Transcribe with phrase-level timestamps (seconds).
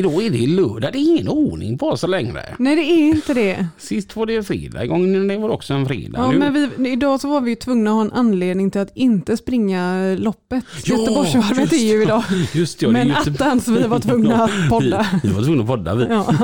[0.00, 2.54] Idag är det lördag, det är ingen ordning på så längre.
[2.58, 3.66] Nej det är inte det.
[3.78, 6.18] Sist var det fredag, gången det var också en fredag.
[6.18, 6.38] Ja, nu...
[6.38, 10.14] men vi, idag så var vi tvungna att ha en anledning till att inte springa
[10.18, 10.64] loppet.
[10.84, 12.24] Ja, Göteborgsvarvet är ju idag.
[12.52, 15.06] Just det, ja, det Men Göte- attans vi var tvungna att podda.
[15.22, 16.04] Vi, vi var tvungna att podda vi.
[16.04, 16.34] Ja.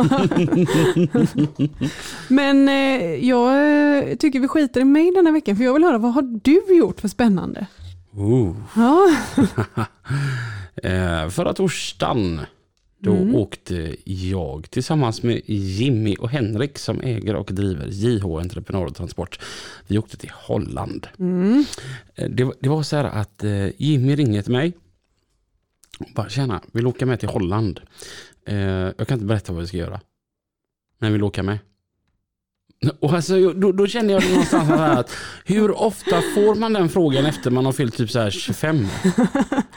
[2.29, 3.49] Men eh, jag
[4.11, 6.77] eh, tycker vi skiter i mig denna veckan för jag vill höra vad har du
[6.77, 7.67] gjort för spännande?
[8.13, 8.57] Oh.
[8.77, 9.09] Ja,
[10.83, 12.41] Eh, förra torsdagen
[13.07, 13.35] då Mm.
[13.35, 19.41] åkte jag tillsammans med Jimmy och Henrik som äger och driver JH Entreprenad och Transport.
[19.87, 21.07] Vi åkte till Holland.
[21.19, 21.65] mm.
[22.15, 24.73] Eh, Det, var- det var så här att eh, Jimmy ringde till mig.
[25.99, 27.81] Och bara, tjena, vill åka med till Holland?
[28.47, 28.57] Eh,
[28.99, 30.01] jag kan inte berätta vad vi ska göra.
[30.99, 31.59] Men vill åka med.
[33.01, 35.11] Och alltså, då, då kände jag någonstans så här att
[35.45, 38.87] hur ofta får man den frågan efter man har fyllt typ så här 25?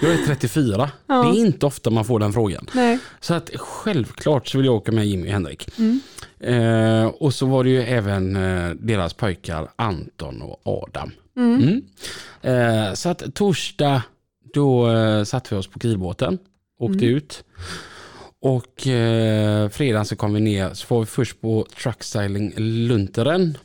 [0.01, 0.89] Jag är 34.
[1.07, 1.23] Ja.
[1.23, 2.65] Det är inte ofta man får den frågan.
[2.73, 2.99] nej.
[3.19, 5.69] Så att självklart så vill jag åka med Jimmy och Henrik.
[5.77, 5.99] Mm.
[6.39, 11.11] Eh, och så var det ju även eh, deras pojkar Anton och Adam.
[11.37, 11.81] Mm.
[12.41, 12.87] Mm.
[12.87, 14.01] Eh, så att torsdag
[14.53, 16.37] då eh, satte vi oss på grillbåten,
[16.79, 17.15] åkte Mm.
[17.17, 17.43] ut.
[18.41, 23.57] Och eh, fredagen så kom vi ner, så var vi först på Truckstyling Lunteren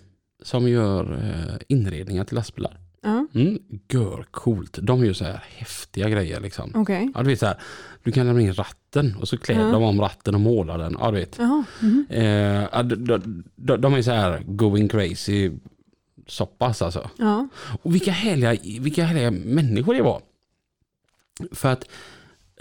[0.42, 2.80] som gör eh, inredningar till lastbilar.
[3.02, 3.58] Ja, Mm,
[3.88, 4.78] gör coolt.
[4.82, 6.72] De gör så här häftiga grejer liksom.
[6.74, 7.12] okej.
[7.14, 7.56] Ja, du vet så här,
[8.02, 9.70] du kan lämna in ratten och så klär Ja.
[9.70, 10.96] de om ratten och målar den.
[11.00, 11.36] Ja, du vet.
[11.38, 11.64] Jaha.
[11.80, 12.06] mhm.
[12.10, 15.50] Eh, de, de, de, är så här going crazy
[16.26, 17.10] soppas alltså.
[17.18, 17.48] Ja.
[17.82, 20.22] Och vilka härliga, vilka härliga människor det var.
[21.52, 21.88] För att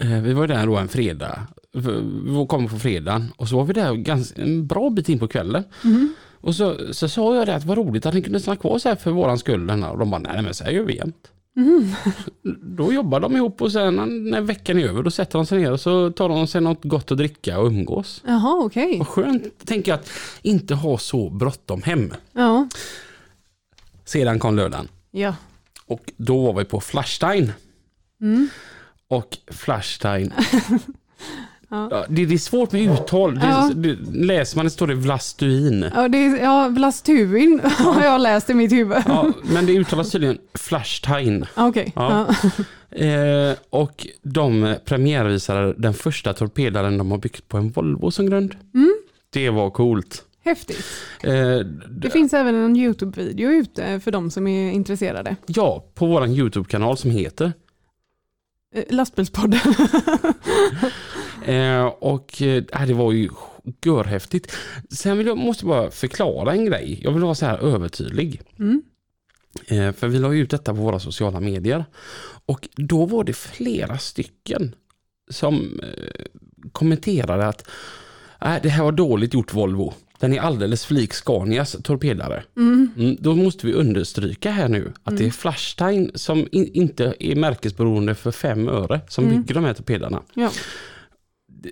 [0.00, 1.46] eh, vi var där då en fredag.
[1.74, 5.28] Vi kom på fredagen och så var vi där ganska, en bra bit in på
[5.28, 5.64] kvällen.
[5.82, 6.14] Mhm.
[6.40, 8.88] Och så, så sa jag det att vad roligt att ni kunde stanna kvar så
[8.88, 9.70] här för våran skull.
[9.70, 11.30] Och de bara, nej men så här gör vi jämt.
[11.56, 11.94] Mhm.
[12.76, 15.72] Då jobbar de ihop och sen när veckan är över då sätter de sig ner
[15.72, 18.22] och så tar de sig något gott att dricka och umgås.
[18.26, 18.98] Jaha, okej.
[18.98, 20.10] Vad skönt, tänker jag, att
[20.42, 22.12] inte ha så bråttom hem.
[22.32, 22.68] Ja.
[24.04, 25.34] Sedan kom lördagen Ja.
[25.86, 27.52] och då var vi på Flashstein.
[28.20, 28.48] Mm.
[29.08, 30.32] Och Flashstein,
[31.90, 32.04] Ja.
[32.08, 33.34] det, det är svårt med uttal.
[33.34, 33.70] Det, Ja.
[33.74, 35.86] det, läser man det står det Vlastuin.
[35.94, 38.98] Ja, det är, ja, Vlastuin har jag läst i mitt huvud.
[39.06, 41.46] Ja, men det uttalas tydligen Flashstein.
[41.56, 41.92] Okej.
[41.96, 42.26] Ja.
[42.90, 48.56] Eh, och de premiärvisade den första torpedaren de har byggt på en Volvo som grund.
[48.74, 48.94] Mm.
[49.30, 50.22] Det var coolt.
[50.44, 50.84] Häftigt.
[51.22, 51.58] Eh,
[51.90, 55.36] Det finns även en YouTube-video ute för de som är intresserade.
[55.46, 57.52] ja, på vår YouTube-kanal som heter.
[58.74, 59.60] Eh, Lastbilspodden.
[61.44, 63.28] Eh, och eh, det var ju
[63.84, 64.52] görhäftigt.
[64.90, 67.00] Sen vill jag, måste jag bara förklara en grej.
[67.02, 68.40] Jag vill vara så här övertydlig.
[68.58, 68.82] Mm.
[69.66, 71.84] Eh, för vi la ut detta på våra sociala medier.
[72.46, 74.74] Och då var det flera stycken
[75.30, 76.24] som eh,
[76.72, 77.68] kommenterade att
[78.40, 79.94] äh, det här var dåligt gjort Volvo.
[80.20, 82.44] Den är alldeles för lik Scanias torpedare.
[82.56, 82.90] Mm.
[82.96, 87.36] Mm, då måste vi understryka här nu att det är Flashstein som in, inte är
[87.36, 89.36] märkesberoende för fem öre som Mm.
[89.42, 90.22] bygger de här torpedarna.
[90.34, 90.50] Ja.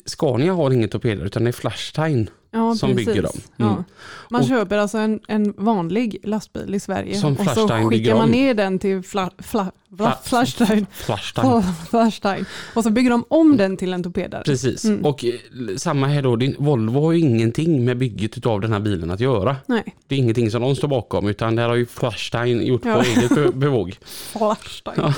[0.06, 3.06] Scania har inga torpeder utan det är Flashstein Ja, som precis.
[3.06, 3.32] bygger dem.
[3.56, 3.70] Ja.
[3.72, 3.84] Mm.
[4.30, 8.30] Man Och- köper alltså en, en vanlig lastbil i Sverige Som och så skickar man
[8.30, 9.72] ner den till fla, fla?
[9.98, 10.86] Fla- Flashstein.
[10.92, 11.62] Flashstein.
[11.90, 12.44] Flashstein.
[12.74, 14.42] Och så bygger de om den till en torpedare.
[14.44, 15.04] Precis, Mm.
[15.04, 15.32] och eh,
[15.76, 19.56] samma här då, Volvo har ju ingenting med bygget av den här bilen att göra.
[19.66, 22.84] Nej, Det är ingenting som de står bakom utan det här har ju Flashstein gjort
[22.84, 22.94] Ja.
[22.94, 23.96] på eget be- bevåg.
[24.32, 24.94] Flashstein.
[24.96, 25.14] Ja.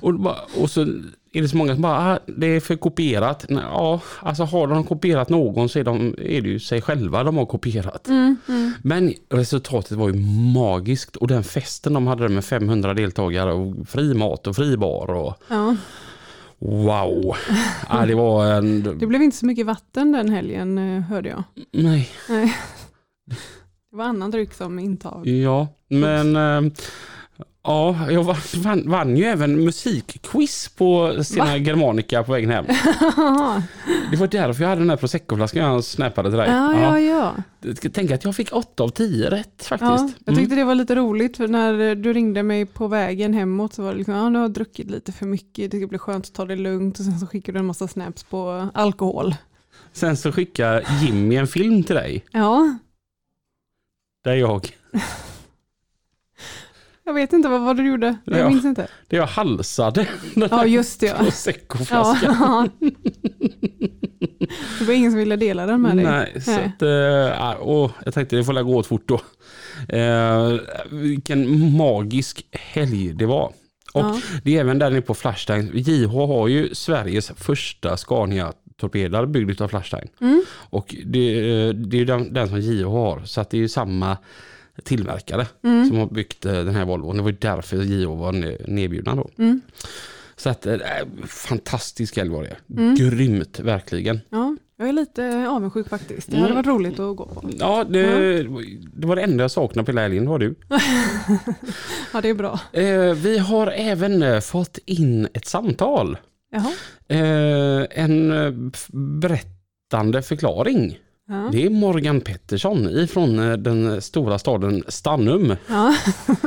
[0.00, 0.14] Och,
[0.62, 0.86] och så
[1.36, 3.46] är det så många som bara, ah, det är för kopierat.
[3.48, 7.24] Nej, ja, alltså har de kopierat någon så är, de, är det ju sig själva
[7.24, 8.08] de har kopierat.
[8.08, 8.72] Mm, mm.
[8.82, 10.14] Men resultatet var ju
[10.54, 15.10] magiskt och den festen de hade med 500 deltagare och fri mat och fri bar
[15.10, 15.76] och Ja.
[16.58, 17.36] wow.
[17.88, 18.98] ja, det var en...
[18.98, 21.42] Det blev inte så mycket vatten den helgen eh, hörde jag.
[21.72, 22.56] Nej, Nej.
[23.90, 25.26] Det var annan dryck som intag.
[25.26, 26.36] ja, men...
[26.36, 26.72] eh,
[27.66, 28.22] Ja, jag
[28.54, 32.64] vann, vann, ju även musikquiz på Stina Germanica på vägen hem.
[34.10, 36.48] Det var därför jag hade den här proseccoflaskan jag snappade till dig.
[36.50, 37.34] Ja, ja, ja.
[37.92, 39.80] Tänker att jag fick 8 av 10 rätt faktiskt.
[39.90, 40.40] ja jag Mm.
[40.40, 43.90] tyckte det var lite roligt för när du ringde mig på vägen hemåt så var
[43.92, 46.34] det liksom, ja nu har jag druckit lite för mycket, det ska bli skönt att
[46.34, 49.34] ta det lugnt och sen så skickade du en massa snaps på alkohol.
[49.92, 52.24] Sen så skickade Jimmy en film till dig.
[52.32, 52.78] Ja,
[54.24, 54.70] Där jag,
[57.06, 58.48] jag vet inte vad, vad du gjorde, jag Ja.
[58.48, 58.86] minns inte.
[59.08, 61.06] där jag halsade den Ja, just det.
[61.06, 61.14] Ja.
[61.18, 62.36] proseccoflaskan.
[62.40, 62.68] Ja.
[64.78, 66.04] Det var ingen som ville dela den med dig.
[66.04, 66.64] Nej, så Nej.
[66.64, 66.82] att,
[67.52, 69.20] äh, åh, jag tänkte det får gå åt fort då.
[69.96, 70.54] Eh,
[70.90, 73.52] vilken magisk helg det var.
[73.92, 74.20] Och Ja.
[74.44, 75.70] det är även där nere på Flashstein.
[75.74, 80.08] JH har ju Sveriges första Scania-torpedare byggd av Flashstein.
[80.20, 80.44] Mm.
[80.70, 83.20] Och det, eh, det är den, den som JH har.
[83.24, 84.16] Så att det är samma
[84.84, 85.88] tillverkare Mm.
[85.88, 87.16] som har byggt eh, den här Volvon.
[87.16, 89.30] Det var ju därför JH var ne- nedbjudna då.
[89.38, 89.60] Mm.
[90.36, 90.76] Så att, eh,
[91.26, 92.56] fantastisk helg var det.
[92.82, 92.94] Mm.
[92.94, 94.20] Grymt verkligen.
[94.30, 96.26] Ja, jag är lite avundsjuk faktiskt.
[96.30, 96.42] Det Mm.
[96.42, 97.48] hade varit roligt att gå på.
[97.58, 98.42] Ja, det,
[98.92, 100.54] det var det enda jag saknade på hela helgen, var du.
[102.12, 102.60] Ja, det är bra.
[102.72, 106.18] Eh, vi har även eh, fått in ett samtal.
[106.52, 106.72] Jaha.
[107.08, 108.52] Eh, en eh,
[109.20, 110.98] berättande förklaring.
[111.28, 111.48] Ja.
[111.52, 115.94] Det är Morgan Pettersson ifrån eh, den stora staden Stannum Ja.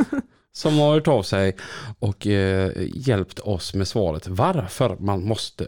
[0.51, 1.55] som har hört av sig
[1.99, 5.67] och eh, hjälpt oss med svaret varför man måste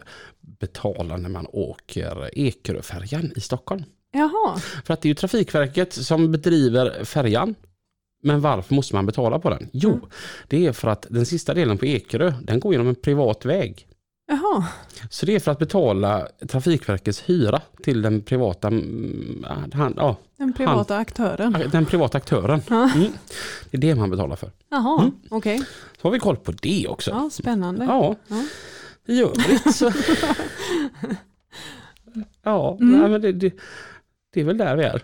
[0.60, 3.82] betala när man åker Ekeröfärjan i Stockholm.
[4.12, 4.58] Jaha.
[4.84, 7.54] För att det är ju Trafikverket som bedriver färjan.
[8.24, 9.68] Men varför måste man betala på den?
[9.72, 10.04] Jo, Mm.
[10.48, 13.86] det är för att den sista delen på Ekerö, den går genom en privat väg.
[14.26, 14.64] Jaha.
[15.10, 20.52] Så det är för att betala Trafikverkets hyra till den privata, mm, han, ja, Den
[20.52, 21.56] privata aktören.
[21.72, 22.62] den privata aktören.
[22.70, 22.90] Ja.
[22.94, 23.12] Mm.
[23.70, 24.50] Det är det man betalar för.
[24.70, 25.12] Jaha, Mm.
[25.30, 25.58] okej.
[26.02, 27.10] Så har vi koll på det också.
[27.10, 27.84] Ja, spännande.
[27.84, 28.44] Ja, Ja.
[29.06, 29.92] i övrigt så...
[32.42, 33.00] ja, Mm.
[33.00, 33.52] nej, men det, det,
[34.34, 35.02] det är väl där vi är.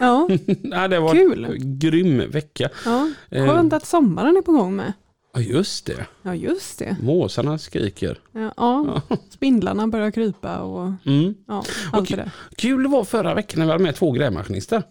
[0.00, 0.28] Ja,
[0.62, 1.44] nej, det var Kul.
[1.44, 2.68] en grym vecka.
[2.84, 3.10] ja.
[3.30, 3.46] Eh.
[3.46, 4.92] Skönt att sommaren är på gång med.
[5.32, 6.06] Ja, just det.
[6.22, 6.96] Ja, just det.
[7.02, 8.18] Måsarna skriker.
[8.32, 9.02] Ja, ja.
[9.30, 11.34] Spindlarna börjar krypa och Mm.
[11.46, 12.16] ja, allt Okej.
[12.16, 12.30] det där.
[12.56, 14.82] Kul det var förra veckan när vi hade med två grävmaskinister.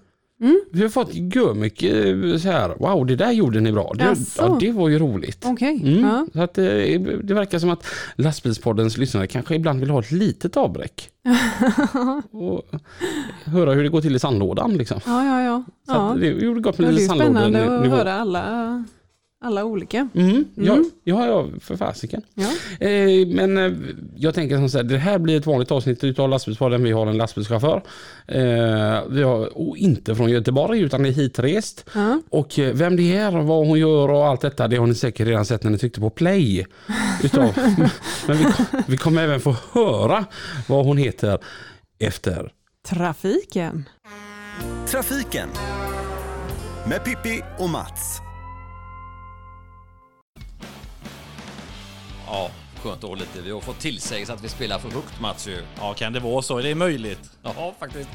[0.41, 0.62] Mm.
[0.71, 1.13] Vi har fått
[1.56, 3.94] mycket eh, så här, wow det där gjorde ni bra.
[3.95, 5.45] Det, ja, det var ju roligt.
[5.45, 5.81] Okej.
[5.83, 6.03] Mm.
[6.03, 6.27] Ja.
[6.33, 6.65] Så att, eh,
[7.24, 11.09] det verkar som att lastbilspoddens lyssnare kanske ibland vill ha ett litet avbräck.
[12.31, 12.62] och
[13.45, 14.74] höra hur det går till i sandlådan.
[14.77, 15.00] Liksom.
[15.06, 15.63] ja, ja, ja.
[15.86, 16.12] Så ja.
[16.13, 18.83] att det gjorde gott Det med är lite ju spännande att höra alla,
[19.41, 20.09] alla olika.
[20.15, 20.91] Mm, ja, Mm.
[21.03, 22.21] ja, ja, för fasiken.
[22.33, 22.50] Ja.
[22.88, 23.71] Eh, men eh,
[24.15, 26.83] jag tänker som så här, det här blir ett vanligt avsnitt utav lastbilspodden.
[26.83, 27.81] Vi har en lastbilschaufför.
[28.27, 31.86] Eh, vi har, och inte från Göteborg utan är hitrest.
[31.95, 32.21] Ja.
[32.30, 34.95] Och eh, vem det är och vad hon gör och allt detta, det har ni
[34.95, 36.65] säkert redan sett när ni tryckte på play.
[37.24, 37.51] Utav.
[38.27, 40.25] men vi, kom- vi kommer även få höra
[40.68, 41.39] vad hon heter
[42.00, 42.51] efter.
[42.88, 43.89] Trafiken.
[44.88, 45.50] Trafiken
[46.89, 48.19] med Pippi och Mats.
[52.31, 53.42] Ja, skönt ha lite.
[53.42, 55.64] Vi har fått tillsägelse att vi spelar för högt Mats ju.
[55.78, 56.58] Ja, kan det vara så?
[56.58, 57.31] Är det möjligt?
[57.44, 58.10] Ja, faktiskt.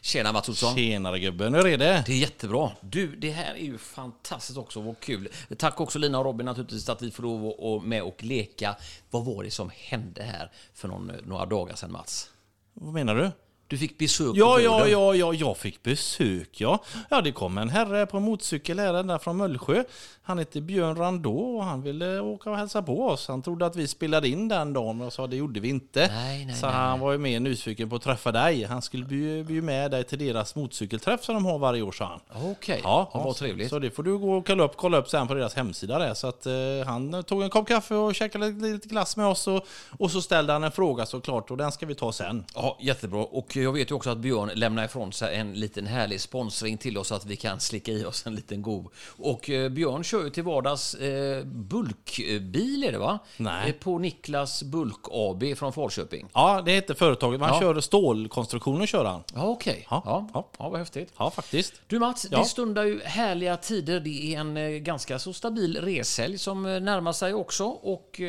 [0.00, 0.76] Tjena Mats Olsson.
[0.76, 2.02] Tjenare gubben, hur är det?
[2.06, 2.70] Det är jättebra.
[2.80, 4.80] Du, det här är ju fantastiskt också.
[4.80, 5.28] Vad kul.
[5.58, 8.76] Tack också Lina och Robin naturligtvis att vi får lov att och med och leka.
[9.10, 12.30] Vad var det som hände här för någon, några dagar sedan Mats?
[12.72, 13.30] Vad menar du?
[13.68, 16.78] Du fick besök på Ja, ja, ja, ja, jag fick besök, ja.
[17.10, 19.84] Ja, det kom en herre på motorcykel här ända från Mullsjö.
[20.22, 23.28] Han heter Björn Randå och han ville åka och hälsa på oss.
[23.28, 26.08] Han trodde att vi spelade in den dagen och sa det gjorde vi inte.
[26.12, 28.64] Nej, nej, Så nej, han var ju mer nyfiken på att träffa dig.
[28.64, 32.04] Han skulle bjuda bjud med dig till deras motorcykelträff som de har varje år, sa
[32.04, 32.50] han.
[32.50, 33.70] Okej, Ja, ja, vad trevligt.
[33.70, 36.14] Så det får du gå och kolla upp, kolla upp sen på deras hemsida där.
[36.14, 36.52] Så att eh,
[36.86, 39.66] han tog en kopp kaffe och käkade lite glass med oss och,
[39.98, 42.44] och så ställde han en fråga såklart och den ska vi ta sen.
[42.54, 43.20] Ja, jättebra.
[43.20, 46.98] Och jag vet ju också att Björn lämnar ifrån sig en liten härlig sponsring till
[46.98, 48.86] oss så att vi kan slicka i oss en liten god.
[49.18, 53.18] Och eh, Björn kör ju till vardags eh, bulkbil är det va?
[53.36, 53.68] Nej.
[53.70, 56.28] Eh, på Niklas Bulk AB från Falköping.
[56.34, 57.40] Ja, det heter företaget.
[57.40, 57.60] Man Ja.
[57.60, 59.22] kör stålkonstruktioner kör han.
[59.34, 59.86] Ja, okej.
[59.90, 60.48] Ja, Ja, ja.
[60.58, 60.68] ja.
[60.68, 61.12] vad häftigt.
[61.18, 61.72] Ja, faktiskt.
[61.86, 62.38] Du Mats, Ja.
[62.38, 64.00] det stundar ju härliga tider.
[64.00, 67.64] Det är en eh, ganska så stabil reshelg som närmar sig också.
[67.64, 68.24] Och det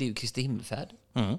[0.00, 0.88] är ju Kristi himmelfärd.
[1.14, 1.38] Mm.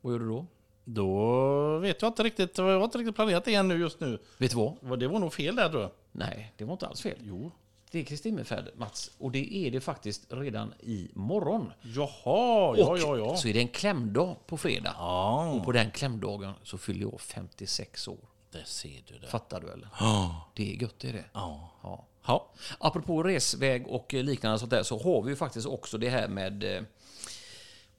[0.00, 0.46] Vad gör du då?
[0.90, 4.18] Då vet jag inte riktigt, jag har inte riktigt planerat det än nu just nu.
[4.38, 4.98] Vet du vad?
[4.98, 5.90] Det var nog fel där tror jag.
[6.12, 7.16] Nej, det var inte alls fel.
[7.22, 7.52] Jo.
[7.90, 9.10] Det är Kristi himmelfärd, Mats.
[9.18, 11.72] Och det är det faktiskt redan i morgon.
[11.82, 13.36] Jaha, ja, och ja, ja.
[13.36, 14.94] så är det en klämdag på fredag.
[14.98, 18.18] Ja, Och på den klämdagen så fyller jag 56 år.
[18.52, 19.26] Det ser du det.
[19.26, 19.88] Fattar du eller?
[20.00, 20.50] Ja.
[20.54, 21.24] Det är gött är det.
[21.32, 21.70] Ja.
[21.82, 22.04] Ja.
[22.26, 22.50] Ja.
[22.78, 26.76] Apropå resväg och liknande sånt där så har vi ju faktiskt också det här med
[26.76, 26.82] eh,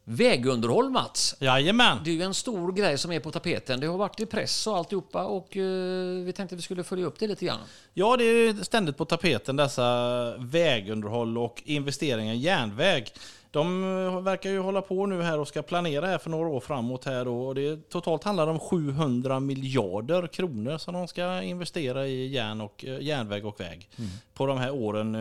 [0.09, 1.35] vägunderhåll Mats.
[1.39, 1.97] Jajamän.
[2.03, 3.79] Det är ju en stor grej som är på tapeten.
[3.79, 7.19] Det har varit i press och alltihopa och eh, vi tänkte vi skulle följa upp
[7.19, 7.59] det lite grann.
[7.93, 13.13] Ja, det är ständigt på tapeten dessa vägunderhåll och investeringar i järnväg.
[13.51, 16.59] De eh, verkar ju hålla på nu här och ska planera här för några år
[16.59, 17.41] framåt här då.
[17.41, 22.85] Och det totalt handlar om 700 miljarder kronor som de ska investera i järn och,
[22.85, 23.89] eh, järnväg och väg.
[24.33, 25.15] På de här åren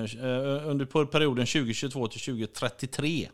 [0.64, 3.28] under perioden 2022 till 2033.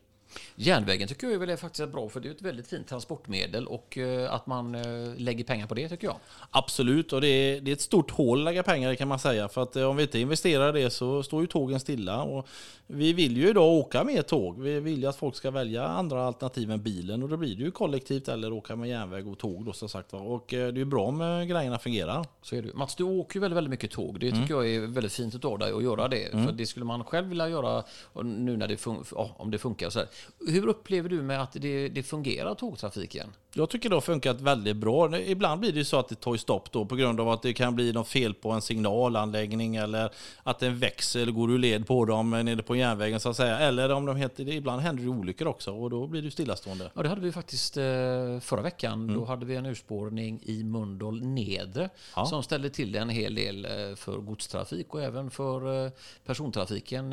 [0.57, 3.99] Järnvägen tycker jag väl är faktiskt bra för det är ett väldigt fint transportmedel och
[3.99, 4.83] eh, att man eh,
[5.17, 6.17] lägger pengar på det tycker jag.
[6.51, 9.19] Absolut, och det är, det är ett stort hål att lägga pengar i kan man
[9.19, 9.49] säga.
[9.49, 12.23] För att eh, om vi inte investerar i det så står ju tågen stilla.
[12.23, 12.49] Och
[12.87, 14.61] vi vill ju idag åka med tåg.
[14.61, 17.23] Vi vill ju att folk ska välja andra alternativ än bilen.
[17.23, 20.13] Och då blir det ju kollektivt eller åka med järnväg och tåg då som sagt.
[20.13, 21.19] Och det är ju bra om
[21.49, 22.27] grejerna fungerar.
[22.43, 22.75] Så är det.
[22.75, 24.21] Mats, du åker ju väldigt, väldigt mycket tåg.
[24.21, 26.31] Det tycker jag är väldigt fint av dig att göra det.
[26.31, 27.85] För det skulle man själv vilja göra
[28.23, 29.91] nu när det, fun- ja, om det funkar.
[29.91, 30.09] Så här.
[30.47, 33.33] Hur upplever du med att det, det fungerar tågtrafiken?
[33.57, 35.19] Jag tycker det har funkat väldigt bra.
[35.19, 37.53] Ibland blir det ju så att det tar stopp då på grund av att det
[37.53, 40.11] kan bli något fel på en signalanläggning eller
[40.43, 43.59] att en växel går ur led på dem nere på järnvägen så att säga.
[43.59, 46.91] Eller om de heter, ibland händer det olyckor också och då blir det stillastående.
[46.95, 47.83] Ja, det hade vi faktiskt eh,
[48.41, 49.15] förra veckan.
[49.15, 52.27] Då hade vi en urspårning i Mölndal Nedre Ja.
[52.27, 55.91] som ställde till det en hel del eh, för godstrafik och även för eh,
[56.27, 57.13] persontrafiken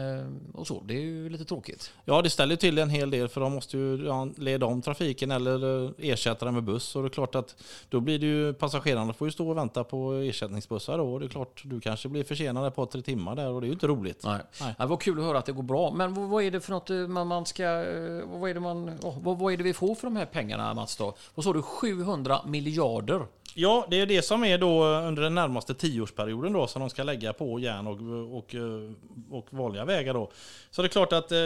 [0.54, 0.84] och så.
[0.86, 1.92] Det är ju lite tråkigt.
[2.06, 5.32] Ja, det ställer till en hel del för de måste ju ja, leda om trafiken
[5.32, 6.96] eller eh, ersätta den med buss.
[6.96, 7.56] Och det är klart att
[7.90, 11.14] då blir det ju passagerarna får ju stå och vänta på ersättningsbussar då.
[11.14, 13.66] Och det är klart, du kanske blir försenad ett par, tre timmar där och det
[13.66, 14.22] är ju inte roligt.
[14.24, 14.40] Nej.
[14.62, 14.76] Nej.
[14.80, 15.92] Det var kul att höra att det går bra.
[15.92, 17.64] Men vad, är det för något eh, man, man ska...
[17.64, 20.74] eh, Vad är, det man, vad, vad är det vi får för de här pengarna
[20.74, 21.14] Mats då?
[21.36, 21.62] Vad sa du?
[21.62, 23.26] 700 miljarder?
[23.56, 26.90] Ja, det är det som är då eh, under den närmaste tioårsperioden då som de
[26.90, 28.92] ska lägga på järn och, och, eh,
[29.30, 30.32] och vanliga vägar då.
[30.72, 31.38] Så det är klart att eh,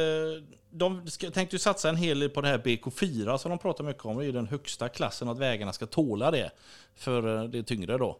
[0.70, 3.84] de ska, tänkte ju satsa en hel del på det här BK4 som de pratar
[3.84, 4.18] mycket om.
[4.18, 6.52] Det är ju den högsta klassen att vägarna ska tåla det
[6.96, 8.18] för det det tyngre då.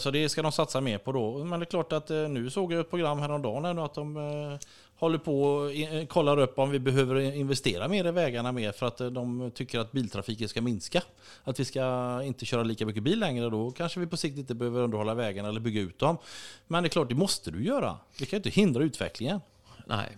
[0.00, 1.44] Så det ska de satsa mer på då.
[1.44, 4.58] Men det är klart att nu såg jag ett program häromdagen att de
[4.98, 8.86] håller på och eh, kollar upp om vi behöver investera mer i vägarna mer för
[8.86, 11.02] att eh, de tycker att biltrafiken ska minska.
[11.44, 14.54] Att vi ska inte köra lika mycket bil längre då kanske vi på sikt inte
[14.54, 16.18] behöver underhålla vägarna eller bygga ut dem.
[16.66, 17.98] Men det är klart, det måste du göra.
[18.18, 19.40] Vi kan ju inte hindra utvecklingen.
[19.88, 20.16] Nej,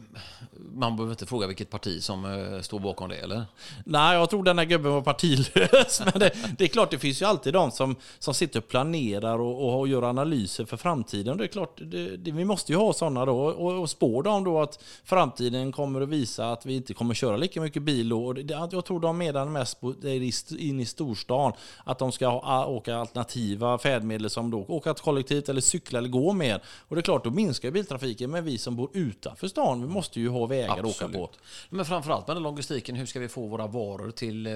[0.75, 3.45] man behöver inte fråga vilket parti som eh, står bakom det, eller?
[3.85, 6.03] Nej, jag tror den här gubben var partilös.
[6.13, 9.39] Men det, det är klart, det finns ju alltid de som, som sitter och planerar
[9.39, 11.37] och, och gör analyser för framtiden.
[11.37, 13.39] Det är klart, det, det, vi måste ju ha sådana då.
[13.39, 17.37] Och, och spår de då att framtiden kommer att visa att vi inte kommer köra
[17.37, 18.27] lika mycket bil då.
[18.27, 19.95] Och det, jag tror de menar mest på,
[20.59, 21.53] in i storstan.
[21.85, 26.33] Att de ska ha, åka alternativa färdmedel som då åka kollektivt eller cykla eller gå
[26.33, 26.63] mer.
[26.89, 28.31] Och det är klart, då minskar biltrafiken.
[28.31, 31.31] Men vi som bor utanför stan, vi måste ju ha vägar att åka på.
[31.71, 34.55] Men framförallt med den logistiken, hur ska vi få våra varor till eh,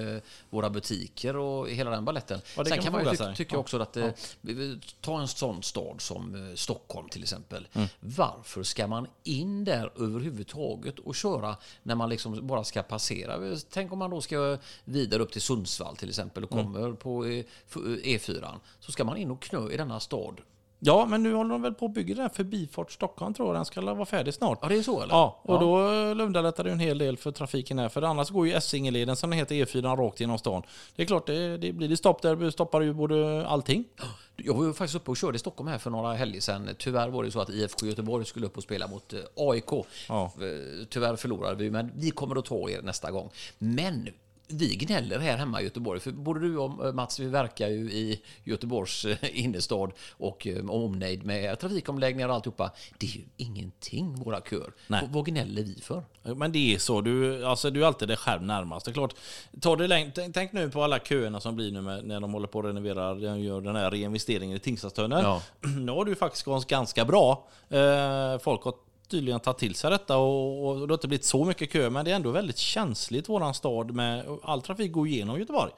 [0.49, 2.39] våra butiker och hela den balletten.
[2.57, 3.59] Ja, Sen kan man man ju ty- tycka Ja.
[3.59, 4.07] också att eh,
[4.41, 7.67] vi- ta en sån stad som eh, Stockholm till exempel.
[7.73, 7.87] Mm.
[7.99, 13.57] Varför ska man in där överhuvudtaget och köra när man liksom bara ska passera?
[13.69, 16.65] Tänk om man då ska vidare upp till Sundsvall till exempel och Mm.
[16.73, 18.53] kommer på eh, f- E4.
[18.79, 20.41] Så ska man in och knö i denna stad.
[20.85, 23.55] Ja, men nu håller de väl på att bygga den här Förbifart Stockholm tror jag.
[23.55, 24.59] Den ska vara färdig snart.
[24.61, 25.13] Ja, det är så eller?
[25.13, 27.89] Ja, och då eh, underlättar det ju en hel del för trafiken här.
[27.89, 30.63] För annars går ju Essingeleden som den heter E4 rakt genom stan.
[30.95, 33.85] Det är klart, det, det blir det stopp där stoppar ju både allting.
[34.35, 36.69] Jag var ju faktiskt uppe och körde i Stockholm här för några helger sedan.
[36.77, 39.85] Tyvärr var det så att IFK Göteborg skulle upp och spela mot eh, AIK.
[40.07, 40.23] Ja.
[40.23, 43.29] Eh, Tyvärr förlorade vi, men vi kommer att ta er nästa gång.
[43.57, 44.09] Men
[44.53, 47.91] vi gnäller här hemma i Göteborg, för både du och eh, Mats, vi verkar ju
[47.91, 52.71] i Göteborgs eh, innerstad och eh, omnejd med trafikomläggningar och alltihopa.
[52.97, 54.71] Det är ju ingenting, våra kör.
[54.87, 55.09] Nej.
[55.11, 56.03] Vad- gnäller vi för?
[56.35, 58.85] Men det är så, du, alltså, du är alltid dig själv närmast.
[58.85, 59.15] Det är klart,
[59.61, 62.33] ta det läng- tänk, tänk nu på alla köerna som blir nu med, när de
[62.33, 65.23] håller på att renovera, gör den här reinvesteringen i Tingstadstunneln.
[65.23, 65.41] Ja.
[65.79, 67.47] Nu har ju faktiskt gått ganska bra.
[67.69, 68.73] Eh, folk har
[69.13, 72.05] tydligen tagit till sig detta och, och det har inte blivit så mycket kö, men
[72.05, 75.71] det är ändå väldigt känsligt våran stad med all trafik går igenom Göteborg.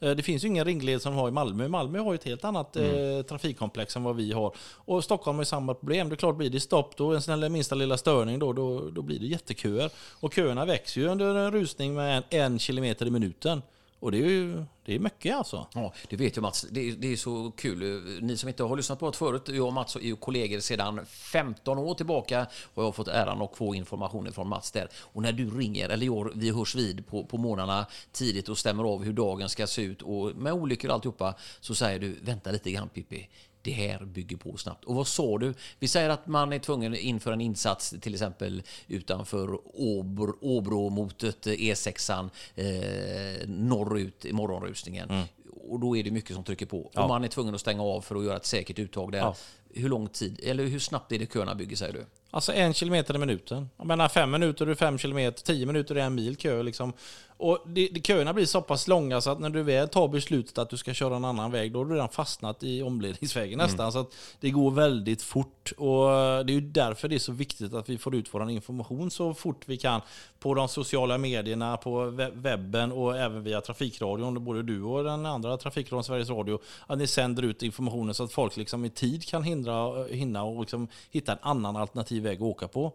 [0.00, 1.68] Eh, Det finns ju ingen ringled som de har i Malmö.
[1.68, 4.54] Malmö har ju ett helt annat eh, trafikkomplex än vad vi har.
[4.86, 6.08] Och Stockholm har ju samma problem.
[6.08, 9.02] Det är klart, blir det stopp då, en sån minsta lilla störning då, då, då
[9.02, 9.90] blir det jätteköer.
[10.20, 13.62] Och köerna växer ju under en rusning med en, en kilometer i minuten.
[14.00, 15.66] Och det är ju det är mycket alltså.
[15.74, 16.66] Ja, det vet jag Mats.
[16.70, 18.02] Det är, det är så kul.
[18.22, 21.06] Ni som inte har lyssnat på oss förut, jag och Mats är ju kollegor sedan
[21.06, 24.88] 15 år tillbaka och jag har fått äran att få information från Mats där.
[24.94, 28.84] Och när du ringer, eller jag, vi hörs vid på, på morgnarna tidigt och stämmer
[28.84, 32.50] av hur dagen ska se ut och med olyckor och alltihopa så säger du vänta
[32.50, 33.28] lite grann Pippi
[33.68, 34.84] det här bygger på snabbt.
[34.84, 35.54] Och vad sa du?
[35.78, 42.30] Vi säger att man är tvungen inför en insats till exempel utanför Åbro, Åbromotet, E6an,
[42.54, 45.10] eh, norrut i morgonrusningen.
[45.10, 45.26] Mm.
[45.68, 46.90] Och då är det mycket som trycker på.
[46.92, 47.02] Ja.
[47.02, 49.18] Och man är tvungen att stänga av för att göra ett säkert uttag där.
[49.18, 49.34] Ja.
[49.74, 52.06] Hur lång tid, eller hur snabbt är det köerna bygger säger du?
[52.30, 53.70] Alltså en kilometer i minuten.
[53.76, 56.62] Jag menar fem minuter är fem kilometer, tio minuter är en mil kö.
[56.62, 56.92] Liksom.
[57.38, 60.58] Och det, det, köerna blir så pass långa så att när du väl tar beslutet
[60.58, 63.66] att du ska köra en annan väg, då har du redan fastnat i omledningsvägen mm.
[63.66, 63.92] nästan.
[63.92, 65.72] Så att det går väldigt fort.
[65.76, 66.08] Och
[66.46, 69.34] det är ju därför det är så viktigt att vi får ut vår information så
[69.34, 70.00] fort vi kan.
[70.38, 72.04] På de sociala medierna, på
[72.34, 74.44] webben och även via trafikradion.
[74.44, 76.58] Både du och den andra trafikradion, Sveriges Radio.
[76.86, 80.60] Att ni sänder ut informationen så att folk liksom i tid kan hindra, hinna och
[80.60, 82.92] liksom hitta en annan alternativ väg att åka på.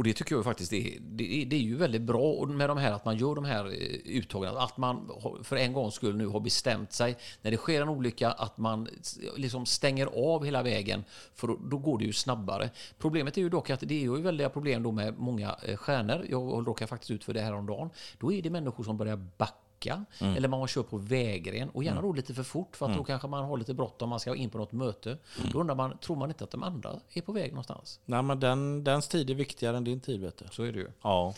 [0.00, 2.92] Och det tycker jag faktiskt är, det, det är ju väldigt bra med de här
[2.92, 4.56] att man gör de här eh, uttagen.
[4.56, 5.10] Att man
[5.42, 8.88] för en gångs skull nu har bestämt sig när det sker en olycka att man
[9.36, 11.04] liksom stänger av hela vägen.
[11.34, 12.70] För då, då går det ju snabbare.
[12.98, 16.26] Problemet är ju dock att det är ju väldiga problem då med många eh, stjärnor.
[16.28, 17.90] Jag råkar faktiskt ut för det här om dagen.
[18.18, 20.04] Då är det människor som börjar backa backa.
[20.20, 20.36] Mm.
[20.36, 22.10] Eller man kör på vägren och gärna mm.
[22.10, 22.98] då lite för fort för att mm.
[22.98, 25.10] då kanske man har lite bråttom, man ska in på något möte.
[25.10, 25.50] Mm.
[25.52, 28.00] Då undrar man, tror man inte att de andra är på väg någonstans?
[28.04, 30.44] Nej men den, dens tid är viktigare än din tid vet du.
[30.50, 30.88] Så är det ju.
[31.02, 31.34] Ja.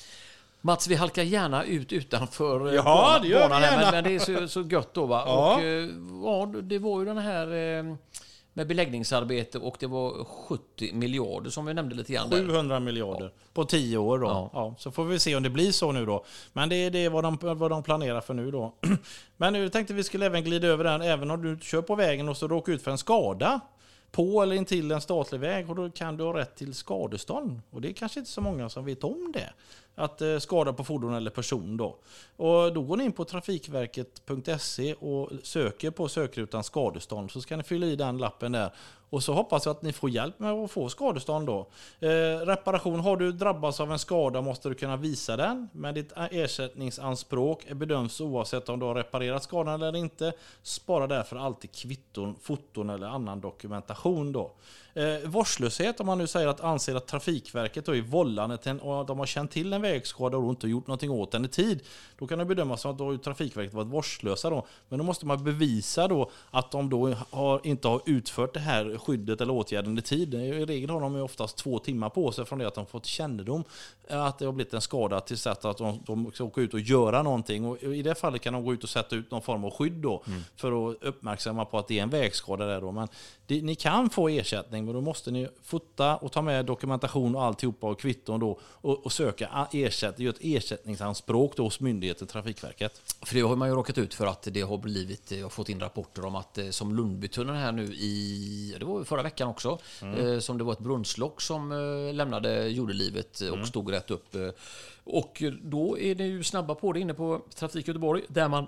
[0.60, 3.80] Mats, vi halkar gärna ut utanför eh, ja, det gör banan, vi gärna.
[3.82, 5.22] Men, men, det är så, så gött då va?
[5.26, 5.54] Ja.
[5.54, 5.88] Och, eh,
[6.24, 7.94] ja, det var ju den här eh,
[8.54, 12.30] med beläggningsarbete och det var 70 miljarder som vi nämnde lite grann.
[12.30, 13.42] 700 miljarder ja.
[13.52, 14.26] på 10 år då.
[14.26, 14.50] Ja.
[14.52, 14.74] ja.
[14.78, 16.24] så får vi se om det blir så nu då.
[16.52, 18.74] Men det är det vad de, vad de planerar för nu då.
[19.36, 22.28] Men nu tänkte vi skulle även glida över den, även om du kör på vägen
[22.28, 23.60] och så råkar ut för en skada
[24.10, 27.60] på eller intill en statlig väg och då kan du ha rätt till skadestånd.
[27.70, 29.52] Och det är kanske inte så många som vet om det
[29.94, 31.76] att eh, skada på fordon eller person.
[31.76, 31.96] Då.
[32.36, 37.62] Och då går ni in på trafikverket.se och söker på sökrutan skadestånd så ska ni
[37.62, 38.72] fylla i den lappen där.
[39.12, 41.66] Och så hoppas jag att ni får hjälp med att få skadestånd då.
[42.00, 45.68] Eh, reparation, har du drabbats av en skada måste du kunna visa den.
[45.72, 50.32] Men ditt eh, ersättningsanspråk bedöms oavsett om du har reparerat skadan eller inte.
[50.62, 54.52] Spara därför alltid kvitton, foton eller annan dokumentation då.
[54.94, 58.80] Eh, vårdslöshet, om man nu säger att anser att Trafikverket då är vållande till en,
[58.80, 61.82] och de har känt till en vägskada och inte gjort någonting åt den i tid.
[62.18, 64.66] Då kan det bedömas som att då Trafikverket varit vårdslösa då.
[64.88, 68.98] Men då måste man bevisa då att de då har, inte har utfört det här
[68.98, 70.34] skyddet eller åtgärden i tid.
[70.34, 73.06] I regel har de ju oftast två timmar på sig från det att de fått
[73.06, 73.64] kännedom
[74.08, 76.80] att det har blivit en skada till sätt att de, de ska åka ut och
[76.80, 77.66] göra någonting.
[77.66, 79.92] Och I det fallet kan de gå ut och sätta ut någon form av skydd
[79.92, 80.42] då mm.
[80.56, 82.92] för att uppmärksamma på att det är en vägskada där då.
[82.92, 83.08] Men
[83.60, 87.86] ni kan få ersättning men då måste ni fota och ta med dokumentation och alltihopa
[87.86, 93.00] och kvitton då och, och söka ersättning, ett ersättningsanspråk då hos myndigheten Trafikverket.
[93.22, 95.68] För det har man ju råkat ut för att det har blivit, jag har fått
[95.68, 99.78] in rapporter om att eh, som Lundbytunneln här nu i, det var förra veckan också,
[100.02, 100.26] mm.
[100.26, 103.66] Eh, som det var ett brunnslock som eh, lämnade jordelivet och mm.
[103.66, 104.36] stod rätt upp.
[105.04, 108.66] Och då är det ju snabba på det inne på Trafik Göteborg där man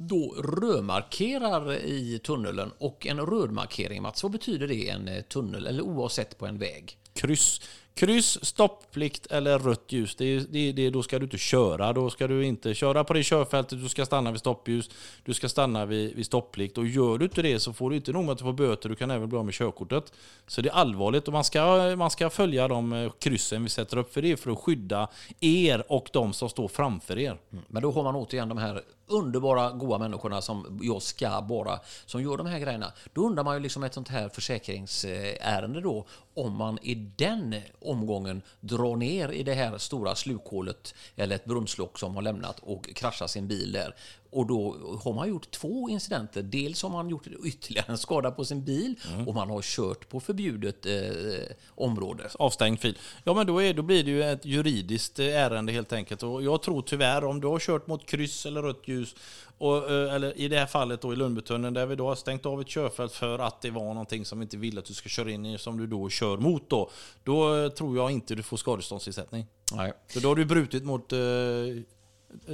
[0.00, 2.72] då rödmarkerar i tunneln.
[2.78, 6.58] Och en rödmarkering, Mats, vad betyder det i en eh, tunnel, eller oavsett på en
[6.58, 6.98] väg?
[7.20, 7.60] Kryss.
[7.94, 10.16] Kryss, stopplikt eller rött ljus.
[10.16, 11.92] Det det, det, då ska du inte köra.
[11.92, 13.82] Då ska du inte köra på det körfältet.
[13.82, 14.90] Du ska stanna vid stoppljus.
[15.24, 16.78] Du ska stanna vid, vid stopplikt.
[16.78, 18.88] Och gör du inte det så får du inte nog med att du får böter.
[18.88, 20.12] Du kan även bli av med körkortet.
[20.46, 23.96] Så det är allvarligt och man ska, man ska följa de eh, kryssen vi sätter
[23.96, 24.14] upp.
[24.14, 25.08] För det är för att skydda
[25.40, 27.38] er och de som står framför er.
[27.52, 27.64] Mm.
[27.68, 32.22] Men då har man återigen de här underbara, goa människorna som jag ska bara, som
[32.22, 32.92] gör de här grejerna.
[33.12, 38.42] Då undrar man ju liksom ett sånt här försäkringsärende då, om man i den omgången
[38.60, 43.26] drar ner i det här stora slukhålet eller ett brunnslock som har lämnat och kraschar
[43.26, 43.94] sin bil där.
[44.30, 46.42] Och då har man gjort två incidenter.
[46.42, 49.28] Dels har man gjort ytterligare en skada på sin bil mm.
[49.28, 52.30] och man har kört på förbjudet eh, område.
[52.34, 52.98] Avstängd fil.
[53.24, 56.22] Ja, men då, är, då blir det ju ett juridiskt eh, ärende helt enkelt.
[56.22, 59.14] Och jag tror tyvärr om du har kört mot kryss eller rött ljus
[59.58, 62.46] och, eh, eller i det här fallet då i Lundbytunneln där vi då har stängt
[62.46, 65.08] av ett körfält för att det var någonting som vi inte ville att du ska
[65.08, 66.90] köra in i som du då kör mot då.
[67.24, 69.46] Då eh, tror jag inte du får skadeståndsersättning.
[69.72, 69.92] Nej.
[70.08, 71.18] För då har du brutit mot eh,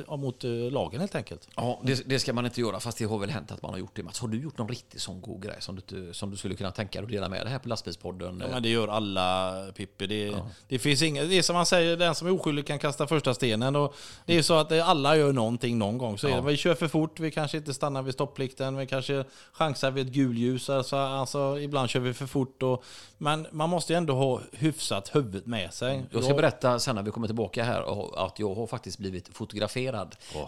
[0.08, 1.48] mot eh, lagen helt enkelt.
[1.56, 3.78] Ja, det, det ska man inte göra, fast det har väl hänt att man har
[3.78, 4.02] gjort det.
[4.02, 6.70] Mats, har du gjort någon riktigt sån god grej som du, som du skulle kunna
[6.70, 8.42] tänka dig att dela med dig här på lastbilspodden?
[8.44, 10.06] Ja, men det gör alla Pippi.
[10.06, 10.34] Det,
[10.68, 13.34] det finns inget, det är som man säger, den som är oskyldig kan kasta första
[13.34, 13.76] stenen.
[13.76, 13.94] Och
[14.26, 16.18] det är så att eh, alla gör någonting någon gång.
[16.18, 19.90] Så det, vi kör för fort, vi kanske inte stannar vid stoppplikten, vi kanske chansar
[19.90, 20.70] vid ett gulljus.
[20.70, 22.62] Alltså, alltså, ibland kör vi för fort.
[22.62, 22.84] Och,
[23.18, 26.04] men man måste ju ändå ha hyfsat huvudet med sig.
[26.10, 27.84] Jag ska berätta sen när vi kommer tillbaka här
[28.26, 29.65] att jag har faktiskt blivit fotograferad.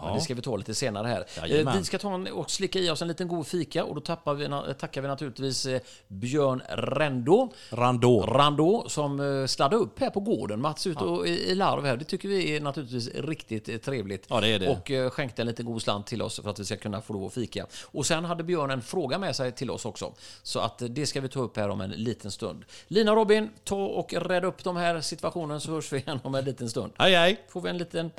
[0.04, 1.24] Men det ska vi ta lite senare här.
[1.36, 1.74] Jajamän.
[1.74, 4.00] Eh, Vi ska ta en, och slicka i oss en liten god fika och då
[4.00, 7.48] tappar vi, tackar vi naturligtvis eh, Björn Rendo.
[7.70, 8.20] Randå.
[8.22, 11.96] Rando som eh, sladdade upp här på gården, Mats ute och i, larv här.
[11.96, 14.26] Det tycker vi är naturligtvis riktigt trevligt.
[14.28, 14.68] Ja, det är det.
[15.06, 17.26] Och skänkte en liten god slant till oss för att vi ska kunna få lov
[17.26, 17.66] att fika.
[17.84, 20.12] Och sen hade Björn en fråga med sig till oss också.
[20.42, 22.64] Så att det ska vi ta upp här om en liten stund.
[22.88, 26.34] Lina och Robin, ta och rädda upp de här situationen så hörs vi igen om
[26.34, 26.92] en liten stund.
[26.98, 27.44] Hej hej!
[27.48, 28.10] Får vi en liten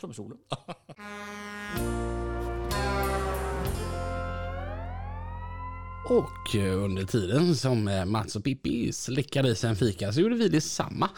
[0.00, 0.36] trumsolo.
[6.08, 10.20] Och eh, under tiden som eh, Mats och Pippi slickade i sig en fika så
[10.20, 11.08] gjorde vi detsamma.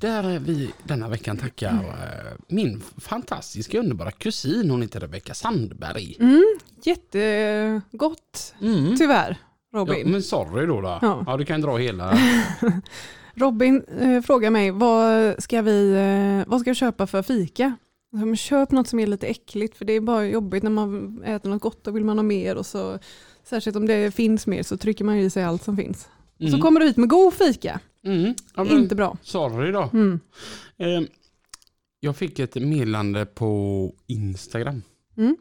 [0.00, 6.16] Där eh, vi denna veckan tackar eh, min fantastiska underbara kusin, hon heter Rebecka Sandberg.
[6.84, 8.54] Jättegott,
[8.98, 9.36] tyvärr,
[9.72, 10.10] Ja, Robin.
[10.10, 10.80] men sorry då.
[10.80, 10.98] då.
[11.02, 11.24] Ja.
[11.26, 11.36] Ja.
[11.36, 12.18] du kan dra hela.
[13.34, 17.76] Robin eh, frågar mig, vad ska vi eh, vad ska jag köpa för fika?
[18.12, 21.50] Men köp något som är lite äckligt, för det är bara jobbigt när man äter
[21.50, 22.56] något gott, då vill man ha mer.
[22.56, 22.98] Och så,
[23.44, 26.08] särskilt om det finns mer så trycker man i sig allt som finns.
[26.50, 28.34] Så kommer du hit med god fika, Mm.
[28.56, 29.16] Ja, men, inte bra.
[29.22, 29.90] Sorry då.
[29.92, 30.20] Mm.
[30.78, 31.02] Eh,
[32.00, 34.82] jag fick ett meddelande på Instagram.
[35.16, 35.36] Mm.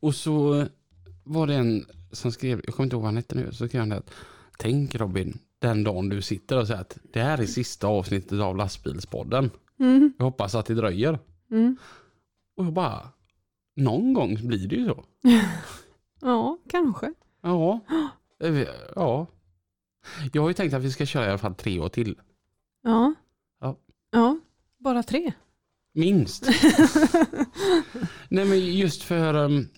[0.00, 0.66] Och så
[1.24, 3.80] var det en som skrev, jag kommer inte ihåg vad han hette nu, så skrev
[3.80, 4.10] han att
[4.58, 8.56] Tänk Robin, den dagen du sitter och säger att det här är sista avsnittet av
[8.56, 9.50] lastbilspodden.
[9.80, 10.12] Mm.
[10.18, 11.18] Jag hoppas att det dröjer.
[12.56, 13.08] Och jag bara,
[13.76, 15.04] någon gång blir det ju så.
[16.24, 17.12] Ja, kanske.
[17.42, 17.80] Ja.
[18.94, 19.26] Ja.
[20.32, 22.18] Jag har ju tänkt att vi ska köra i alla fall tre år till.
[22.82, 23.14] Ja.
[23.60, 23.76] Ja.
[24.10, 24.38] ja,
[24.78, 25.32] bara tre.
[25.94, 26.46] Minst.
[28.28, 29.68] Nej men just för um,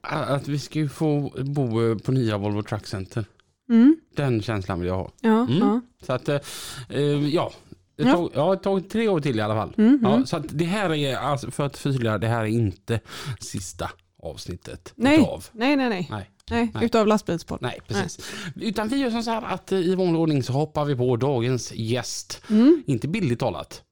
[0.00, 3.24] att vi ska ju få bo eh, på nya Volvo Truck Center.
[3.68, 3.96] Mm.
[4.16, 5.10] Den känslan vill jag ha.
[5.20, 5.58] Ja, Mm.
[5.58, 5.80] ja.
[6.02, 6.40] Så att, eh,
[6.88, 7.52] eh, ja.
[7.96, 8.12] Det Ja.
[8.16, 9.74] tog, ja, det tog tre år till i alla fall.
[9.78, 10.26] Mm, Ja, mm.
[10.26, 13.00] så att det här är, alltså, för att förtydliga, det här är inte
[13.40, 13.90] sista
[14.22, 15.20] avsnittet Nej.
[15.20, 15.46] utav.
[15.52, 16.08] nej, nej, nej.
[16.10, 16.30] Nej.
[16.50, 16.70] nej.
[16.74, 16.84] Nej.
[16.84, 17.58] Utav lastbilspodd.
[17.62, 18.32] Nej, precis.
[18.56, 21.16] Utan vi gör som så här att eh, i vanlig ordning så hoppar vi på
[21.16, 22.42] dagens gäst.
[22.50, 22.82] Mm.
[22.86, 23.82] Inte billigt talat.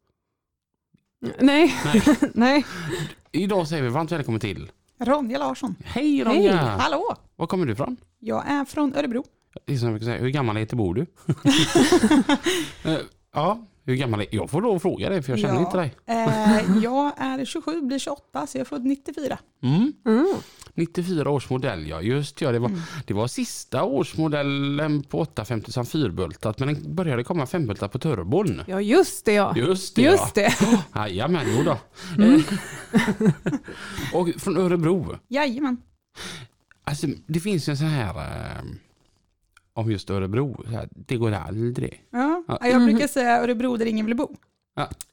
[1.40, 1.74] Nej.
[1.84, 2.02] Nej.
[2.34, 2.64] nej.
[3.32, 4.70] Idag säger vi varmt välkommen till.
[4.98, 5.74] Ronja Larsson.
[5.84, 6.56] Hej Ronja!
[6.56, 7.16] Hallå!
[7.36, 7.96] Var kommer du ifrån?
[8.18, 9.24] Jag är från Örebro.
[9.66, 11.06] Det är som jag brukar säga, hur gammal heter bor du?
[12.84, 12.98] Eh,
[13.34, 15.60] ja, hur gammal är Jag får lov att fråga dig för jag känner Ja.
[15.60, 15.94] inte dig.
[16.06, 19.38] Eh, jag är 27, blir 28, så jag är född 94.
[19.62, 19.92] Mm.
[20.06, 20.26] Mm.
[20.74, 22.52] 94 års modell ja, just ja.
[22.52, 22.70] Det var,
[23.06, 28.62] det var sista årsmodellen på 850 som fyrbultat men den började komma fembultat på turbon.
[28.66, 29.56] Ja, just det ja.
[29.56, 30.54] Just det Just det.
[30.60, 30.82] ja.
[31.08, 31.78] Jajamän, jo då.
[32.24, 32.40] Eh,
[34.14, 35.16] och från Örebro.
[35.28, 35.76] Jajamän.
[36.84, 38.62] Alltså det finns en sån här eh,
[39.74, 40.62] om just Örebro.
[40.64, 42.04] Så här, det går aldrig.
[42.11, 42.44] Ja.
[42.48, 42.58] Ja.
[42.68, 44.37] Jag brukar säga Örebro där ingen vill bo.
[44.74, 44.88] Ja.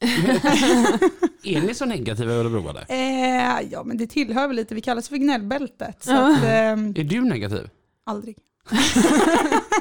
[1.44, 2.86] är ni så negativa i Örebro eller?
[2.88, 6.02] Eh, ja, men det tillhör väl lite, vi kallas för gnällbältet.
[6.02, 7.68] Så att, eh, Är du negativ?
[8.06, 8.36] aldrig.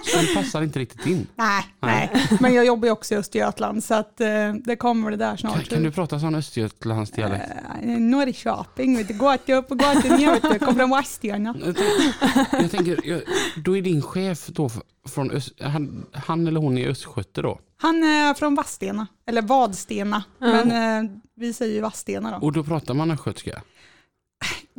[0.04, 1.28] Så du passar inte riktigt in.
[1.36, 5.18] Nej, nej, men jag jobbar ju också i Östergötland så att eh, det kommer det
[5.18, 5.70] där Kan, snart.
[5.70, 7.44] kan du prata sån Östergötlandsdialekt?
[7.84, 11.56] Eh, Norrköping, vet du, gata upp och gata ner, vet du, kommer från Vadstena.
[11.65, 13.22] Jag tänker, jag tänker, jag-
[13.65, 14.70] då är din chef då
[15.10, 17.60] från Öst, han, han eller hon är östgöte då?
[17.82, 20.72] Han är från Vadstena, eller Vadstena, men
[21.06, 22.46] eh, vi säger ju Vadstena då.
[22.46, 23.62] Och då pratar man östgötska?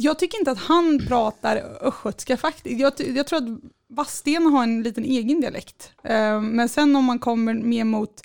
[0.02, 2.80] Jag tycker inte att han pratar östgötska faktiskt.
[2.80, 5.92] Jag, jag tror att Vadstena har en liten egen dialekt.
[6.04, 8.22] Eh, men sen om man kommer mer mot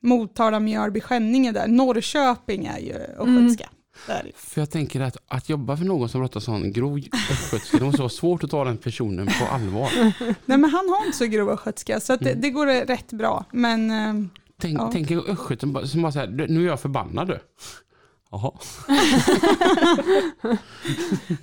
[0.00, 3.68] Motala, Mjölby, Skänninge där, Norrköping är ju östgötska.
[4.06, 4.32] Där.
[4.36, 6.98] För jag tänker att, att jobba för någon som pratar sån grov
[7.32, 9.90] östgötska, det måste vara svårt att ta den personen på allvar.
[10.44, 13.44] Nej men han har inte så grov östgötska så det, det går rätt bra.
[13.52, 14.28] Men eh,
[14.60, 14.90] Tänk, Ja.
[14.92, 17.38] tänk en östgöte bara- som bara säger, nu är jag förbannad du.
[18.30, 18.52] Jaha,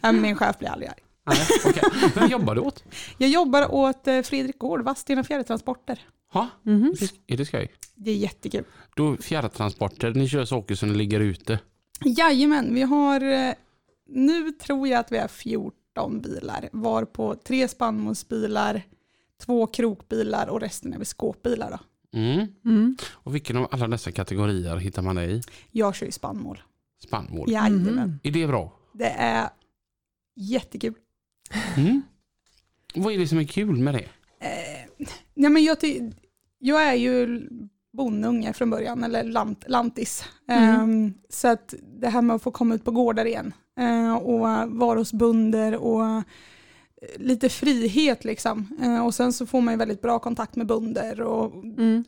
[0.14, 1.00] min chef blir aldrig arg.
[1.26, 1.84] nej, okej.
[2.16, 2.84] Vem jobbar du åt?
[3.18, 6.00] Jag jobbar åt eh, Fredrik Gård, Vadstena Fjärrtransporter.
[6.34, 6.48] Ha?
[6.64, 6.86] Mhm.
[6.86, 7.72] Är det- Är det skoj?
[7.96, 8.64] Det är jättekul.
[8.96, 11.60] Då fjärrtransporter, ni kör saker som ligger ute.
[12.06, 13.54] Jajamän, vi har, eh,
[14.10, 18.82] nu tror jag att vi har 14 bilar, var på tre spannmålsbilar,
[19.46, 21.72] två krokbilar och resten är väl skåpbilar.
[21.72, 21.80] Då.
[22.20, 22.48] Mm.
[22.66, 22.98] Mm.
[23.12, 25.42] Och vilken av alla dessa kategorier hittar man det i?
[25.72, 26.62] Jag kör ju spannmål.
[27.08, 27.52] Spannmål.
[27.52, 28.20] Jajamän.
[28.24, 28.72] Är det bra?
[28.94, 29.50] Det är
[30.36, 30.94] jättekul.
[31.78, 32.02] Mm.
[32.96, 34.08] Vad är det som är kul med det?
[34.40, 36.12] Eh, nej men jag, ty-
[36.60, 37.48] jag är ju
[37.94, 40.26] bondunge från början, eller lant, lantis.
[40.48, 41.06] Mm.
[41.06, 44.40] Eh, så att det här med att få komma ut på gårdar igen eh, och
[44.80, 46.22] vara hos bunder och eh,
[47.18, 48.78] lite frihet liksom.
[48.82, 51.22] Eh, och sen så får man ju väldigt bra kontakt med bunder.
[51.22, 52.04] Och Mm.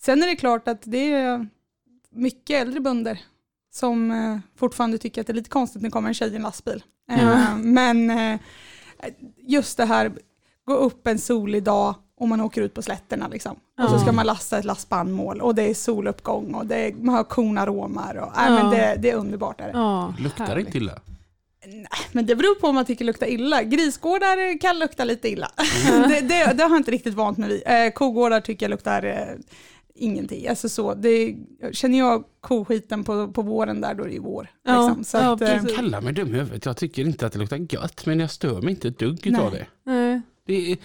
[0.00, 1.46] sen är det klart att det är
[2.10, 3.20] mycket äldre bunder
[3.72, 6.36] som eh, fortfarande tycker att det är lite konstigt när det kommer en tjej i
[6.36, 6.82] en lastbil.
[7.12, 7.56] Eh, Ja.
[7.56, 8.40] Men eh,
[9.46, 10.12] just det här,
[10.64, 13.56] gå upp en solig dag och man åker ut på slätterna liksom.
[13.82, 16.92] Och så ska man lasta ett last spannmål och det är soluppgång och det är,
[16.92, 18.50] man har kornaromer och äh, Ja.
[18.50, 19.60] men det, det är underbart.
[19.60, 19.70] Är det.
[19.78, 20.92] Ja, Luktar det inte illa?
[22.12, 23.62] Men det beror på om man tycker luktar illa.
[23.62, 25.50] Grisgårdar kan lukta lite illa.
[26.08, 27.62] det, det, det har jag inte riktigt vant mig vid.
[27.66, 29.36] Eh, kogårdar tycker jag luktar eh,
[30.00, 30.48] ingenting.
[30.48, 31.36] Alltså så, det,
[31.72, 34.48] känner jag koskiten på, på våren där, då är det ju vår.
[34.66, 35.04] Ja, Liksom.
[35.04, 35.76] Så ja, att, eh, precis.
[35.76, 36.66] Kalla mig dum i huvudet.
[36.66, 39.40] Jag tycker inte att det luktar gött men jag stör mig inte ett dugg Nej.
[39.40, 39.66] av det.
[39.86, 40.20] Nej.
[40.46, 40.76] Det är,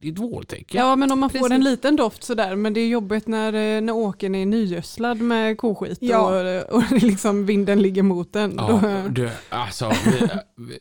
[0.00, 0.80] det är ett vårtecken.
[0.80, 1.52] Ja men om man får Precis.
[1.52, 5.58] en liten doft sådär men det är jobbigt när, eh, när åkern är nygödslad med
[5.58, 6.62] koskit Ja.
[6.70, 8.54] och, och liksom vinden ligger mot den.
[8.56, 9.92] Ja, Då, du, alltså,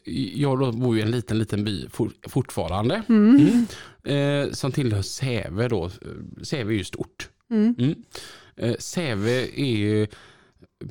[0.05, 3.03] vi, jag då bor ju i en liten, liten by for, fortfarande.
[3.09, 3.47] mm.
[4.05, 4.45] Mm.
[4.45, 5.89] Eh, som tillhör Säve då.
[6.43, 7.29] Säve är ju stort.
[7.51, 7.75] Mm.
[7.77, 8.03] Mm.
[8.55, 10.07] Eh, Säve är ju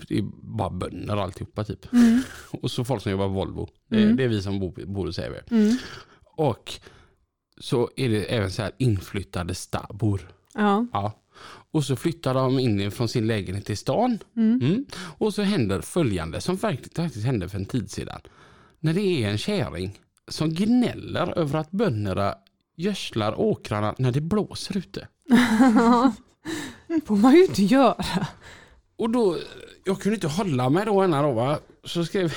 [0.08, 1.92] det är bara bönder alltihopa typ.
[1.92, 2.20] Mm.
[2.50, 3.68] Och så folk som jobbar på Volvo.
[3.88, 4.16] Det, är- Mm.
[4.16, 5.42] det är vi som bor, bor i Säve.
[5.50, 5.76] Mm.
[6.36, 6.72] Och
[7.60, 10.32] så är det även så här inflyttade stabor.
[10.54, 10.86] Ja.
[10.92, 11.18] Ja.
[11.70, 14.18] Och så flyttar de in från sin lägenhet till stan.
[14.36, 14.84] Mm.
[15.18, 18.20] Och så händer följande som faktiskt, faktiskt hände för en tid sedan.
[18.80, 22.34] När det är en käring som gnäller över att bönderna
[22.76, 25.08] gödslar åkrarna när det blåser ute.
[27.06, 28.26] får man ju inte göra.
[28.96, 29.36] Och då,
[29.84, 31.58] jag kunde inte hålla mig då ena då va.
[31.84, 32.34] Så skrev,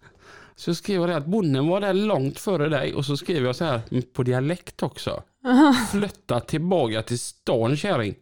[0.56, 3.56] så skrev jag det att bonden var där långt före dig och så skrev jag
[3.56, 3.80] så här
[4.12, 5.22] på dialekt också.
[5.90, 8.14] Flytta tillbaka till stan kärring.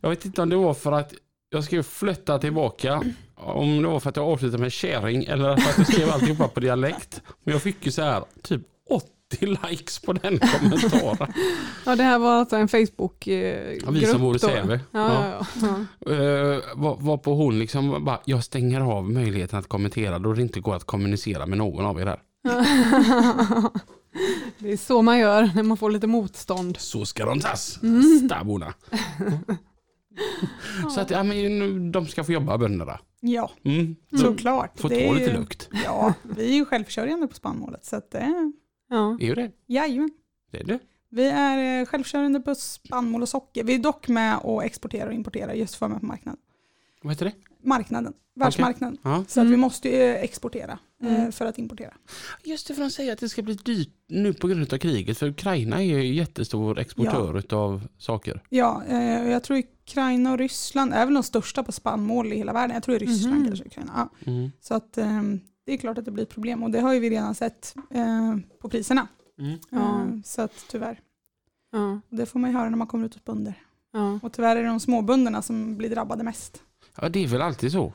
[0.00, 1.14] Jag vet inte om det var för att
[1.50, 3.02] jag skrev flytta tillbaka.
[3.34, 6.48] Om det var för att jag avslutade med kärring eller för att jag skrev alltihopa
[6.48, 7.22] på dialekt.
[7.44, 8.77] Men jag fick ju så här typ 80
[9.40, 11.32] likes på den kommentaren.
[11.86, 13.82] Ja det här var alltså en Facebook-grupp.
[13.84, 14.80] Ja, vi som bor i Säve.
[14.90, 15.84] Ja, ja, ja.
[16.06, 16.12] ja.
[16.12, 20.60] Uh, var, på hon liksom bara, jag stänger av möjligheten att kommentera då det inte
[20.60, 22.20] går att kommunicera med någon av er här.
[24.58, 26.76] Det är så man gör när man får lite motstånd.
[26.80, 28.02] Så ska de tas, Mm.
[28.28, 28.74] stabborna.
[30.94, 32.98] Så att ja, men, de ska få jobba bönderna.
[33.20, 33.96] ja, Mm.
[34.20, 34.80] såklart.
[34.80, 35.68] Får Det ta är lite lukt.
[35.84, 37.84] Ja, vi är ju självförsörjande på spannmålet.
[37.84, 38.28] Så att, eh,
[38.88, 39.16] Ja.
[39.18, 39.50] Det är ju det.
[39.66, 40.10] jajamän.
[40.50, 40.78] det, är det.
[41.10, 43.64] Vi är eh, självförsörjande på spannmål och socker.
[43.64, 46.40] Vi är dock med och exporterar och importerar just för med på marknaden.
[47.02, 47.32] Vad heter det?
[47.62, 48.98] Marknaden, världsmarknaden.
[49.02, 49.24] Ja.
[49.28, 51.32] Så att vi måste ju eh, exportera eh, Mm.
[51.32, 51.94] för att importera.
[52.44, 55.18] Just det, för de säger att det ska bli dyrt nu på grund av kriget.
[55.18, 58.42] För Ukraina är ju jättestor exportör av saker.
[58.48, 58.84] Ja,
[59.24, 62.74] jag tror Ukraina och Ryssland är väl de största på spannmål i hela världen.
[62.74, 63.46] Jag tror det är Ryssland Mhm.
[63.46, 63.64] kanske.
[63.64, 64.08] Ukraina.
[64.24, 64.30] Ja.
[64.32, 64.50] Mm.
[64.60, 65.22] Så att eh,
[65.68, 68.36] det är klart att det blir problem och det har ju vi redan sett eh,
[68.60, 69.08] på priserna.
[69.38, 69.58] Mm.
[69.70, 69.78] Ja.
[69.78, 71.00] Eh, så att tyvärr.
[71.72, 72.00] Ja.
[72.08, 73.54] Det får man ju höra när man kommer ut hos bönder.
[73.92, 74.18] Ja.
[74.22, 76.62] Och tyvärr är det de småbönderna som blir drabbade mest.
[77.00, 77.92] Ja, det är väl alltid så.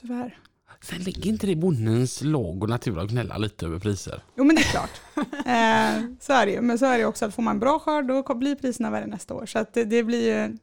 [0.00, 0.38] Tyvärr.
[0.82, 4.22] Sen ligger inte det i bondens lag och natur att gnälla lite över priser.
[4.36, 5.00] Jo men det är klart.
[5.46, 6.60] eh, så är det ju.
[6.60, 9.34] Men så är det också att får man bra skörd då blir priserna värre nästa
[9.34, 9.46] år.
[9.46, 10.58] Så att det, det blir ju,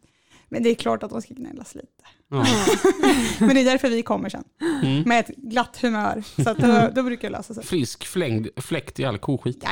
[0.49, 2.03] men det är klart att de ska gnällas lite.
[2.31, 2.45] Ja.
[3.39, 4.43] Men det är därför vi kommer sen.
[4.83, 5.01] Mm.
[5.01, 6.23] Med ett glatt humör.
[6.43, 7.63] Så att då, då brukar det lösa sig.
[7.63, 9.63] Frisk flängd, fläkt i all koskit.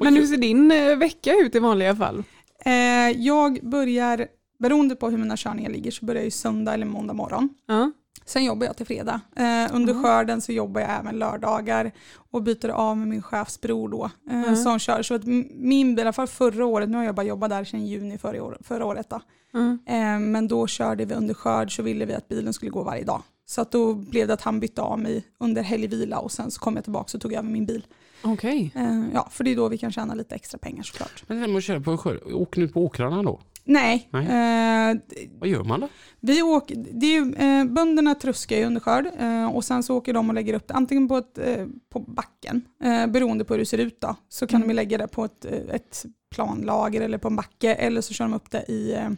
[0.00, 2.24] Men hur ser din eh, vecka ut i vanliga fall?
[2.64, 2.72] Eh,
[3.16, 4.26] jag börjar,
[4.58, 7.48] beroende på hur mina körningar ligger, så börjar jag ju söndag eller måndag morgon.
[7.66, 7.92] Ja.
[8.24, 9.20] Sen jobbar jag till fredag.
[9.36, 10.02] Eh, under Mm.
[10.04, 11.92] skörden så jobbar jag även lördagar
[12.30, 14.56] och byter av med min chefsbror då eh, Mm.
[14.56, 15.02] som kör.
[15.02, 17.86] Så att min, i alla fall förra året, nu har jag bara jobbat där sedan
[17.86, 19.20] juni förra, år, förra året då.
[19.54, 19.78] Mm.
[19.86, 23.04] Eh, men då körde vi under skörd så ville vi att bilen skulle gå varje
[23.04, 23.22] dag.
[23.46, 26.60] Så att då blev det att han bytte av mig under helgvila och sen så
[26.60, 27.86] kom jag tillbaka och tog över min bil.
[28.22, 28.72] Okej.
[28.74, 31.24] Eh, ja, för det är då vi kan tjäna lite extra pengar såklart.
[31.26, 33.40] Men det där med att köra på skörd, åk nu på åkrarna då.
[33.68, 34.90] Nej, Nej.
[34.90, 34.96] Eh,
[35.38, 35.88] Vad gör man då?
[36.20, 39.96] Vi åker, det är ju, eh, bönderna truskar ju under skörd eh, och sen så
[39.96, 43.54] åker de och lägger upp det antingen på, ett, eh, på backen, eh, beroende på
[43.54, 44.68] hur det ser ut då, så kan Mm.
[44.68, 48.24] de lägga det på ett, eh, ett planlager eller på en backe eller så kör
[48.24, 49.10] de upp det i eh,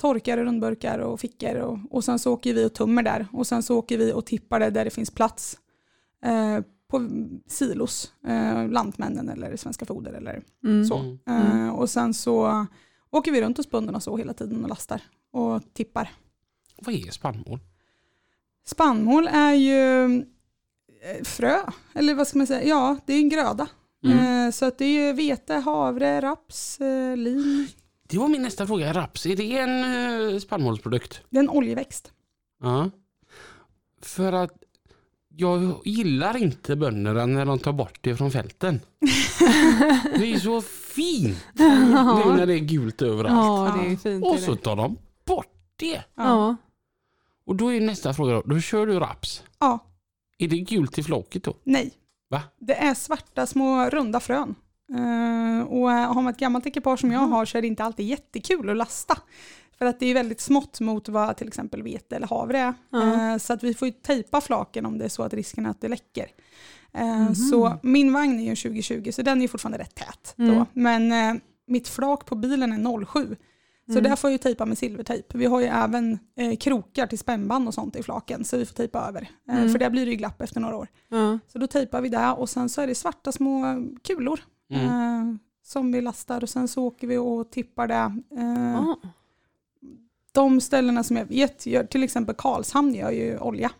[0.00, 3.62] torkar, rundburkar och fickor och, och sen så åker vi och tummer där och sen
[3.62, 5.58] så åker vi och tippar det där det finns plats
[6.24, 7.08] eh, på
[7.46, 10.84] silos, eh, Lantmännen eller Svenska Foder eller Mm.
[10.84, 10.98] så.
[11.26, 11.66] Mm.
[11.66, 12.66] Eh, och sen så
[13.16, 15.00] åker vi runt hos bönderna så hela tiden och lastar
[15.32, 16.12] och tippar.
[16.78, 17.58] Vad är spannmål?
[18.66, 20.04] Spannmål är ju
[21.02, 21.58] eh, frö,
[21.94, 23.68] eller vad ska man säga, ja det är en gröda.
[24.04, 24.46] Mm.
[24.46, 27.68] Eh, Så att det är ju vete, havre, raps, eh, lin.
[28.08, 28.92] Det var min nästa fråga.
[28.92, 31.20] Raps, är det en spannmålsprodukt?
[31.30, 32.12] Det är en oljeväxt.
[32.60, 32.90] Ja.
[34.02, 34.62] För att
[35.36, 38.80] jag gillar inte bönderna när de tar bort det från fälten.
[40.18, 41.68] Det är så fint nu
[42.36, 43.76] när det är gult överallt.
[43.76, 44.24] Ja, det är fint.
[44.24, 44.96] Och så tar de
[45.26, 46.02] bort det.
[46.14, 46.56] Ja.
[47.46, 49.42] Och då är nästa fråga, då, då kör du raps.
[49.58, 49.78] Ja,
[50.38, 51.54] Är det gult i floket då?
[51.64, 51.92] nej.
[52.30, 52.42] Va?
[52.60, 54.54] Det är svarta små runda frön.
[54.90, 58.06] Eh, och har man ett gammalt ekipage som jag har så är det inte alltid
[58.06, 59.18] jättekul att lasta.
[59.78, 62.74] För att det är väldigt smått mot vad till exempel vete eller havre är.
[63.32, 65.70] Eh, så att vi får ju tejpa flaken om det är så att risken är
[65.70, 66.26] att det läcker.
[66.94, 70.34] Eh, Så min vagn är ju en 2020 så den är fortfarande rätt tät.
[70.36, 70.44] Då.
[70.44, 70.64] Mm.
[70.72, 73.36] Men eh, mitt flak på bilen är 07.
[73.86, 74.02] Så Mm.
[74.04, 75.38] där får jag ju tejpa med silvertejp.
[75.38, 78.74] Vi har ju även eh, krokar till spännband och sånt i flaken så vi får
[78.74, 79.28] tejpa över.
[79.48, 79.72] Eh, Mm.
[79.72, 80.88] För där blir det ju glapp efter några år.
[81.52, 83.62] Så då tejpar vi det och sen så är det svarta små
[84.04, 84.84] kulor Mm.
[84.86, 87.94] eh, som vi lastar och sen så åker vi och tippar det.
[88.38, 88.96] Eh, Ja.
[90.36, 93.70] De ställena som jag vet, gör, till exempel Karlshamn gör ju olja,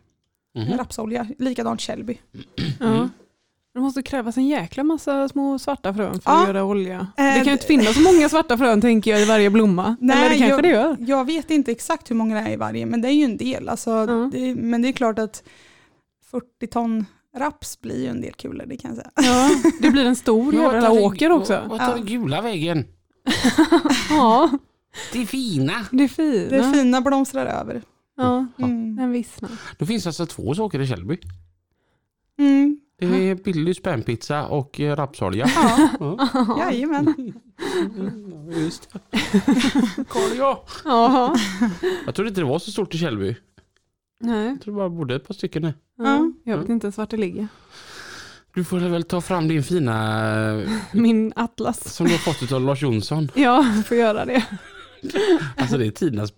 [0.55, 0.79] Mhm.
[0.79, 2.19] rapsolja, likadant Källby.
[2.81, 3.09] Ja.
[3.75, 6.43] Det måste krävas en jäkla massa små svarta frön för Ja.
[6.43, 6.97] att göra olja.
[7.17, 9.97] Eh, Det kan ju inte finnas så många svarta frön tänker jag i varje blomma.
[10.01, 10.97] Nej, Eller det kanske jag- det gör.
[10.99, 13.37] Jag vet inte exakt hur många det är i varje, men det är ju en
[13.37, 13.69] del.
[13.69, 14.31] Alltså, Ja.
[14.33, 15.43] det, men det är klart att
[16.31, 19.11] 40 ton raps blir ju en del kulor, det kan jag säga.
[19.33, 21.63] Ja, det blir en stor jävla åker också.
[21.69, 22.85] Vad, tar den gula vägen?
[24.11, 24.51] Ja,
[25.13, 25.87] Det är fina.
[25.93, 26.51] det är fint.
[26.51, 27.83] Det fina blomstrar över.
[28.17, 28.97] Ja, Mm.
[28.97, 29.51] den vissnar.
[29.79, 31.19] Då finns alltså två saker i Källby.
[32.39, 32.81] Mm.
[32.99, 35.47] Det är Billys spännpizza och eh, rapsolja.
[35.55, 36.57] Ja, Ja.
[36.71, 37.33] jajamän.
[38.51, 39.01] Just det.
[40.09, 40.65] Karl, ja.
[40.85, 41.37] Ja,
[42.07, 43.37] Jag trodde inte det var så stort i Källby.
[44.21, 44.49] nej.
[44.49, 45.75] Jag tror bara bodde ett par stycken där.
[45.99, 47.49] Ja, jag vet inte ens vart det ligger.
[48.55, 51.95] Du får väl ta fram din fina eh, Min atlas.
[51.95, 53.29] som du har fått av Lars Jonsson.
[53.35, 54.45] Ja, får göra det.
[55.57, 56.33] Alltså det är tidernas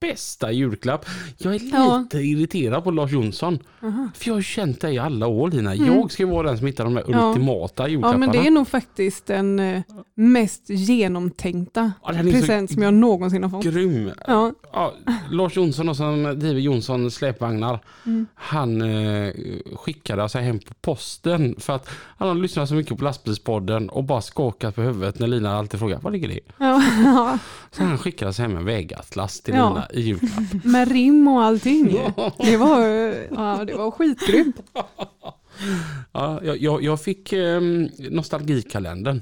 [0.00, 1.06] bästa julklapp.
[1.38, 2.06] Jag är lite Ja.
[2.20, 3.58] irriterad på Lars Jonsson.
[3.82, 4.08] Aha.
[4.14, 5.74] För jag har känt dig i alla år Lina.
[5.74, 5.86] Mm.
[5.86, 7.28] Jag ska ju vara den som hittar de där Ja.
[7.28, 8.18] ultimata Ja, julklapparna.
[8.26, 9.82] men det är nog faktiskt den eh,
[10.14, 13.64] mest genomtänkta Ja, present som jag någonsin har fått.
[13.64, 14.10] grym.
[14.26, 14.94] Ja, Ja,
[15.30, 17.78] Lars Jonsson och som driver Jonsson släpvagnar.
[18.06, 18.26] Mm.
[18.34, 19.32] Han eh,
[19.76, 24.04] skickade sig hem på posten för att han har lyssnat så mycket på lastbilspodden och
[24.04, 26.40] bara skakat på huvudet när Lina alltid frågar var ligger det?
[26.58, 27.38] ja, ja.
[27.70, 29.68] Så han skickade sig hem en vägatlas till Ja.
[29.68, 30.64] Lina i julklapp.
[30.64, 31.98] med rim och allting.
[32.38, 32.80] Det var,
[33.34, 34.56] ja, det var skitgrymt.
[36.12, 37.60] Ja, jag, jag, fick eh,
[38.10, 39.20] nostalgikalendern.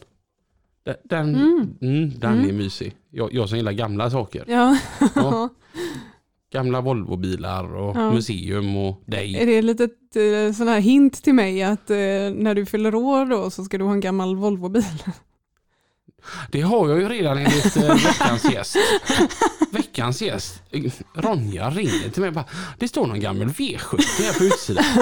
[0.84, 1.74] Den, den, Mm.
[1.82, 2.48] mm, den Mm.
[2.48, 2.94] är mysig.
[3.10, 4.44] Jag, jag som gillar gamla saker.
[4.48, 4.78] Ja.
[5.14, 5.48] Ja.
[6.52, 8.12] Gamla Volvobilar och Ja.
[8.12, 9.36] museum och dig.
[9.36, 11.96] Är det ett litet eh, sån här hint till mig att eh,
[12.34, 14.84] när du fyller år då så ska du ha en gammal Volvobil?
[16.50, 18.76] Det har jag ju redan enligt eh, veckans gäst.
[19.98, 20.62] Veckans gäst,
[21.14, 22.44] Ronja ringer till mig och bara,
[22.78, 24.84] det står någon gammal V70 här på utsidan.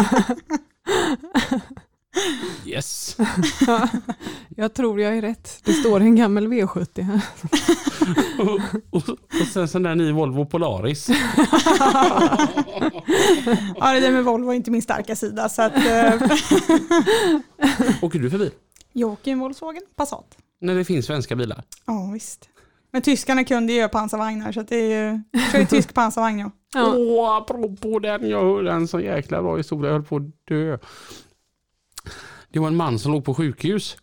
[2.67, 3.17] Yes.
[3.67, 3.89] Ja,
[4.57, 5.61] jag tror jag är rätt.
[5.65, 7.21] Det står en gammal V70 här.
[8.39, 9.09] Och, och,
[9.41, 11.09] och sen sån där ny Volvo Polaris.
[13.77, 15.49] Ja, det där med Volvo är inte min starka sida.
[15.49, 16.15] Så att, eh,
[18.03, 18.51] Åker du förbi?
[18.93, 20.37] jag åker en Volkswagen Passat.
[20.61, 21.63] När det finns svenska bilar?
[21.87, 22.49] Ja, visst.
[22.97, 25.21] Men tyskarna kunde ju göra pansarvagnar så det är ju,
[25.53, 26.95] kör ju tysk pansarvagn ja.
[26.97, 30.79] Åh, apropå den, jag hörde en så jäkla bra historia, jag höll på att dö.
[32.49, 33.97] Det var en man som låg på sjukhus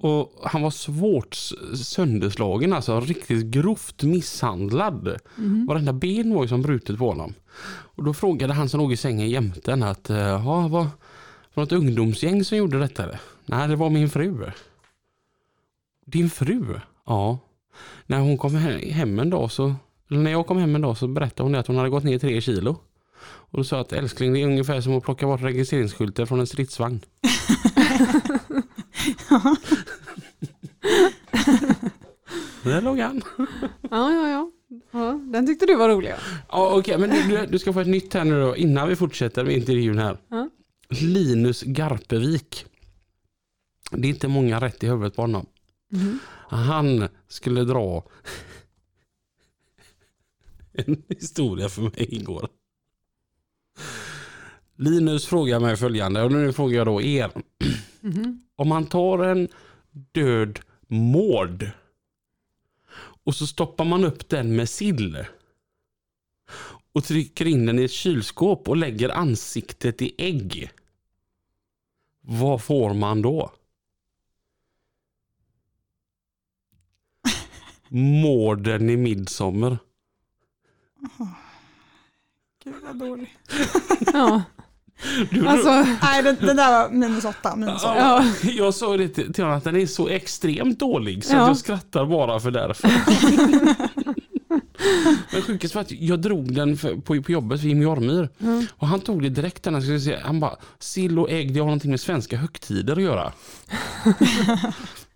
[0.00, 1.34] och han var svårt
[1.74, 5.16] sönderslagen, alltså riktigt grovt misshandlad.
[5.36, 5.66] Mhm.
[5.66, 7.34] Varenda ben var ju som brutet på honom.
[7.70, 10.84] Och då frågade han som låg i sängen jämte att, eh, ja, vad, var
[11.54, 13.04] det något ungdomsgäng som gjorde detta?
[13.46, 14.50] Nej, det var min fru.
[16.06, 16.80] Din fru?
[17.06, 17.38] Ja.
[18.10, 19.74] När hon kom he- hem en dag så,
[20.10, 22.18] eller när jag kom hem en dag så berättade hon att hon hade gått ner
[22.18, 22.76] tre kilo.
[23.22, 26.40] Och då sa jag att älskling det är ungefär som att plocka bort registreringsskyltar från
[26.40, 27.00] en stridsvagn.
[32.64, 33.22] Där låg han.
[33.90, 34.50] Ja, ja, ja,
[34.92, 35.12] ja.
[35.32, 36.10] Den tyckte du var rolig.
[36.10, 36.16] ja.
[36.50, 39.44] Ja, Okej, men du, du ska få ett nytt här nu då innan vi fortsätter
[39.44, 40.18] med intervjun här.
[40.28, 40.48] Ja.
[40.88, 42.66] Linus Garpevik.
[43.90, 45.46] Det är inte många rätt i huvudet på honom.
[45.92, 46.18] Mm.
[46.48, 48.08] Han skulle dra
[50.72, 52.48] en historia för mig igår.
[54.76, 57.30] Linus frågar mig följande och nu frågar jag då er.
[58.02, 58.42] Mm.
[58.56, 59.48] Om man tar en
[60.12, 61.70] död mård
[63.24, 65.24] och så stoppar man upp den med sill.
[66.92, 70.70] och trycker in den i ett kylskåp och lägger ansiktet i ägg.
[72.20, 73.52] Vad får man då?
[77.90, 79.78] Morden i midsommar.
[82.64, 83.36] Gud vad dålig.
[84.12, 84.42] Ja.
[85.30, 85.70] Du, Alltså,
[86.02, 87.56] Nej, den, den där var minus åtta.
[87.56, 87.96] Minus åtta.
[87.96, 91.46] ja, jag sa det till till honom att den är så extremt dålig så Ja.
[91.46, 92.88] jag skrattar bara för därför.
[95.32, 98.28] Men sjukast var att jag drog den för, på, på jobbet för Jimmy Ormyr.
[98.40, 98.66] Mm.
[98.76, 100.18] Och han tog det direkt när han skulle se.
[100.22, 103.32] Han bara, sill och ägg det har någonting med svenska högtider att göra.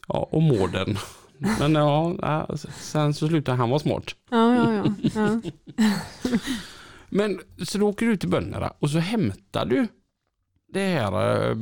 [0.08, 0.98] ja, och morden.
[1.38, 2.48] Men ja,
[2.80, 4.04] sen så slutade han vara smart.
[4.30, 5.10] ja, ja, ja.
[5.14, 5.40] ja.
[7.08, 9.86] Men så då åker du till bönderna och så hämtar du
[10.72, 11.56] det här eh,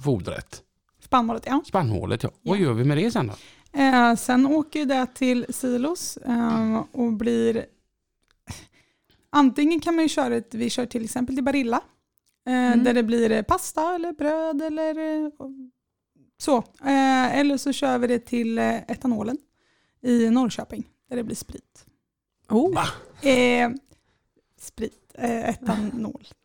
[0.00, 0.62] fodret,
[1.00, 1.62] Spannmålet, ja.
[1.66, 2.22] spannmålet.
[2.22, 2.30] Ja.
[2.42, 3.34] Vad gör vi med det sen då?
[3.80, 7.66] Eh, sen åker det till silos eh, och blir...
[9.30, 11.80] Antingen kan man ju köra ett, vi kör till exempel till Barilla,
[12.46, 12.84] eh, Mm.
[12.84, 15.30] där det blir pasta eller bröd eller eh,
[16.38, 16.56] så.
[16.84, 19.38] Eh, eller så kör vi det till eh, etanolen
[20.02, 21.84] i Norrköping, där det blir sprit.
[22.48, 22.86] Oh.
[23.28, 23.70] Eh,
[24.60, 26.26] sprit, eh, etanol.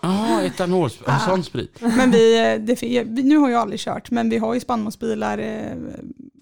[0.00, 1.18] Ja, etanol, Ah.
[1.18, 1.80] sån sprit.
[1.80, 5.76] Men vi, eh, det, nu har jag aldrig kört, men vi har ju spannmålsbilar, eh,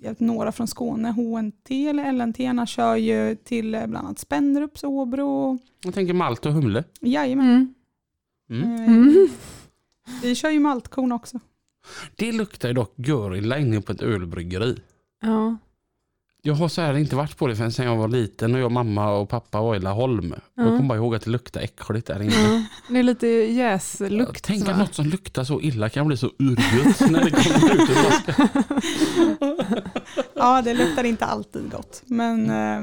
[0.03, 5.59] vet, några från Skåne, HNT eller LNT, kör ju till bland annat Spänderups, Åbro.
[5.85, 6.85] Jag tänker malt och humle.
[7.01, 7.75] Jajamän.
[8.51, 8.65] Mm.
[8.75, 8.85] Mm.
[8.87, 9.29] Mm.
[10.23, 11.41] Vi kör ju maltkorn också.
[12.17, 14.79] Det luktar ju dock görilla inne på ett ölbryggeri.
[15.23, 15.57] Ja.
[16.43, 18.73] Jag har så här inte varit på det förrän sen jag var liten och jag,
[18.73, 20.33] mamma och pappa var i Laholm.
[20.33, 20.77] Och Jag Mm.
[20.79, 22.35] kommer bara ihåg att det luktade äckligt där inne.
[22.35, 22.63] Ja.
[22.89, 24.45] Det är lite jäslukt.
[24.45, 24.73] Tänk va?
[24.73, 29.57] att något som luktar så illa kan bli så urgött när det kommer ut ur.
[30.35, 32.83] Ja, det luktar inte alltid gott, men eh,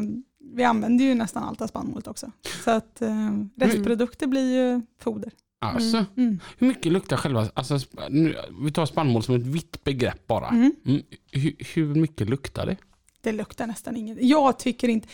[0.56, 2.32] vi använder ju nästan allt av spannmålet också.
[2.64, 5.32] Så att eh, restprodukter blir ju foder.
[5.66, 6.39] Alltså, Mm.
[6.57, 10.47] hur mycket luktar själva, alltså, nu, vi tar spannmål som ett vitt begrepp bara.
[10.47, 10.74] Mm.
[10.86, 11.01] Mm,
[11.32, 12.78] hur, hur mycket luktar det?
[13.22, 14.18] Det luktar nästan inget.
[14.22, 15.07] Jag tycker inte...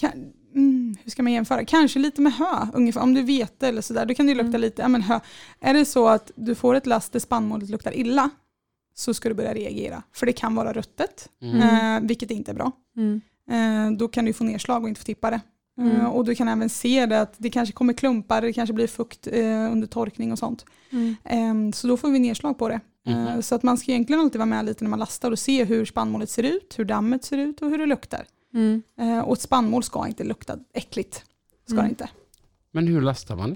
[0.00, 0.10] Kan,
[0.54, 1.64] mm, hur ska man jämföra?
[1.64, 3.00] Kanske lite med hö, ungefär.
[3.00, 4.60] Om du vet det eller sådär, då kan det lukta Mm.
[4.60, 5.20] lite, ja men hö.
[5.60, 8.30] Är det så att du får ett last där spannmålet luktar illa,
[8.94, 10.02] så ska du börja reagera.
[10.12, 11.60] För det kan vara ruttet, Mm.
[12.02, 12.72] eh, vilket inte är bra.
[12.96, 13.20] Mm.
[13.50, 15.40] Eh, då kan du få nedslag och inte få tippa det.
[15.78, 16.06] Eh, Mm.
[16.06, 19.26] och du kan även se det att det kanske kommer klumpar, det kanske blir fukt
[19.26, 20.64] eh, under torkning och sånt.
[20.90, 21.16] Mm.
[21.24, 22.80] Eh, så då får vi nedslag på det.
[23.06, 23.42] Eh, Mhm.
[23.42, 25.84] Så att man ska egentligen alltid vara med lite när man lastar och se hur
[25.84, 28.26] spannmålet ser ut, hur dammet ser ut och hur det luktar.
[28.54, 28.82] Mm.
[29.00, 31.24] Eh, och ett spannmål ska inte lukta äckligt.
[31.64, 31.84] Ska Mm.
[31.84, 32.08] det inte.
[32.70, 33.50] Men hur lastar man?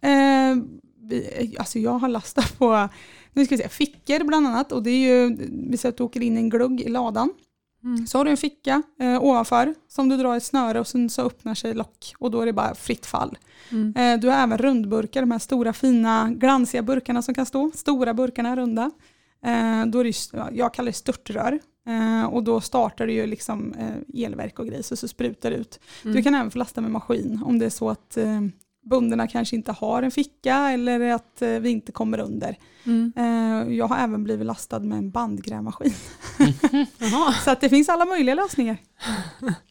[0.00, 0.64] Eh,
[1.00, 2.88] vi, alltså jag har lastat på
[3.32, 4.72] nu ska vi se, fickor bland annat.
[4.72, 5.36] Och det är ju,
[5.70, 7.30] vi säger att du åker in en glugg i ladan.
[7.84, 8.06] Mm.
[8.06, 11.22] Så har du en ficka eh, ovanför som du drar ett snöre och sen så
[11.22, 13.38] öppnar sig lock och då är det bara fritt fall.
[13.70, 13.94] Mm.
[13.96, 17.70] Eh, du har även rundburkar, de här stora fina glansiga burkarna som kan stå.
[17.74, 18.90] Stora burkarna runda.
[19.44, 21.58] Eh, då är det, jag kallar det störtrör.
[21.86, 25.56] Eh, och då startar det ju liksom eh, elverk och grejer så, så sprutar det
[25.56, 25.80] ut.
[26.04, 26.16] Mm.
[26.16, 28.18] Du kan även få lasta med maskin om det är så att
[28.84, 32.56] bundarna kanske inte har en ficka eller att eh, vi inte kommer under.
[32.84, 33.12] Mm.
[33.16, 35.94] Eh, jag har även blivit lastad med en bandgrävmaskin.
[36.98, 37.32] Jaha.
[37.32, 38.76] Så att det finns alla möjliga lösningar.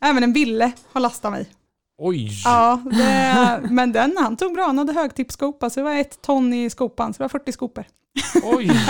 [0.01, 1.47] Även en Ville har lastat mig.
[1.97, 2.29] Oj!
[2.45, 4.63] Ja, det, men den, han tog bra.
[4.65, 7.85] Han hade högtippskopa, så det var ett ton i skopan, så det var 40 skopor.
[8.43, 8.71] Oj!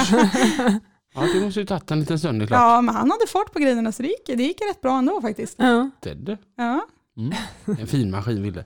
[1.16, 2.48] Ja, det måste ju tagit en liten stund det.
[2.50, 5.22] Ja, men han hade fart på grejerna, så det gick, det gick rätt bra ändå
[5.22, 5.56] faktiskt.
[5.60, 5.90] Ja.
[6.02, 6.38] Ted.
[6.58, 6.86] Ja.
[7.18, 7.34] Mm.
[7.80, 8.64] En fin maskin Ville.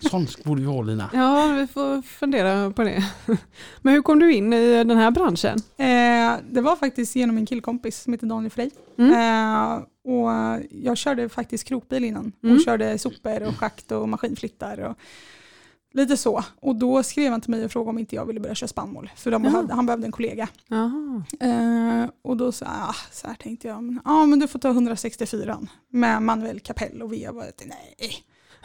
[0.10, 1.10] Sån borde vi ha Lina.
[1.12, 3.04] ja, vi får fundera på det.
[3.82, 5.58] Men hur kom du in i den här branschen?
[5.76, 8.70] Eh, det var faktiskt genom en killkompis som heter Daniel Frey.
[8.98, 9.12] Mm.
[9.12, 9.82] Eh,
[10.12, 10.30] och
[10.70, 12.56] jag körde faktiskt krokbil innan Mm.
[12.56, 14.98] och körde sopor och schakt och maskinflyttar och
[15.94, 16.44] lite så.
[16.60, 19.10] Och då skrev han till mig och frågade om inte jag ville börja köra spannmål,
[19.16, 20.48] för de behövde, han behövde en kollega.
[21.40, 24.58] Eh, och då sa jag, ah, så här tänkte jag, men, ja men du får
[24.58, 25.58] ta 164
[25.90, 27.42] med manuell kapell och veva.
[27.64, 28.14] Nej.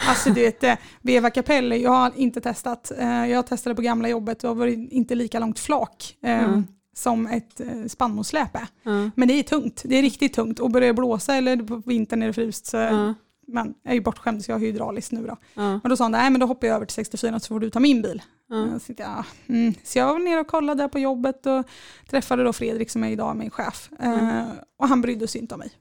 [0.08, 2.92] Alltså du vet, eh, veva kapell, jag har inte testat.
[2.98, 6.68] Eh, jag testade på gamla jobbet och var inte lika långt flak eh, Mm.
[6.96, 8.50] som ett eh, spannmålssläp.
[8.84, 9.10] Ja.
[9.16, 10.60] Men det är tungt, det är riktigt tungt.
[10.60, 13.14] Och börjar det blåsa eller på vintern är det fryst så Ja.
[13.54, 15.38] Men jag är ju bortskämd så jag har hydrauliskt nu då.
[15.54, 15.80] Ja.
[15.84, 17.70] Men då sa han, nej men då hoppar jag över till 64 så får du
[17.70, 18.22] ta min bil.
[18.50, 18.80] Ja.
[18.80, 19.74] Så, tänkte jag, ah, mm.
[19.84, 21.66] så jag var nere och kollade där på jobbet och
[22.10, 23.90] träffade då Fredrik som är idag min chef.
[24.00, 24.30] Mm.
[24.30, 24.48] Eh,
[24.80, 25.72] och han brydde sig inte om mig.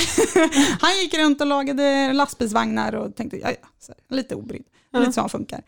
[0.80, 4.64] han gick runt och lagade lastbilsvagnar och tänkte, ja, ja, så lite obrydd.
[4.94, 5.62] Det är lite så han funkar.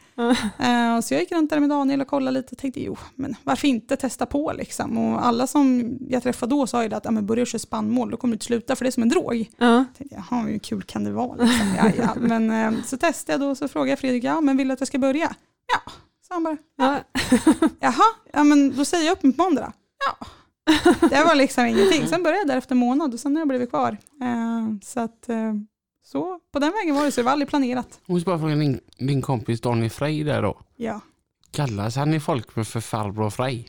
[0.59, 3.37] Eh, så jag gick runt där med Daniel och kollade lite och tänkte jo, men
[3.45, 4.99] varför inte testa på liksom.
[4.99, 8.16] Och alla som jag träffade då sa ju att ja, men börja köra spannmål, då
[8.16, 9.51] kommer du inte sluta för det är som en drog.
[9.57, 9.66] Ja.
[9.77, 11.37] Jag tänkte, jaha, hur kul kan det vara?
[11.37, 11.74] Liksom.
[11.77, 12.14] Ja, ja.
[12.20, 14.74] Men eh, så testade jag då och så frågade jag Fredrik, ja men vill du
[14.74, 15.35] att jag ska börja?
[15.72, 15.93] Ja,
[16.29, 16.99] så han bara, Ja.
[17.81, 19.72] jaha, ja men då säger jag upp mig på måndag.
[20.07, 20.27] Ja,
[21.09, 22.07] det var liksom ingenting.
[22.09, 23.97] Sen började jag där efter en månad och sen har jag blivit kvar.
[24.22, 25.29] Eh, så att,
[26.12, 27.88] så på den vägen var det, så det var aldrig planerat.
[28.07, 30.61] Jag måste bara fråga din, din kompis Daniel Frey där då.
[30.76, 31.00] Ja.
[31.50, 33.64] Kallas han i folk för farbror Frey?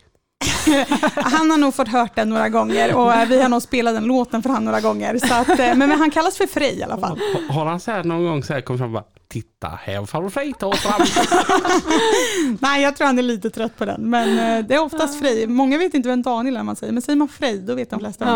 [1.15, 4.03] Han har nog fått hört den några gånger och eh, vi har nog spelat den
[4.05, 5.17] låten för han några gånger.
[5.17, 7.17] Så att, eh, men, men han kallas för Frej i alla fall.
[7.19, 10.05] Ha- Har han så här någon gång så här kommit fram och bara Titta här
[10.05, 11.01] farbror Frey, ta oss fram.
[12.61, 14.09] Nej, jag tror han är lite trött på den.
[14.09, 14.29] Men
[14.59, 15.47] eh, det är oftast Frej.
[15.47, 17.89] Många vet inte vem Daniel är när man säger, men säger man Frej då vet
[17.89, 18.35] de flesta vem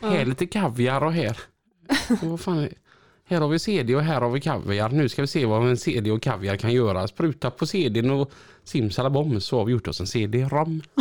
[0.00, 0.10] det är.
[0.10, 1.38] Här är lite kaviar och här.
[2.22, 2.74] Och vad fan är det?
[3.26, 4.88] Här har vi CD och här har vi kaviar.
[4.88, 7.08] Nu ska vi se vad en CD och kaviar kan göra.
[7.08, 8.32] Spruta på CDn och
[8.64, 10.82] simsalabom så har vi gjort oss en CD-rom.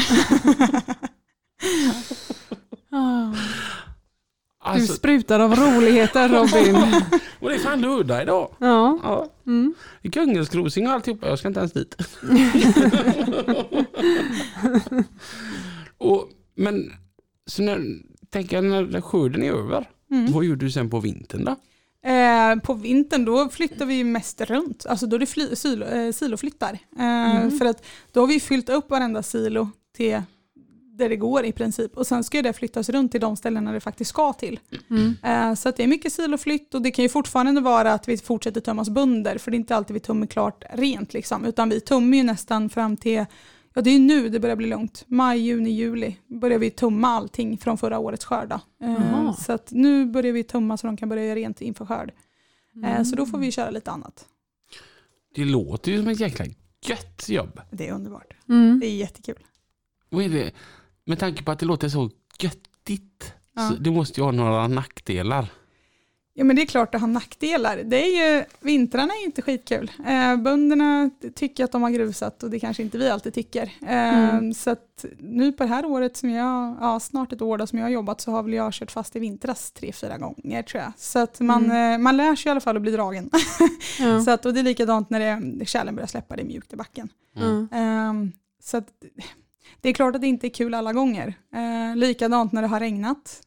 [4.64, 6.76] Du Alltså, sprutar av roligheter Robin.
[7.40, 8.56] och det är fan lördag idag.
[8.60, 9.00] Ja.
[9.04, 9.30] Ja.
[9.46, 9.74] Mm.
[10.12, 11.28] Kungälvscruising och alltihopa.
[11.28, 11.96] Jag ska inte ens dit.
[15.98, 16.94] och, men
[17.46, 17.82] så när,
[18.30, 19.90] tänker jag när skörden är över.
[20.12, 20.32] Mm.
[20.32, 21.56] Vad gör du sen på vintern då?
[22.04, 26.12] Eh, på vintern då flyttar vi mest runt, alltså då är det fly, silo, eh,
[26.12, 26.80] siloflyttar.
[27.00, 30.22] Eh, För att då har vi fyllt upp varenda silo till
[30.98, 33.80] där det går i princip och sen ska det flyttas runt till de ställena det
[33.80, 34.60] faktiskt ska till.
[34.90, 35.16] Mm.
[35.24, 38.62] Eh, så det är mycket siloflytt och det kan ju fortfarande vara att vi fortsätter
[38.62, 41.80] tömma oss bunder för det är inte alltid vi tömmer klart rent liksom utan vi
[41.80, 43.26] tömmer ju nästan fram till
[43.74, 45.06] Ja det är nu det börjar bli långt.
[45.08, 48.52] Maj, juni, juli börjar vi tumma allting från förra årets skörd.
[48.52, 49.34] Eh.
[49.36, 52.12] Så att nu börjar vi tumma så de kan börja göra rent inför skörd.
[52.86, 54.26] Eh, Så då får vi köra lite annat.
[55.36, 56.46] Det låter ju som ett jäkla
[56.86, 57.62] gött jobb.
[57.72, 58.34] Det är underbart.
[58.50, 58.80] Mm.
[58.80, 59.36] Det är jättekul.
[60.10, 60.52] Vad är det?
[61.06, 62.10] Med tanke på att det låter så
[62.40, 63.34] göttigt.
[63.56, 63.70] Ja.
[63.70, 65.52] Så det måste ju ha några nackdelar.
[66.36, 67.78] Ja men det är klart det har nackdelar.
[67.78, 69.92] Det är ju, vintrarna är inte skitkul.
[70.08, 73.64] Eh, bönderna tycker att de har grusat och det kanske inte vi alltid tycker.
[73.88, 74.54] Eh, Mm.
[74.54, 77.80] Så att nu på det här året som jag, ja snart ett år då som
[77.80, 80.84] jag har jobbat så har väl jag kört fast i vintras tre, fyra gånger tror
[80.84, 80.92] jag.
[80.98, 83.30] Så att man, eh, man lär sig i alla fall att bli dragen.
[84.00, 84.22] Ja.
[84.22, 86.76] så att, och det är likadant när det, kärlen börjar släppa, det är mjukt i
[86.76, 87.10] backen.
[87.38, 87.68] Mm.
[87.72, 88.32] Ehm,
[88.64, 88.88] så att,
[89.82, 91.34] det är klart att det inte är kul alla gånger.
[91.56, 93.42] Uh, likadant när det har regnat.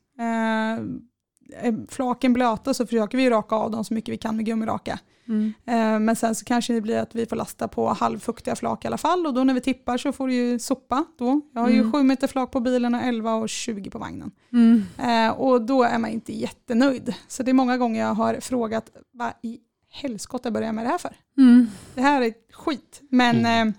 [1.52, 4.44] Eh, är flaken blöta så försöker vi raka av dem så mycket vi kan med
[4.46, 4.98] gummiraka.
[5.28, 5.54] Mm.
[5.66, 8.86] Eh, men sen så kanske det blir att vi får lasta på halvfuktiga flak i
[8.88, 11.40] alla fall och då när vi tippar så får du ju sopa då.
[11.54, 11.92] Jag har ju Mm.
[11.92, 14.30] 7 meter flak på bilen och 11 och 20 på vagnen.
[14.52, 14.82] Mm.
[14.98, 17.14] Eh, och då är man inte jättenöjd.
[17.28, 19.58] Så det är många gånger jag har frågat vad i
[19.90, 21.16] helskotta börjar jag med det här för?
[21.38, 21.66] Mm.
[21.94, 23.00] det här är skit.
[23.10, 23.74] Men eh,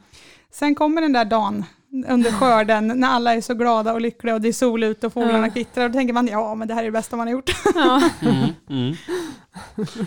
[0.51, 1.65] sen kommer den där dagen
[2.07, 5.13] under skörden när alla är så glada och lyckliga och det är sol ute och
[5.13, 7.31] fåglarna kvittrar och då tänker man ja men det här är det bästa man har
[7.31, 7.49] gjort.
[7.75, 8.09] Ja.
[8.21, 8.95] Mm, mm.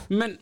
[0.08, 0.36] Men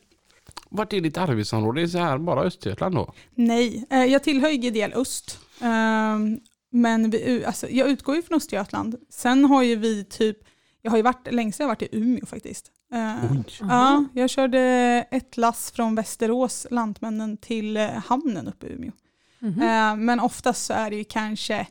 [0.71, 1.81] vart är ditt arbetsområde?
[1.81, 3.13] Är det så här bara Östergötland då?
[3.35, 5.39] Nej, eh, jag tillhör ju GDL Öst.
[5.61, 8.97] Ehm, men vi, alltså, jag utgår ju från Östergötland.
[9.11, 10.39] Sen har ju vi typ,
[10.83, 12.71] jag har ju varit, längst jag har varit i Umeå faktiskt.
[12.93, 13.45] Eh, Oj.
[13.61, 14.61] Ja, jag körde
[15.11, 18.93] ett lass från Västerås, Lantmännen, till eh, hamnen uppe i Umeå.
[19.41, 19.63] Mhm.
[19.63, 21.67] Eh, men oftast så är det ju kanske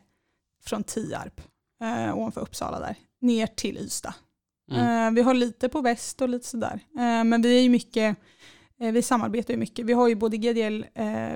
[0.63, 1.41] från Tierp,
[1.81, 4.13] eh, ovanför Uppsala där, ner till Ystad.
[4.71, 5.07] Mm.
[5.07, 6.79] Eh, vi har lite på väst och lite sådär.
[7.23, 8.17] Men vi är ju mycket,
[8.77, 9.85] vi samarbetar ju mycket.
[9.85, 10.85] Vi har ju både GDL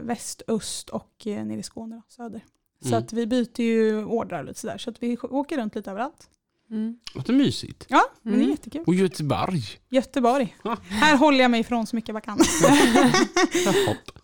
[0.02, 2.42] väst, öst och eh, nere i Skåne, söder.
[2.82, 3.00] Så Mm.
[3.00, 4.78] att vi byter ju ordrar lite sådär.
[4.78, 6.30] Så att vi åker runt lite överallt.
[6.72, 6.96] Mm.
[7.16, 7.86] Låter mysigt.
[7.90, 8.52] Ja, men det är Mm.
[8.52, 8.84] jättekul.
[8.88, 9.64] Och Göteborg.
[9.90, 10.56] Göteborg.
[10.90, 12.40] Här håller jag mig ifrån så mycket jag kan.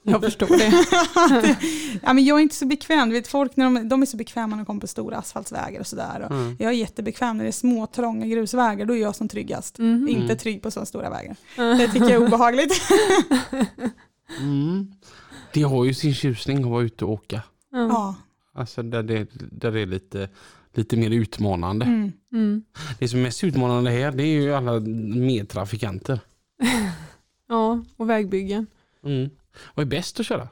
[0.04, 0.86] Jag förstår det.
[2.04, 3.10] ja, men jag är inte så bekväm.
[3.10, 5.80] Du vet, folk när de, de är så bekväma när de kommer på stora asfaltsvägar
[5.80, 6.22] och sådär.
[6.26, 6.56] Och Mm.
[6.60, 8.86] Jag är jättebekväm när det är små trånga grusvägar.
[8.86, 9.80] Då är jag som tryggast.
[9.80, 10.08] Mm.
[10.08, 10.38] Inte Mm.
[10.38, 11.36] trygg på så stora vägar.
[11.56, 12.82] Det tycker jag är obehagligt.
[14.40, 14.92] Mm.
[15.54, 17.42] Det har ju sin tjusning att vara ute och åka.
[17.72, 17.78] Ja.
[17.88, 18.16] ja.
[18.54, 20.30] Alltså där det, där det är lite,
[20.74, 21.86] lite mer utmanande.
[21.86, 22.12] Mm.
[22.34, 22.64] Mm.
[23.00, 24.80] Det som är mest utmanande här det är ju alla
[25.20, 26.20] medtrafikanter.
[27.50, 28.68] ja, och vägbyggen.
[29.04, 29.30] Mm.
[29.76, 30.48] Vad är bäst att köra?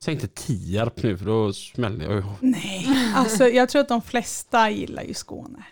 [0.00, 2.22] Säg inte Tierp nu för då smäller jag ju.
[2.40, 5.64] Nej, alltså jag tror att de flesta gillar ju Skåne.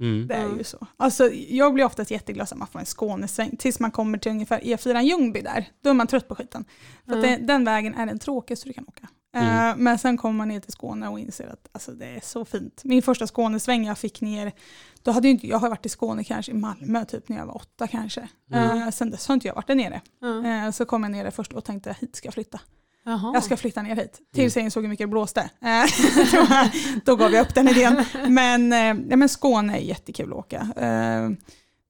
[0.00, 0.26] Mm.
[0.26, 0.86] Det är ju så.
[0.96, 4.60] Alltså, jag blir oftast jätteglad att man får en Skånesväng tills man kommer till ungefär
[4.60, 5.68] E4 Ljungby där.
[5.82, 6.64] Då är man trött på skiten.
[7.06, 7.40] För att Mm.
[7.40, 9.08] det, den vägen är den tråkigaste du kan åka.
[9.34, 9.68] Mm.
[9.68, 12.44] Eh, men sen kommer man ner till Skåne och inser att alltså, det är så
[12.44, 12.80] fint.
[12.84, 14.52] Min första Skånesväng jag fick ner,
[15.02, 17.56] då hade inte, jag har varit i Skåne kanske i Malmö typ när jag var
[17.56, 18.28] åtta kanske.
[18.52, 18.82] Mm.
[18.82, 20.00] Eh, sen dess har inte jag varit där nere.
[20.22, 22.60] Eh, så kom jag ner först och tänkte hit ska jag flytta.
[23.04, 23.30] Jaha.
[23.34, 24.20] Jag ska flytta ner hit.
[24.34, 25.50] Tills jag insåg hur mycket det blåste.
[26.32, 26.46] Då,
[27.04, 28.04] då gav jag upp den idén.
[28.28, 28.72] Men,
[29.10, 30.68] ja, men Skåne är jättekul att åka.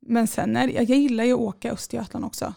[0.06, 2.54] Men sen är, jag gillar ju att åka Östergötland också.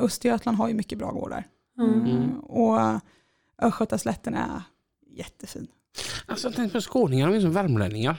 [0.00, 1.46] Östergötland har ju mycket bra gårdar.
[1.78, 2.00] Mm.
[2.00, 2.40] Mm.
[2.40, 3.00] Och
[3.62, 4.62] Östgötaslätten är
[5.16, 5.66] jättefin.
[6.26, 8.16] Alltså tänk på skåningar, de är som värmlänningar.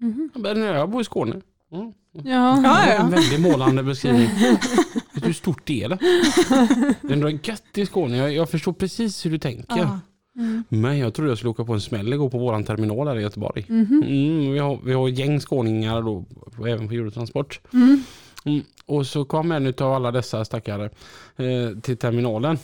[0.00, 0.30] Mhm.
[0.44, 1.40] Jag bor i Skåne.
[1.72, 1.92] Mm.
[2.12, 2.22] Ja.
[2.62, 2.92] Ja, ja.
[2.92, 4.28] En väldigt målande beskrivning.
[4.28, 5.88] Vet du hur stort det är?
[5.88, 8.16] Det är ändå gött i Skåne.
[8.16, 9.76] Jag, jag förstår precis hur du tänker.
[9.76, 10.00] Ja.
[10.36, 10.64] Mm.
[10.68, 13.22] Men jag trodde jag skulle åka på en smäll igår på våran terminal här i
[13.22, 13.64] Göteborg.
[13.68, 14.02] Mhm.
[14.06, 16.24] Mm, vi, har, vi har gäng skåningar då,
[16.66, 17.60] även på Eurotransport.
[17.72, 18.02] Mm.
[18.44, 20.90] Mm, och så kom en av alla dessa stackare
[21.36, 22.58] eh, till terminalen.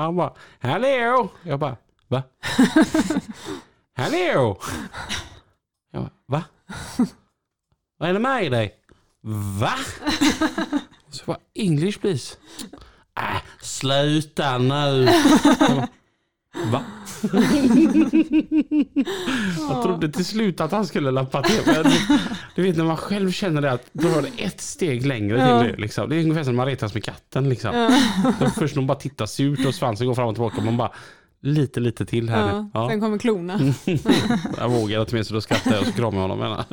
[0.00, 1.28] Han bara, hallå!
[1.42, 1.76] Jag bara,
[2.08, 2.22] va?
[3.96, 4.58] hallå!
[5.92, 6.44] Jag bara, va?
[7.98, 8.74] Vad är det med dig?
[9.60, 9.72] Va?
[11.06, 12.36] Och så bara, English please.
[13.18, 15.08] Äh, sluta nu.
[16.72, 16.82] Va?
[19.68, 21.60] Jag trodde till slut att han skulle lappa till.
[21.66, 21.84] Men
[22.56, 25.62] du, vet när man själv känner det att då var det ett steg längre Ja.
[25.62, 25.76] till det.
[25.76, 26.08] Liksom.
[26.08, 27.48] Det är ungefär som när man retas med katten.
[27.48, 27.98] Liksom.
[28.58, 30.60] Först när man bara tittar surt och svansen går fram och tillbaka.
[30.60, 30.92] Man bara
[31.42, 32.60] lite lite till här Ja.
[32.62, 32.70] nu.
[32.74, 32.88] Ja.
[32.90, 33.60] Sen kommer klorna.
[34.58, 36.64] Jag vågar inte mer så då skrattar jag och så kramar jag honom.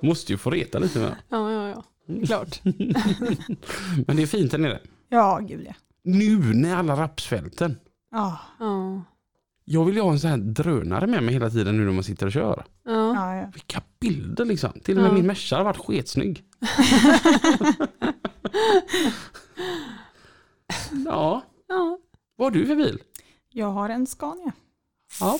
[0.00, 1.14] Måste ju få reta lite med.
[1.28, 1.84] Ja, ja, ja.
[2.26, 2.60] Klart.
[4.06, 4.78] Men det är fint där nere.
[5.08, 5.74] Ja, gud ja.
[6.04, 7.78] Nu när alla rapsfälten.
[8.10, 9.02] Ja, Ja.
[9.64, 12.04] Jag vill ju ha en sån här drönare med mig hela tiden nu när man
[12.04, 12.64] sitter och kör.
[12.84, 13.50] Ja.
[13.52, 14.72] Vilka bilder liksom.
[14.84, 16.44] Till och med min Merca har varit sketsnygg.
[21.06, 21.98] ja, Ja.
[22.36, 22.98] vad har du för bil?
[23.48, 24.52] Jag har en Scania.
[25.20, 25.38] Ja.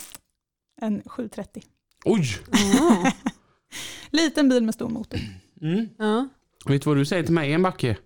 [0.81, 1.63] En 730.
[2.05, 2.27] Oj!
[4.11, 5.21] Liten bil med stor motor.
[5.61, 5.89] Mm.
[5.99, 6.29] Ja.
[6.67, 7.97] Vet du vad du säger till mig i en backe?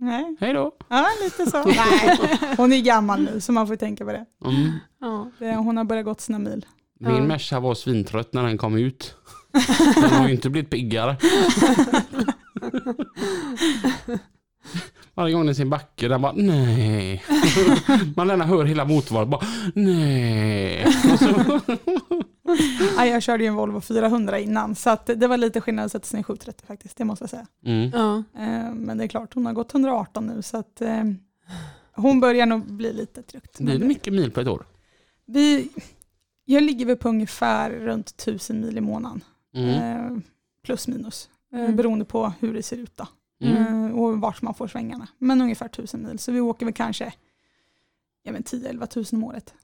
[0.00, 0.72] Nej, Hej då.
[0.88, 1.64] ja, lite så.
[1.66, 2.18] Nej,
[2.56, 4.24] hon är gammal nu så man får tänka på det.
[4.44, 4.72] Mm.
[5.00, 5.30] Ja.
[5.38, 6.66] det hon har börjat gått sina mil.
[7.00, 7.22] Min Ja.
[7.22, 9.14] Merca var svintrött när den kom ut.
[9.94, 11.16] Den har ju inte blivit piggare.
[15.14, 17.24] Varje gång den ser backe, den bara nej.
[18.16, 20.86] Man gärna hör hela motorvarvet bara nej.
[21.12, 21.60] Och så,
[22.96, 25.92] Ja, jag körde ju en Volvo 400 innan så att det var lite skillnad att
[25.92, 27.46] sätta sig i en 730 faktiskt, det måste jag säga.
[27.64, 27.90] mm.
[27.94, 28.16] Ja.
[28.16, 31.04] Eh, Men det är klart, hon har gått 118 nu så att eh,
[31.92, 33.58] hon börjar nog bli lite tryggt.
[33.60, 34.66] Blir det mycket mil på ett år?
[35.26, 35.68] Vi,
[36.44, 39.20] jag ligger väl på ungefär runt 1000 mil i månaden.
[39.54, 39.68] Mm.
[39.68, 40.18] Eh,
[40.64, 41.28] plus minus.
[41.52, 41.76] Mm.
[41.76, 43.06] beroende på hur det ser ut då.
[43.44, 43.92] Mm.
[43.94, 45.08] Och vart man får svängarna.
[45.18, 46.18] Men ungefär 1000 mil.
[46.18, 47.12] Så vi åker väl kanske
[48.22, 49.54] ja, men 10-11 tusen om året.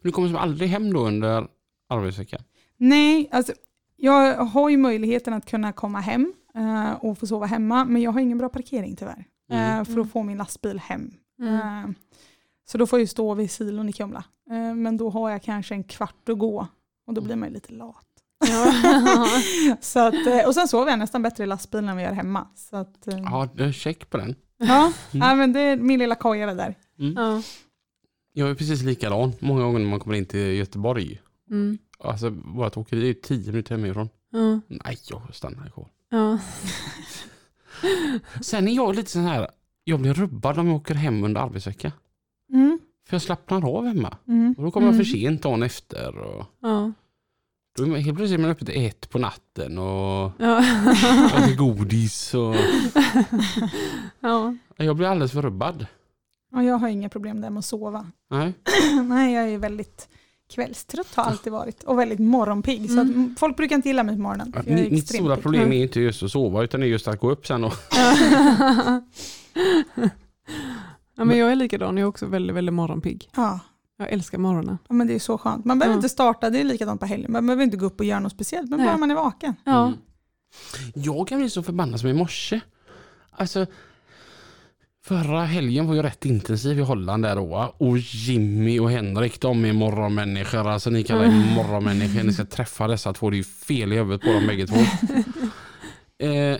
[0.00, 1.48] Du kommer som aldrig hem då under
[1.90, 2.40] arbetsveckan?
[2.76, 3.52] Nej, alltså
[3.96, 7.84] jag har ju möjligheten att kunna komma hem eh, och få sova hemma.
[7.84, 9.24] Men jag har ingen bra parkering tyvärr.
[9.50, 9.78] Mm.
[9.78, 11.10] Eh, för att få min lastbil hem.
[11.40, 11.54] Mm.
[11.54, 11.90] Eh,
[12.70, 14.24] så då får jag ju stå vid silon i Kumla.
[14.50, 16.66] Eh, men då har jag kanske en kvart att gå.
[17.06, 18.06] Och då blir man ju lite lat.
[19.80, 22.46] Så att, eh, och sen sover jag nästan bättre i lastbilen än jag gör hemma.
[22.54, 24.34] Så att, eh, Ja, är check på den.
[24.56, 26.74] ja, ja, men det är min lilla kojare där.
[26.98, 27.14] Mm.
[27.16, 27.42] Ja.
[28.32, 31.20] Jag är precis likadan många gånger när man kommer in till Göteborg.
[31.50, 31.78] Mm.
[31.98, 34.08] Alltså vårt åkeri är tio minuter hemifrån.
[34.30, 34.60] Ja.
[34.68, 35.88] Nej, jag stannar kvar.
[36.10, 36.38] Ja.
[38.40, 39.48] Sen är jag lite sån här,
[39.84, 41.92] jag blir rubbad om jag åker hem under arbetsvecka.
[42.52, 42.78] Mm.
[43.08, 44.16] För jag slappnar av hemma.
[44.28, 44.54] Mm.
[44.58, 45.04] Och då kommer jag Mm.
[45.06, 46.18] för sent dagen efter.
[46.18, 46.92] Och Ja.
[47.76, 50.58] då är man, helt plötsligt är man uppe till ett på natten och Ja.
[51.38, 52.34] äter godis.
[52.34, 52.54] Och,
[54.20, 54.54] Ja.
[54.76, 55.86] jag blir alldeles för rubbad.
[56.52, 58.06] Och jag har inga problem där med att sova.
[58.30, 58.54] Nej.
[59.08, 60.08] Nej, jag är väldigt
[60.50, 62.90] kvällstrött har alltid varit och väldigt morgonpigg.
[62.90, 63.36] Så att Mm.
[63.38, 64.52] folk brukar inte gilla mig på morgonen.
[64.56, 65.42] Ja, Mitt stora pigg.
[65.42, 67.72] problem är inte just att sova utan det är just att gå upp sen och
[71.16, 73.28] ja, men jag är likadan, jag är också väldigt, väldigt morgonpigg.
[73.36, 73.60] Ja.
[73.96, 74.78] Jag älskar morgonen.
[74.88, 75.64] ja, men det är så skönt.
[75.64, 75.98] Man behöver Ja.
[75.98, 77.32] inte starta, det är likadant på helgen.
[77.32, 78.88] Man behöver inte gå upp och göra något speciellt, men Nej.
[78.88, 79.54] bara man är vaken.
[79.64, 79.86] Ja.
[79.86, 79.98] Mm.
[80.94, 82.60] Jag kan bli så förbannad som i morse.
[83.30, 83.66] Alltså,
[85.04, 87.74] förra helgen var ju rätt intensiv i Holland där då.
[87.78, 90.68] Och Jimmy och Henrik, de är morgonmänniskor.
[90.68, 92.22] Alltså ni kallar er morgonmänniskor.
[92.22, 93.30] Ni ska träffa dessa två.
[93.30, 94.76] Det är ju fel i huvudet på dem bägge två.
[96.26, 96.58] eh,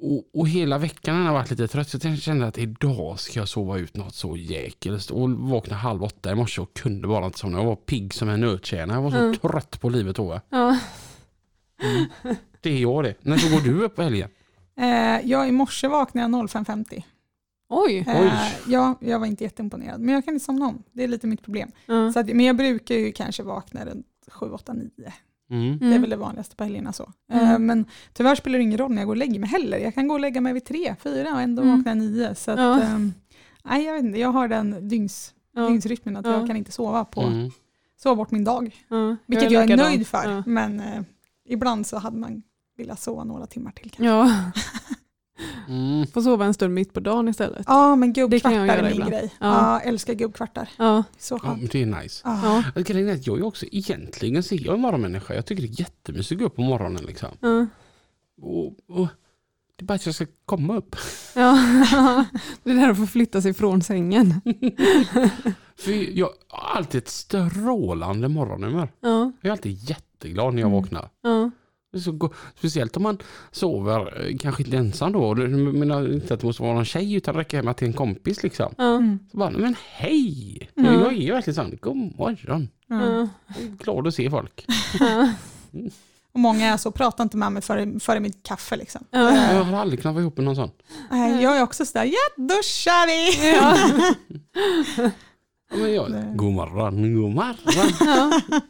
[0.00, 1.88] och, och hela veckan har jag varit lite trött.
[1.88, 5.10] Så jag kände att idag ska jag sova ut något så jäkelt.
[5.10, 7.58] Och vaknade halv åtta i morse och kunde bara inte somna.
[7.58, 8.94] Jag var pigg som en nötkärna.
[8.94, 9.36] Jag var så Mm.
[9.36, 10.40] trött på livet då.
[10.50, 10.78] Ja.
[12.60, 13.14] Det är jag det.
[13.20, 14.28] När så går du upp på helgen?
[14.80, 17.02] Eh, jag, I morse vaknade jag 05.50.
[17.68, 18.04] Oj.
[18.08, 18.32] Eh,
[18.68, 20.82] ja, jag var inte jätteimponerad, men jag kan inte somna om.
[20.92, 21.70] Det är lite mitt problem.
[21.86, 22.12] Ja.
[22.12, 24.90] Så att, men jag brukar ju kanske vakna runt 7, 8, 9.
[25.50, 25.78] Mm.
[25.78, 27.12] Det är väl det vanligaste på helgerna så.
[27.32, 27.44] Mm.
[27.52, 29.78] Eh, men tyvärr spelar det ingen roll när jag går och lägger mig heller.
[29.78, 31.76] Jag kan gå och lägga mig vid 3, 4 och ändå Mm.
[31.76, 32.34] vakna 9.
[32.34, 32.82] Så att, Ja.
[32.82, 33.12] ehm,
[33.64, 34.18] Nej, jag vet inte.
[34.18, 35.68] Jag har den dygns, Ja.
[35.68, 36.32] dygnsrytmen att Ja.
[36.32, 37.50] jag kan inte sova på Mm.
[37.96, 38.76] sova bort min dag.
[38.88, 39.90] Ja, Vilket jag är, likadan.
[39.92, 40.30] nöjd för.
[40.30, 40.42] Ja.
[40.46, 41.02] Men eh,
[41.48, 42.42] ibland så hade man
[42.76, 43.90] velat sova några timmar till.
[43.90, 44.04] kanske.
[44.04, 44.30] Ja,
[45.68, 46.06] Mm.
[46.06, 47.64] får sova en stund mitt på dagen istället.
[47.66, 49.10] Ja, men Det kan jag gubbkvartar är min ibland.
[49.10, 49.34] grej.
[49.40, 49.46] Ja.
[49.46, 49.80] Ja.
[49.80, 50.68] älskar gubbkvartar.
[50.78, 51.58] Ja, Så Ja, skönt.
[51.60, 52.20] men det är nice.
[52.24, 52.62] Ja.
[52.74, 55.34] ja, Grejen är att jag är också egentligen så är jag en morgonmänniska.
[55.34, 57.04] Jag tycker det är jättemysigt att gå upp på morgonen.
[57.04, 57.28] Liksom.
[57.40, 57.66] ja.
[58.42, 58.66] Och,
[59.00, 59.08] och,
[59.76, 60.96] det är bara att jag ska komma upp.
[61.34, 61.54] ja.
[62.62, 64.40] Det är där att få flytta sig från sängen.
[65.76, 68.88] För jag har alltid ett strålande morgonhumör.
[69.00, 70.82] Ja, Jag är alltid jätteglad när jag Mm.
[70.82, 71.08] vaknar.
[71.22, 71.50] ja, är
[72.00, 73.18] så Speciellt om man
[73.50, 75.38] sover, eh, kanske inte ensam då.
[75.38, 78.42] Jag menar inte att det måste vara någon tjej utan räcker hemma till en kompis
[78.42, 78.74] liksom.
[78.78, 79.18] Mm.
[79.30, 80.70] Så bara, men hej!
[80.76, 80.92] Mm.
[80.94, 82.68] Jag är ju verkligen sån, god morgon.
[82.88, 84.66] Är glad att se folk.
[85.00, 85.28] ja.
[86.32, 88.76] Och många är så, prata inte med mig före, före mitt kaffe.
[88.76, 89.04] Liksom.
[89.10, 89.52] Ja.
[89.54, 90.70] Jag har aldrig kunnat vara ihop med någon sån.
[91.40, 93.50] Jag är också sådär, ja då kör vi!
[93.52, 93.76] Ja.
[95.70, 97.92] Ja, men jag, god morgon, god morgon.
[98.00, 98.60] Ja.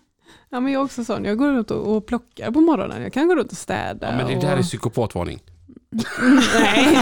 [0.54, 1.24] Ja, men jag är också sån.
[1.24, 3.02] Jag går runt och, och plockar på morgonen.
[3.02, 4.10] Jag kan gå runt och städa.
[4.10, 4.42] Ja, men det och...
[4.42, 5.42] där är psykopatvarning.
[6.54, 6.94] Nej.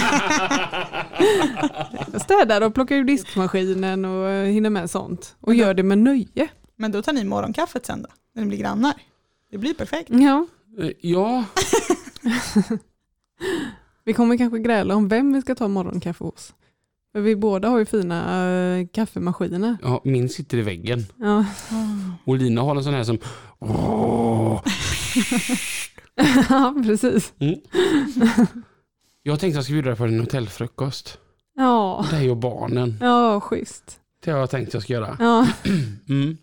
[2.13, 5.37] Jag städar och plockar ur diskmaskinen och hinner med sånt.
[5.41, 6.49] Och gör det med nöje.
[6.77, 8.93] Men då tar ni morgonkaffet sen då, när ni blir grannar.
[9.51, 10.11] Det blir perfekt.
[10.11, 10.47] Ja,
[10.79, 11.45] Eh, Ja,
[14.05, 16.55] vi kommer kanske gräla om vem vi ska ta morgonkaffe hos.
[17.13, 18.49] För vi båda har ju fina
[18.79, 19.77] äh, kaffemaskiner.
[19.83, 21.07] ja, min sitter i väggen.
[21.21, 21.45] Ja.
[22.25, 23.19] Och Lina har en sån här som...
[26.49, 27.33] Ja, precis.
[27.39, 27.55] Mm.
[29.23, 31.19] Jag tänkte att jag skulle bjuda dig på en hotellfrukost.
[31.57, 32.97] Ja, Dig och barnen.
[33.01, 33.99] ja schysst.
[34.25, 35.17] Det har jag tänkt att jag ska göra.
[35.21, 35.49] Ja,
[36.09, 36.37] Mm.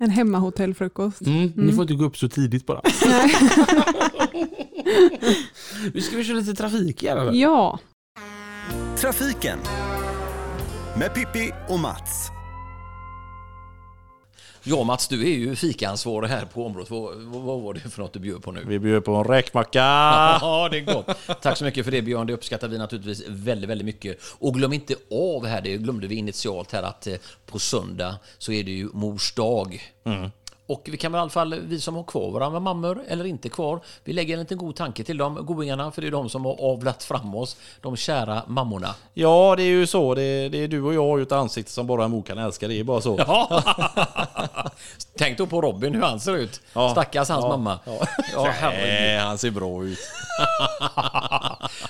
[0.00, 1.20] en hemmahotellfrukost.
[1.20, 1.52] Mm.
[1.56, 1.74] Ni Mm.
[1.76, 2.80] får inte gå upp så tidigt bara.
[3.06, 3.34] Nej.
[5.94, 7.32] Nu ska vi köra lite trafik igen eller?
[7.32, 7.78] Ja,
[8.98, 9.58] Trafiken
[10.98, 12.30] med Pippi och Mats.
[14.62, 16.90] Ja Mats, du är ju fikaansvarig här på området.
[16.90, 18.64] Vad, vad vad var det för något du bjöd på nu?
[18.66, 19.80] Vi bjuder på en räkmacka.
[20.40, 21.40] Ja, det är gott.
[21.42, 24.18] Tack så mycket för det Björn, det uppskattar vi naturligtvis väldigt, väldigt mycket.
[24.38, 27.14] Och glöm inte av här, det glömde vi initialt här, att eh,
[27.46, 29.82] på söndag så är det ju mors dag.
[30.66, 33.48] Och vi kan väl i alla fall, vi som har kvar våra mammor eller inte
[33.48, 36.44] kvar, vi lägger en liten god tanke till dem, godingarna, för det är de som
[36.44, 38.94] har avlat fram oss, de kära mammorna.
[39.14, 40.14] Ja, det är ju så.
[40.14, 42.22] Det är, det är du och jag har ju ett ansikte som bara en mor
[42.22, 42.68] kan älska.
[42.68, 43.16] Det är bara så.
[43.18, 43.62] Ja.
[45.18, 46.60] Tänk då på Robin, hur han ser ut.
[46.72, 46.90] Ja.
[46.90, 47.78] Stackars hans mamma.
[47.84, 48.06] Ja.
[48.34, 48.54] Ja.
[48.62, 49.98] Nej, han ser bra ut.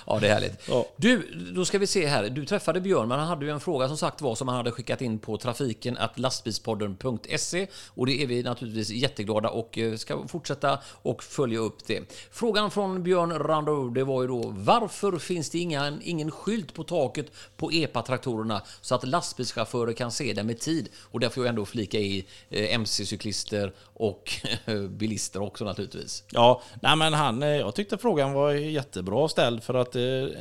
[0.07, 0.61] ja, det är härligt.
[0.69, 0.87] Ja.
[0.97, 2.29] Du, då ska vi se här.
[2.29, 4.71] Du träffade Björn, men han hade ju en fråga som sagt var som han hade
[4.71, 10.29] skickat in på trafiken att lastbilspodden.se och det är vi naturligtvis jätteglada och eh, ska
[10.29, 12.01] fortsätta och följa upp det.
[12.31, 16.85] Frågan från Björn Randou, det var ju då varför finns det inga, ingen skylt på
[16.85, 17.27] taket
[17.57, 20.89] på EPA-traktorerna så att lastbilschaufförer kan se dem i tid?
[21.03, 24.33] Och där får jag ändå flika i eh, MC-cyklister och
[24.89, 26.25] bilister också naturligtvis.
[26.31, 30.01] Ja, nej men han, eh, jag tyckte frågan var jättebra ställd för att eh,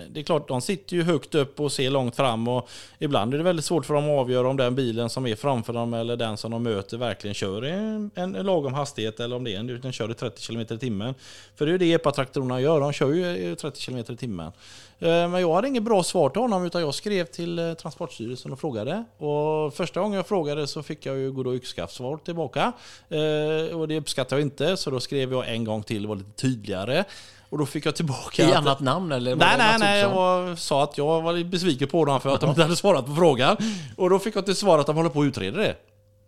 [0.10, 2.70] det är klart, de sitter ju högt upp och ser långt fram och
[3.00, 5.74] ibland är det väldigt svårt för dem att avgöra om den bilen som är framför
[5.74, 9.44] dem eller den som de möter verkligen kör i en, en lagom hastighet eller om
[9.44, 11.16] det är en den kör i 30 km i timmen.
[11.56, 14.52] För det är ju det epatraktorerna gör, de kör ju 30 km i timmen.
[15.00, 18.52] Eh, Men jag hade inget bra svar till honom utan jag skrev till eh, Transportstyrelsen
[18.54, 19.04] och frågade.
[19.18, 22.72] Och första gången jag frågade så fick jag ju god och svar tillbaka.
[23.10, 26.16] Eh, Och det uppskattade jag inte så då skrev jag en gång till och var
[26.16, 27.04] lite tydligare.
[27.50, 28.44] Och då fick jag tillbaka...
[28.44, 29.36] I att- annat namn eller?
[29.36, 30.00] Nej, det nej, nej.
[30.02, 33.06] Jag var, sa att jag var besviken på dem för att de inte hade svarat
[33.06, 33.58] på frågan.
[33.98, 35.76] Och då fick jag till svar att de håller på att utreda det.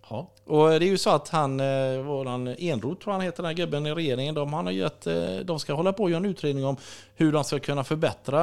[0.10, 0.32] Ja.
[0.46, 1.58] Och det är ju så att han,
[2.06, 5.08] våran Enroth tror han heter, den här gubben i regeringen, de, han har gett,
[5.44, 6.78] de ska hålla på och göra en utredning om
[7.20, 8.40] hur de ska kunna förbättra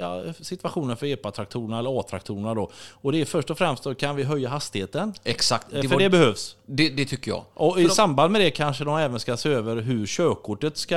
[0.00, 2.70] ja, situationen för EPA-traktorerna eller A-traktorerna då.
[2.92, 5.12] Och det är först och främst då kan vi höja hastigheten.
[5.24, 5.72] Exakt.
[5.72, 6.56] Eh, Det, för var, det det, behövs.
[6.66, 7.44] det, tycker jag.
[7.54, 10.76] Och För i de- samband med det kanske de även ska se över hur körkortet
[10.76, 10.96] ska,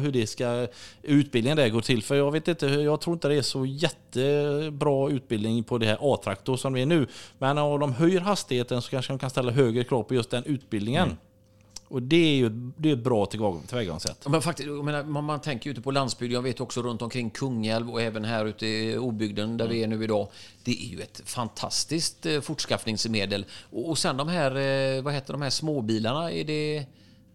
[0.00, 0.66] hur det ska,
[1.02, 2.02] utbildningen där går till.
[2.02, 5.98] För jag vet inte, jag tror inte det är så jättebra utbildning på det här
[6.00, 7.06] A-traktor som det är nu.
[7.38, 10.44] Men om de höjer hastigheten så kanske de kan ställa högre krav på just den
[10.44, 11.16] utbildningen.
[11.88, 14.18] Och det är ju det är ett bra tillväg- tillvägagångssätt.
[14.24, 17.02] Ja, Men faktiskt, menar, man, man tänker ju ute på landsbygden, jag vet också runt
[17.02, 20.28] omkring Kungälv och även här ute i obygden där vi är nu idag.
[20.64, 23.46] Det är ju ett fantastiskt eh, fortskaffningsmedel.
[23.70, 24.50] Och, och sen de här,
[24.96, 26.32] eh, vad heter de här småbilarna?
[26.32, 26.86] Är det,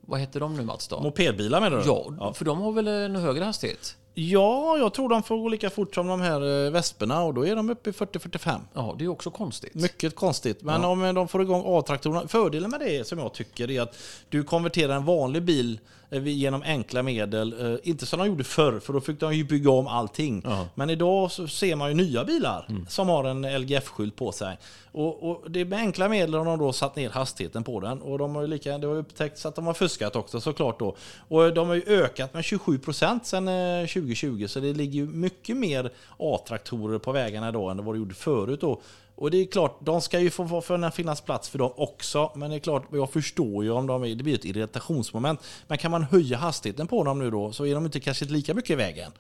[0.02, 0.88] vad heter de nu Mats?
[0.88, 1.02] Då?
[1.02, 1.84] Mopedbilar menar du?
[2.20, 3.96] Ja, för de har väl en högre hastighet?
[4.22, 7.48] Ja, jag tror de får gå lika fort som de här eh, vesperna och då
[7.48, 8.60] är de uppe i 40-45.
[8.74, 9.74] Ja, det är också konstigt.
[9.74, 10.62] Mycket konstigt.
[10.62, 12.28] Men om eh, de får igång A-traktorerna.
[12.28, 13.98] Fördelen med det som jag tycker är att
[14.30, 15.80] du konverterar en vanlig bil
[16.12, 17.74] genom enkla medel.
[17.74, 20.42] Eh, Inte som de gjorde förr, för då fick de ju bygga om allting.
[20.46, 20.68] Ja.
[20.76, 24.58] Men idag så ser man ju nya bilar som har en LGF-skylt på sig.
[24.92, 28.02] Och, och det med enkla medel har de då satt ner hastigheten på den.
[28.02, 30.96] Och de har ju lika, det har upptäckts att de har fuskat också såklart då.
[31.28, 34.46] Och de har ju ökat med 27% sedan eh, 2020.
[34.48, 38.16] Så det ligger ju mycket mer A-traktorer på vägarna idag än det var det gjorde
[38.16, 38.82] förut då.
[39.20, 42.32] Och det är klart, de ska ju få få finnas plats för dem också.
[42.36, 45.40] Men det är klart, jag förstår ju om de är, det blir ett irritationsmoment.
[45.68, 48.54] Men kan man höja hastigheten på dem nu då så är de inte kanske lika
[48.54, 49.12] mycket i vägen.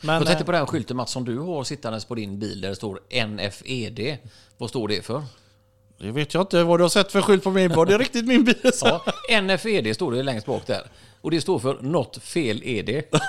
[0.00, 2.60] Men, Jag tänkte eh, på den skylten Mats som du har sittandes på din bil
[2.60, 4.18] där det står NFED.
[4.58, 5.22] Vad står det för?
[5.98, 7.84] det vet jag inte vad du har sett för skylt på min bil.
[7.86, 8.72] Det är riktigt min bil.
[8.82, 9.04] Ja,
[9.42, 10.82] NFED står det längst bak där.
[11.20, 13.10] Och det står för något fel är det.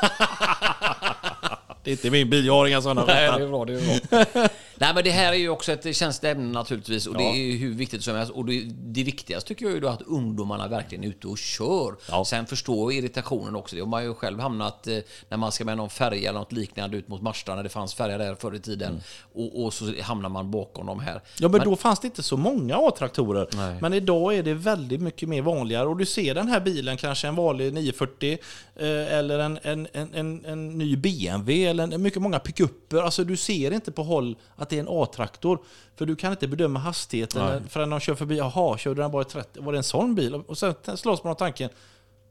[1.84, 3.66] Det är inte min bil, jag har inga sådana Nej, det är bra.
[3.66, 4.48] Det är bra.
[4.80, 7.58] Nej, men det här är ju också ett känsligt ämne naturligtvis och det är ju
[7.58, 8.32] hur viktigt som helst.
[8.32, 11.96] Och det, det viktigaste tycker jag är då att ungdomarna verkligen är ute och kör.
[12.10, 12.26] Ja.
[12.26, 13.76] Sen förstår jag irritationen också.
[13.76, 14.98] Det har man ju själv hamnat eh,
[15.30, 17.94] när man ska med någon färja eller något liknande ut mot Marstrand när det fanns
[17.94, 19.02] färja där förr i tiden.
[19.34, 21.22] Och, och så hamnar man bakom de här.
[21.40, 23.48] Ja, men då fanns det inte så många A-traktorer.
[23.82, 25.88] Men idag är det väldigt mycket mer vanligare.
[25.88, 28.38] Och du ser den här bilen, kanske en vanlig 940
[28.76, 32.98] eh, eller en, en, en, en, en ny BMW eller en, mycket många pickuper.
[32.98, 35.60] Alltså du ser inte på håll att det är en A-traktor.
[35.96, 38.38] För du kan inte bedöma hastigheten förrän de kör förbi.
[38.38, 39.62] Jaha, körde den bara i 30?
[39.62, 40.36] Var det en sån bil?
[40.36, 41.70] Och sen slås man av tanken,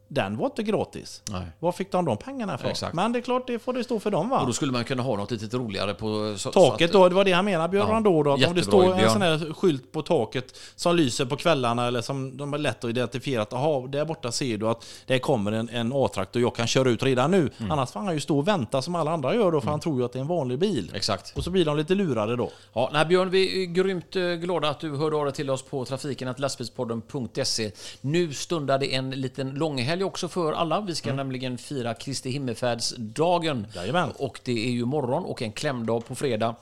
[0.08, 1.22] den var inte gratis.
[1.30, 1.42] Nej.
[1.58, 2.70] Var fick de de pengarna ifrån?
[2.70, 2.94] Exakt.
[2.94, 4.40] Men det är klart, det får det stå för dem va?
[4.40, 6.34] Och då skulle man kunna ha något lite roligare på...
[6.36, 8.32] Så, Taket så att, då, det var det han menade, Björn Ja, då.
[8.32, 12.00] Att om det står en sån här skylt på taket som lyser på kvällarna eller
[12.00, 15.52] som de är lätt att identifiera att aha, där borta ser du att det kommer
[15.52, 17.50] en, en A-traktor jag kan köra ut redan nu.
[17.58, 17.72] Mm.
[17.72, 19.98] Annars får han ju stå och vänta som alla andra gör då för han tror
[19.98, 20.92] ju att det är en vanlig bil.
[20.94, 21.36] Exakt.
[21.36, 22.50] Och så blir de lite lurade då.
[22.72, 25.62] Ja, nej, Björn, vi är grymt eh, glada att du hörde av dig till oss
[25.62, 27.70] på trafiken lastbilspodden.se.
[28.00, 30.80] Nu stundar det en liten långhelg också för alla.
[30.80, 33.66] Vi ska nämligen fira Kristi himmelfärdsdagen.
[33.74, 34.10] Jajamän.
[34.18, 36.54] Och det är ju morgon och en klämdag på fredag.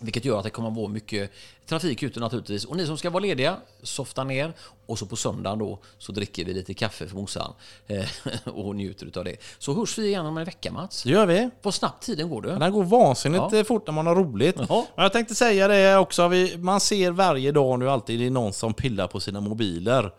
[0.00, 1.30] Vilket gör att det kommer att vara mycket
[1.66, 2.64] trafik ute naturligtvis.
[2.64, 4.52] Och ni som ska vara lediga, softa ner.
[4.86, 7.52] Och så på söndagen då så dricker vi lite kaffe för morsan.
[7.86, 8.04] eh,
[8.54, 9.36] och njuter av det.
[9.58, 11.02] Så hörs vi igen om en vecka Mats.
[11.02, 11.50] Det gör vi.
[11.62, 12.48] Vad snabbt tiden går du.
[12.48, 13.58] Den går vansinnigt Ja.
[13.58, 14.56] eh, fort när man har roligt.
[14.68, 14.84] Jaha.
[14.96, 18.52] Men jag tänkte säga det också, man ser varje dag nu alltid det är någon
[18.52, 20.12] som pillar på sina mobiler.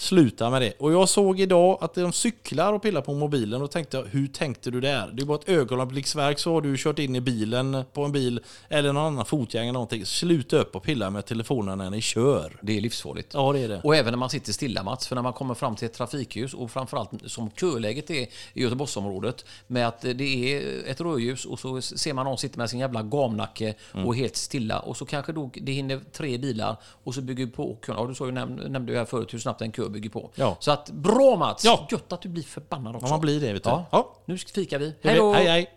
[0.00, 0.72] Sluta med det.
[0.78, 4.70] Och jag såg idag att de cyklar och pillar på mobilen och tänkte hur tänkte
[4.70, 5.10] du där?
[5.12, 8.40] Det är bara ett ögonblicksverk så har du kört in i bilen på en bil
[8.68, 10.06] eller någon annan fotgängare någonting.
[10.06, 12.58] Sluta upp och pilla med telefonen när ni kör.
[12.62, 13.34] Det är livsfarligt.
[13.34, 13.80] Ja, det är det.
[13.84, 16.54] Och även när man sitter stilla Mats, för när man kommer fram till ett trafikljus
[16.54, 18.14] och framförallt som köläget är
[18.54, 22.70] i Göteborgsområdet med att det är ett rödljus och så ser man någon sitta med
[22.70, 23.74] sin jävla gamnacke
[24.06, 27.78] och helt stilla och så kanske då det hinner tre bilar och så bygger på
[27.86, 27.94] kön.
[27.98, 30.30] Ja, du sa ju, näm- nämnde ju här förut hur snabbt en kö bygger på.
[30.34, 30.56] Ja.
[30.60, 31.64] Så att bra Mats!
[31.64, 31.86] Ja.
[31.90, 33.06] Gött att du blir förbannad också.
[33.06, 33.70] Ja, man blir det vet du.
[33.70, 33.86] Ja.
[33.92, 34.22] Ja.
[34.26, 34.84] Nu fikar vi.
[34.84, 35.32] Hej Hej då!
[35.32, 35.74] Hej, hej.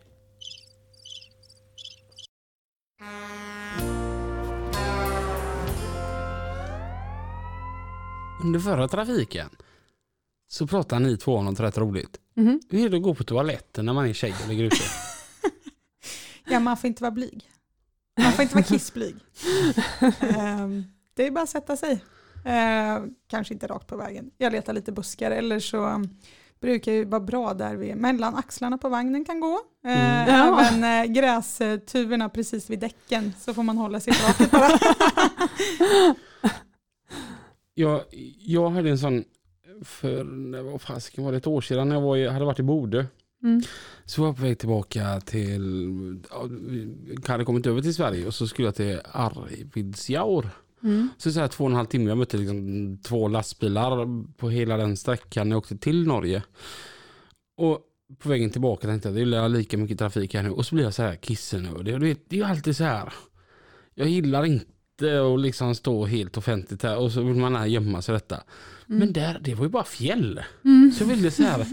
[8.44, 9.50] Under förra trafiken
[10.48, 12.18] så pratade ni två om något rätt roligt.
[12.36, 12.62] Mhm.
[12.70, 14.76] Hur är det att gå på toaletten när man är tjej och ligger ute?
[16.46, 17.50] Ja, man får inte vara blyg.
[18.24, 19.16] Man får inte vara kissblyg.
[20.20, 20.84] Ehm,
[21.14, 22.04] det är bara att sätta sig.
[22.46, 24.32] Ehm, kanske inte rakt på vägen.
[24.38, 26.06] Jag letar lite buskar eller så
[26.62, 29.60] brukar ju vara bra där vi mellan axlarna på vagnen kan gå.
[29.88, 30.62] Ehm, Ja.
[30.62, 34.70] Även eh, grästuvorna precis vid däcken så får man hålla sig raket bara.
[37.74, 38.02] Jag,
[38.40, 39.24] jag hade en sån
[39.84, 42.60] för, när- vad fasiken var det, ett år sedan när jag var i, hade varit
[42.60, 43.06] i Bodö.
[43.44, 43.62] Mm.
[44.06, 46.48] Så var jag på väg tillbaka till, ja,
[47.24, 50.50] jag hade kommit över till Sverige och så skulle jag till Arvidsjaur.
[50.84, 51.10] Mm.
[51.18, 54.08] Så, så här två och en halv timme, jag mötte liksom två lastbilar
[54.38, 56.44] på hela den sträckan när jag åkte till Norge.
[57.58, 57.80] Och
[58.20, 60.50] på vägen tillbaka tänkte jag det är lika mycket trafik här nu.
[60.50, 62.00] Och så blir jag så här kissnödig.
[62.00, 63.14] Vet, det är ju alltid så här.
[63.94, 68.02] Jag gillar inte att liksom stå helt offentligt här och så vill man här gömma
[68.02, 68.44] sig detta.
[68.86, 70.44] Men där, det var ju bara fjäll.
[70.98, 71.66] Så jag ville så här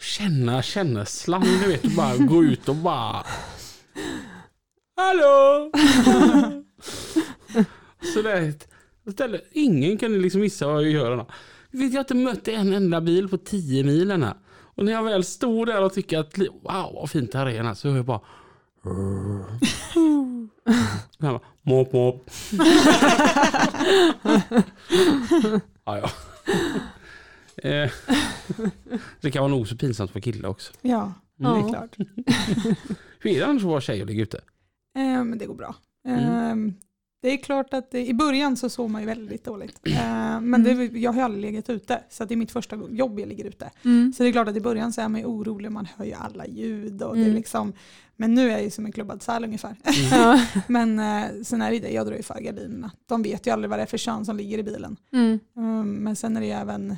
[0.00, 3.24] känna känslan, du vet, och bara gå ut och bara
[4.96, 5.70] Hallå!
[8.14, 8.52] så där,
[9.12, 11.26] ställe, ingen kunde liksom missa vad jag gör.
[11.70, 14.34] Vet jag inte mött en enda bil på 10 milen här.
[14.74, 17.74] Och när jag väl stod där och tycker att wow vad fint det här är
[17.74, 18.20] så hör jag bara
[21.18, 22.30] bara, Mop mop.
[25.84, 26.10] ja, ja.
[27.62, 27.90] Eh,
[29.20, 30.72] Det kan vara nog så pinsamt för killar också.
[30.82, 31.96] Ja, Det är klart.
[33.20, 34.36] Hur är det annars att vara tjej och ligga ute?
[34.96, 35.74] Eh, men det går bra.
[36.08, 36.74] Mm.
[37.20, 39.80] Det är klart att det, i början så sov man ju väldigt dåligt.
[39.86, 43.20] Eh, men det, jag har ju aldrig legat ute, så det är mitt första jobb
[43.20, 43.70] jag ligger ute.
[43.84, 44.12] Mm.
[44.12, 46.12] Så det är klart att i början så är man ju orolig, man hör ju
[46.12, 47.36] alla ljud och det är Mm.
[47.36, 47.72] liksom,
[48.16, 49.76] men nu är jag ju som en klubbad säl ungefär.
[50.10, 50.40] Ja.
[50.68, 52.90] men eh, sen är det det, jag drar ju för gardinerna.
[53.06, 54.96] De vet ju aldrig vad det är för kön som ligger i bilen.
[55.12, 55.38] Mm.
[55.54, 56.96] Um, men sen är det ju även,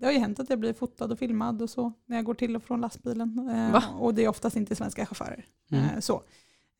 [0.00, 2.34] det har ju hänt att jag blir fotad och filmad och så när jag går
[2.34, 3.48] till och från lastbilen.
[3.74, 5.44] Eh, och det är oftast inte svenska chaufförer.
[5.70, 5.84] Mm.
[5.84, 6.22] Eh, så.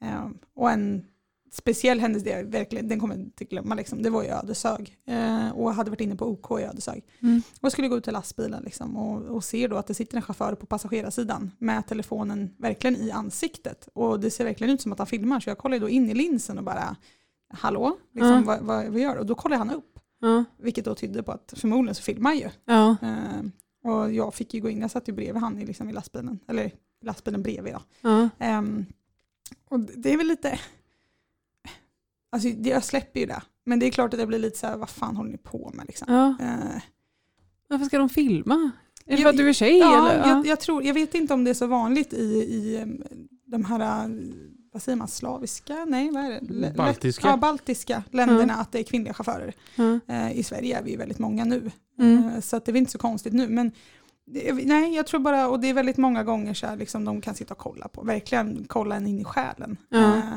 [0.03, 1.05] Eh, och en
[1.51, 4.97] speciell händelse, det verkligen, den kommer jag inte glömma, liksom, det var i Ödeshög.
[5.07, 7.05] Eh, och jag hade varit inne på OK i Ödeshög.
[7.23, 7.43] Mm.
[7.61, 10.23] Och skulle gå ut till lastbilen liksom, och, och ser då att det sitter en
[10.23, 13.89] chaufför på passagerarsidan med telefonen verkligen i ansiktet.
[13.95, 16.11] Och det ser verkligen ut som att han filmar så jag kollar ju då in
[16.11, 16.97] i linsen och bara
[17.51, 18.43] Hallå, liksom, Ja.
[18.47, 19.21] vad, vad, vad gör du?
[19.21, 19.99] Och då kollar han upp.
[20.21, 20.45] Ja.
[20.59, 22.49] Vilket då tydde på att förmodligen så filmar han ju.
[22.65, 22.97] Ja.
[23.03, 25.93] Eh, och jag fick ju gå in, jag satt ju bredvid han i, liksom, i
[25.93, 26.71] lastbilen, eller
[27.05, 28.09] lastbilen bredvid då.
[28.39, 28.87] Ehm,
[29.69, 30.59] och det är väl lite,
[32.33, 33.43] alltså jag släpper ju det.
[33.67, 35.71] Men det är klart att det blir lite så här, vad fan håller ni på
[35.75, 36.15] med liksom?
[36.15, 36.47] Ja.
[36.47, 36.83] Eh,
[37.69, 38.71] Varför ska de filma?
[39.07, 39.79] Är det Jag- för att du är tjej?
[39.79, 40.29] ja, eller?
[40.29, 42.85] jag, jag, tror, jag vet inte om det är så vanligt i, i
[43.47, 44.11] de här, eh,
[44.73, 45.85] vad säger man, slaviska?
[45.85, 46.75] Nej, vad är det?
[46.77, 47.29] Baltiska.
[47.29, 49.55] Ja, baltiska länderna, att det är kvinnliga chaufförer.
[49.77, 49.99] Ja.
[50.15, 51.71] Eh, I Sverige är vi väldigt många nu.
[51.99, 52.29] Mm.
[52.29, 53.49] Eh, Så att det är väl inte så konstigt nu.
[53.49, 53.73] Men
[54.27, 57.21] det, nej, jag tror bara, och det är väldigt många gånger så här, liksom, de
[57.21, 59.77] kan sitta och kolla på, verkligen kolla en in i själen.
[59.95, 60.37] Eh,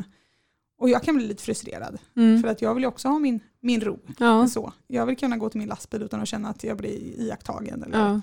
[0.82, 2.42] och jag kan bli lite frustrerad, Mm.
[2.42, 4.00] för att jag vill ju också ha min, min ro.
[4.20, 4.48] Ja.
[4.48, 4.74] Så.
[4.88, 7.84] Jag vill kunna gå till min lastbil utan att känna att jag blir iakttagen.
[7.84, 8.22] Eller, Ja.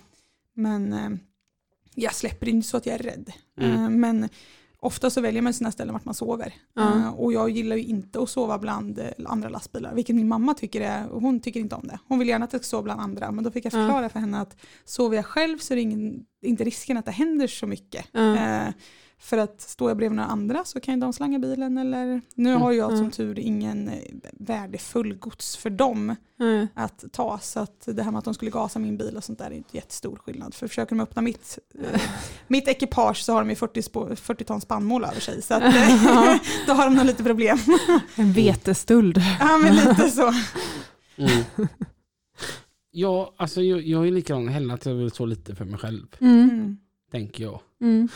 [0.54, 1.10] Men eh,
[1.94, 3.32] jag släpper inte så att jag är rädd.
[3.60, 3.72] Mm.
[3.84, 4.28] Eh, men
[4.80, 6.54] ofta så väljer man sina ställen vart man sover.
[6.74, 6.96] Ja.
[6.96, 10.54] Eh, och jag gillar ju inte att sova bland eh, andra lastbilar, vilket min mamma
[10.54, 11.98] tycker är, hon tycker inte om det.
[12.08, 13.78] Hon vill gärna att jag ska sova bland andra, men då fick jag Ja.
[13.78, 17.10] förklara för henne att sover jag själv så är det ingen, inte risken att det
[17.12, 18.06] händer så mycket.
[19.20, 22.54] För att står jag bredvid några andra så kan ju de slanga bilen eller nu
[22.54, 22.98] har jag Mm.
[23.04, 23.94] som tur ingen eh,
[24.32, 26.66] värdefull gods för dem Ja.
[26.74, 27.38] att ta.
[27.38, 29.50] Så att det här med att de skulle gasa min bil och sånt där är
[29.54, 30.54] inte jättestor skillnad.
[30.54, 31.58] För försöker de öppna mitt,
[31.92, 32.00] eh,
[32.48, 35.42] mitt ekipage så har de ju 40, spå- 40 ton spannmål över sig.
[35.42, 37.58] Så att, eh, då har de nog lite problem.
[38.16, 39.22] En vetestöld.
[39.40, 40.32] ja men lite så.
[41.16, 41.44] Mm.
[42.90, 46.06] Ja, alltså jag, jag är likadan heller att jag vill så lite för mig själv,
[46.20, 46.50] Mm.
[46.50, 46.76] Mm.
[47.10, 47.60] tänker jag.
[47.80, 48.08] Mm.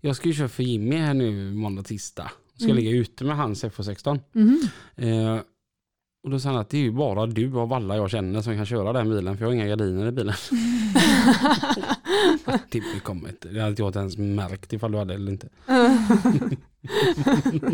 [0.00, 2.30] Jag ska ju köra för Jimmy här nu måndag, tisdag.
[2.54, 2.76] Ska Mm.
[2.76, 4.20] ligga ute med hans FH16.
[4.34, 4.60] Mm.
[4.96, 5.40] Eh,
[6.24, 8.56] och då sa han att det är ju bara du av alla jag känner som
[8.56, 10.34] kan köra den bilen för jag har inga gardiner i bilen.
[13.02, 13.46] Kommit.
[13.52, 15.48] Det hade jag inte ens märkt ifall du hade eller inte.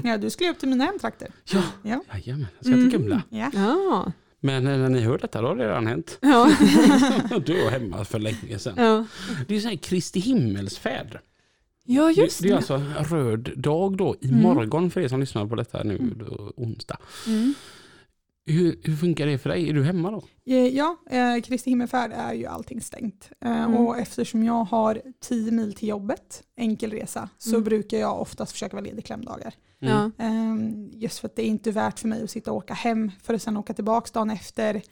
[0.04, 1.28] Ja, du skulle upp till mina hemtrakter.
[1.52, 2.02] Ja, Ja.
[2.12, 2.46] jajamän.
[2.58, 3.22] Jag ska till Kumla.
[3.28, 4.12] Ja.
[4.46, 6.18] Men när ni hör detta då har det redan hänt.
[6.20, 6.46] Ja.
[7.30, 8.74] Är jag hemma för länge sedan.
[8.76, 9.04] Ja.
[9.48, 11.18] Det är så här Kristi himmelsfärd.
[11.84, 14.38] ja, just det, det är alltså röd dag då Mm.
[14.38, 16.98] imorgon för er som lyssnar på detta nu då, onsdag.
[17.26, 17.54] Mm.
[18.46, 19.68] Hur, hur funkar det för dig?
[19.68, 20.22] Är du hemma då?
[20.46, 23.30] Eh, Ja, eh, Kristi himmelfärd är ju allting stängt.
[23.44, 23.76] Eh, Mm.
[23.76, 27.64] Och eftersom jag har 10 mil till jobbet, enkel resa, så Mm.
[27.64, 29.54] brukar jag oftast försöka vara ledig klämdagar.
[29.78, 30.10] Ja.
[30.18, 33.10] Ehm, Just för att det är inte värt för mig att sitta och åka hem
[33.22, 34.82] för att sen åka tillbaka dagen efter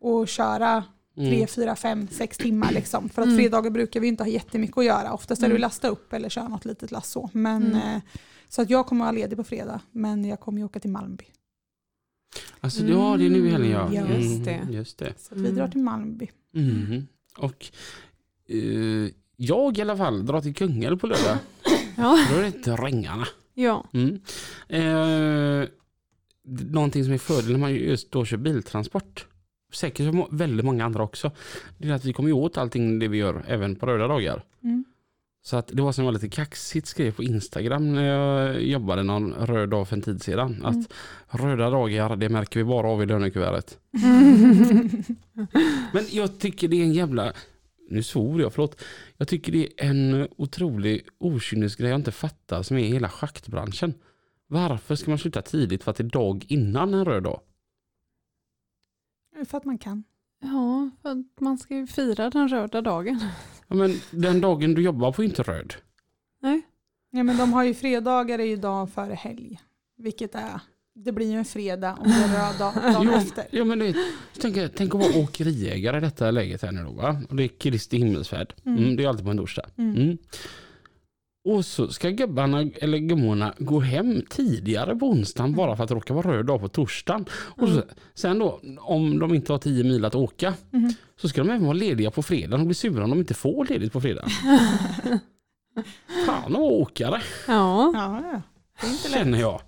[0.00, 0.84] och köra
[1.16, 1.30] Mm.
[1.30, 2.72] 3, 4, 5, 6 timmar.
[2.72, 3.08] Liksom.
[3.08, 3.38] För att Mm.
[3.38, 5.12] fredagar brukar vi inte ha jättemycket att göra.
[5.12, 5.56] Oftast är det Mm.
[5.56, 7.30] att lasta upp eller köra något litet lass så.
[7.32, 8.00] Men, Mm.
[8.48, 10.90] så att jag kommer att vara ledig på fredag, men jag kommer ju åka till
[10.90, 11.24] Malmby.
[12.60, 13.88] Alltså, ja, det är nu i helgen ja.
[13.92, 14.16] Ja.
[14.18, 14.60] Just det.
[14.70, 15.12] Just det.
[15.18, 15.54] Så vi Mm.
[15.54, 16.28] drar till Malmby.
[16.52, 17.06] Mhm.
[17.38, 17.66] Och
[18.48, 21.38] eh, jag i alla fall drar till Kungälv på lördag.
[21.96, 22.26] Ja.
[22.30, 23.26] Då är det Drängarna.
[23.54, 23.84] Ja.
[23.92, 24.20] Mm.
[24.68, 25.68] Eh,
[26.70, 29.26] någonting som är fördelen när man just då kör biltransport.
[29.72, 31.30] Säkert väldigt många andra också.
[31.78, 34.44] Det är att vi kommer åt allting det vi gör även på röda dagar.
[34.62, 34.84] Mm.
[35.44, 39.32] Så att det var som var lite kaxigt skrev på Instagram när jag jobbade någon
[39.34, 40.64] röd dag för en tid sedan.
[40.64, 40.86] Att Mm.
[41.30, 43.78] röda dagar det märker vi bara av i lönekuvertet.
[45.92, 47.32] Men jag tycker det är en jävla,
[47.90, 48.82] nu svor jag, förlåt.
[49.16, 53.94] Jag tycker det är en otrolig okynnesgrej jag inte fattar som är hela schaktbranschen.
[54.46, 57.40] Varför ska man sluta tidigt för att det är dag innan en röd dag?
[59.46, 60.04] för att man kan.
[60.40, 63.20] ja, för att man ska ju fira den röda dagen.
[63.72, 65.74] Ja, men den dagen du jobbar på inte röd.
[66.42, 66.62] Nej.
[67.10, 69.60] Ja, men de har ju fredagar är ju dag före helg.
[69.98, 70.60] Vilket är,
[70.94, 73.44] det blir ju en fredag om det är röd dag dagen Jo, efter.
[73.50, 73.96] Ja, men det,
[74.40, 77.22] tänk, tänk att vara åkeriägare i detta läget här nu då va?
[77.28, 78.54] Och det är Kristi himmelsfärd.
[78.66, 78.78] Mm.
[78.78, 79.66] Mm, det är alltid på en torsdag.
[79.76, 80.18] Mm.
[81.44, 81.56] Mm.
[81.58, 85.94] Och så ska gubbarna eller gummorna gå hem tidigare på onsdagen bara för att det
[85.94, 87.24] råkar vara röd dag på torsdagen.
[87.32, 87.82] Och så,
[88.14, 90.94] sen då, om de inte har 10 mil att åka, Mhm.
[91.20, 93.66] så ska de även vara lediga på fredagen och bli sura om de inte får
[93.66, 94.26] ledigt på fredag.
[96.26, 98.42] Fan och åkare, Ja, Ja.
[98.80, 99.18] Det är inte lätt.
[99.18, 99.60] känner jag.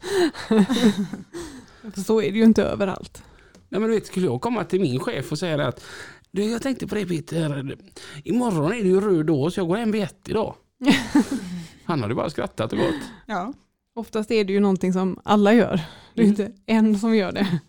[2.06, 3.22] så är det ju inte överallt.
[3.68, 5.84] Nej, men du vet, skulle jag komma till min chef och säga att
[6.30, 7.76] du, jag tänkte på det Peter,
[8.24, 10.54] imorgon är det ju röd dag så jag går hem vid ett idag.
[11.84, 12.94] Han hade bara skrattat och gått.
[13.26, 13.52] Ja.
[13.94, 15.80] Oftast är det ju någonting som alla gör.
[16.14, 17.60] Det är inte en som gör det.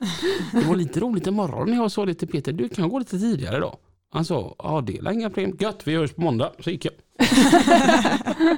[0.51, 3.19] Det var lite roligt imorgon när jag sa det till Peter, du kan gå lite
[3.19, 3.79] tidigare då.
[4.09, 6.51] Han sa, ja det är inga problem, gött vi hörs på måndag.
[6.59, 6.93] Så gick jag.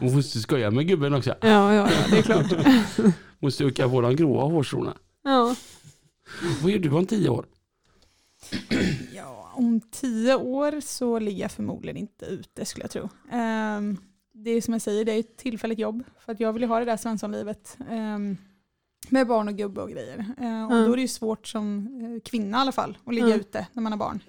[0.00, 1.34] Hon måste skoja med gubben också.
[1.40, 2.46] Ja, ja, ja det är klart.
[3.38, 4.94] Måste öka på de gråa hårstråna.
[5.22, 5.56] Ja.
[6.62, 7.46] Vad gör du om tio år?
[9.14, 13.08] Ja, om tio år så ligger jag förmodligen inte ute skulle jag tro.
[13.30, 13.96] Ehm,
[14.32, 16.04] det är som jag säger, det är ett tillfälligt jobb.
[16.18, 17.78] För att jag vill ju ha det där svenssonlivet.
[17.90, 18.36] Um,
[19.08, 20.18] med barn och gubbe och grejer.
[20.18, 20.84] Eh, och Mm.
[20.86, 23.40] då är det ju svårt som eh, kvinna i alla fall att ligga Mm.
[23.40, 24.20] ute när man har barn.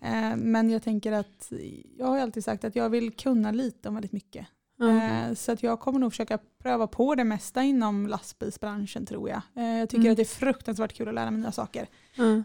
[0.00, 1.52] Eh, men jag tänker att
[1.98, 4.46] jag har ju alltid sagt att jag vill kunna lite om väldigt mycket.
[4.80, 9.40] Eh, Så att jag kommer nog försöka pröva på det mesta inom lastbilsbranschen tror jag.
[9.56, 10.10] Eh, Jag tycker Mm.
[10.12, 11.86] att det är fruktansvärt kul att lära mig nya saker.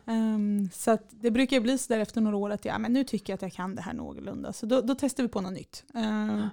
[0.05, 2.93] Um, så att det brukar ju bli så där efter några år att ja, men
[2.93, 4.53] nu tycker jag att jag kan det här någorlunda.
[4.53, 5.83] Så då, då testar vi på något nytt.
[5.95, 6.47] Uh,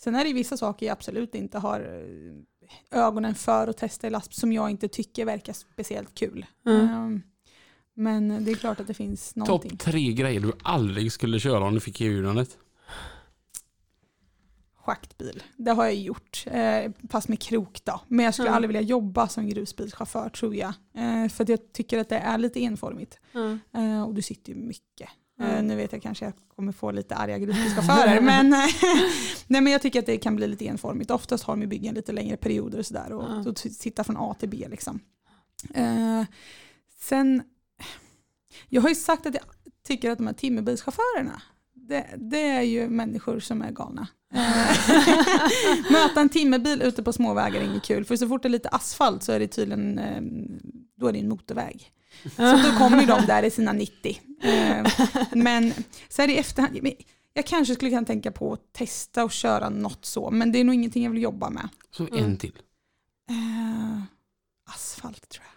[0.00, 4.10] sen är det vissa saker jag absolut inte har eh, ögonen för att testa i
[4.10, 6.46] lastbil som jag inte tycker verkar speciellt kul.
[6.66, 6.94] Mm.
[7.04, 7.22] Um,
[7.94, 9.70] men det är klart att det finns någonting.
[9.70, 12.58] Topp tre grejer du aldrig skulle köra om du fick erbjudandet.
[14.88, 15.42] Schaktbil.
[15.56, 18.00] Det har jag gjort, eh, fast med krok då.
[18.08, 18.56] Men jag skulle Mm.
[18.56, 20.72] aldrig vilja jobba som grusbilschaufför tror jag.
[20.94, 23.18] Eh, för jag tycker att det är lite enformigt.
[23.32, 23.58] Ja.
[23.80, 25.08] Eh, och du sitter ju mycket.
[25.40, 25.66] Eh, Mm.
[25.66, 28.50] nu vet jag kanske jag kommer få lite arga grusbilschaufförer men,
[29.46, 31.10] nej, men jag tycker att det kan bli lite enformigt.
[31.10, 34.16] Oftast har de ju byggen lite längre perioder och sådär och så t- sitta från
[34.16, 35.00] A till B liksom.
[35.74, 36.22] Eh,
[37.00, 37.42] sen,
[38.68, 39.44] jag har ju sagt att jag
[39.86, 41.42] tycker att de här timmerbilschaufförerna
[41.88, 44.08] det, det är ju människor som är galna.
[45.90, 48.68] Möta en timmerbil ute på småvägar är inget kul för så fort det är lite
[48.68, 50.22] asfalt så är det tydligen eh,
[50.96, 51.92] då är det en motorväg.
[52.36, 54.20] Så då kommer de där i sina 90.
[54.42, 54.86] Eh,
[55.32, 55.72] men
[56.08, 56.78] så är det i efterhand.
[57.34, 60.64] Jag kanske skulle kunna tänka på att testa och köra något så, men det är
[60.64, 61.68] nog ingenting jag vill jobba med.
[61.90, 62.24] Så Mm.
[62.24, 62.52] en till.
[63.30, 64.02] Eh,
[64.74, 65.48] asfalt tror jag.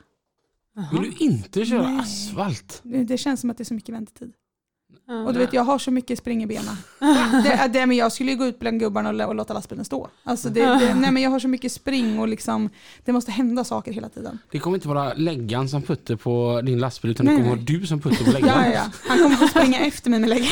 [1.01, 1.99] Vill du inte köra Nej.
[1.99, 2.79] asfalt?
[2.83, 4.33] Det, det känns som att det är så mycket väntetid.
[5.07, 5.23] Ja.
[5.23, 6.75] Och du vet, jag har så mycket spring i benen.
[7.43, 10.07] Det, det, men jag skulle ju gå ut bland gubbarna och, och låta lastbilen stå.
[10.23, 12.69] Alltså det, det, nej, men jag har så mycket spring och liksom,
[13.05, 14.39] det måste hända saker hela tiden.
[14.51, 17.65] Det kommer inte vara läggan som putter på din lastbil utan Nej, det kommer vara
[17.65, 18.49] du som putter på läggan.
[18.49, 18.91] Ja, ja, ja.
[19.07, 20.47] Han kommer få springa efter mig med läggen.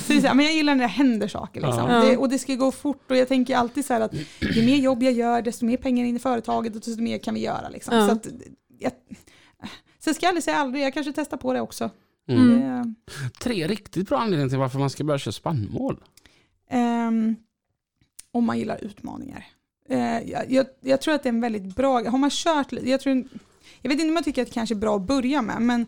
[0.00, 1.60] så det är så här, men jag gillar när det händer saker.
[1.60, 1.90] Liksom.
[1.90, 2.00] Ja.
[2.00, 4.76] Det, och det ska gå fort och jag tänker alltid så här att ju mer
[4.76, 7.68] jobb jag gör desto mer pengar in i företaget och desto mer kan vi göra.
[7.68, 7.94] Liksom.
[7.96, 8.06] Ja.
[8.06, 8.26] Så att,
[8.78, 8.92] jag,
[10.06, 11.90] så ska jag aldrig säga aldrig, jag kanske testar på det också.
[12.28, 12.58] Mm.
[12.60, 12.94] Det,
[13.40, 16.04] Tre riktigt bra anledningar till varför man ska börja köra spannmål.
[16.70, 17.36] Ehm,
[18.30, 19.46] om man gillar utmaningar.
[19.88, 23.00] Eh, jag, jag, jag tror att det är en väldigt bra, har man kört, jag,
[23.00, 23.24] tror,
[23.82, 25.86] jag vet inte om jag tycker att det kanske är bra att börja med, men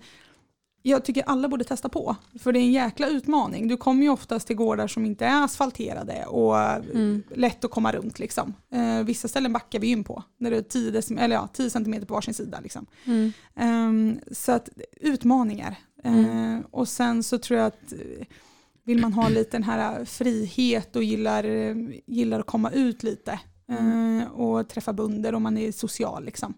[0.82, 2.16] jag tycker alla borde testa på.
[2.38, 3.68] För det är en jäkla utmaning.
[3.68, 7.22] Du kommer ju oftast till gårdar som inte är asfalterade och eh, Mm.
[7.34, 8.18] lätt att komma runt.
[8.18, 8.54] Liksom.
[8.72, 11.70] Eh, vissa ställen backar vi in på, när det är 10, decim- eller ja, 10
[11.70, 12.60] cm på varsin sida.
[12.62, 12.86] Liksom.
[13.04, 13.32] Mm.
[13.56, 14.68] Ehm, så att
[15.00, 15.76] utmaningar.
[16.04, 18.26] Ehm, och sen så tror jag att eh,
[18.84, 21.76] vill man ha lite den här frihet och gillar, eh,
[22.06, 26.24] gillar att komma ut lite eh, och träffa bunder om man är social.
[26.24, 26.54] Liksom.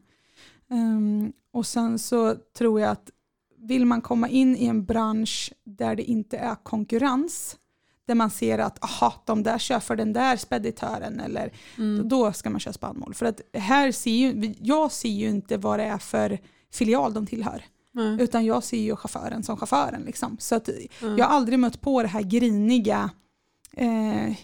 [0.71, 3.11] Ehm, och sen så tror jag att
[3.63, 7.57] vill man komma in i en bransch där det inte är konkurrens,
[8.07, 12.09] där man ser att aha, de där kör för den där speditören eller Mm.
[12.09, 13.15] då ska man köra spannmål.
[13.15, 16.39] För att här ser ju, jag ser ju inte vad det är för
[16.73, 17.65] filial de tillhör.
[17.93, 18.17] Nej.
[18.23, 20.03] Utan jag ser ju chauffören som chauffören.
[20.03, 20.37] Liksom.
[20.41, 20.69] Så att
[21.03, 21.19] Mm.
[21.19, 23.11] jag har aldrig mött på det här griniga,
[23.77, 24.37] eh,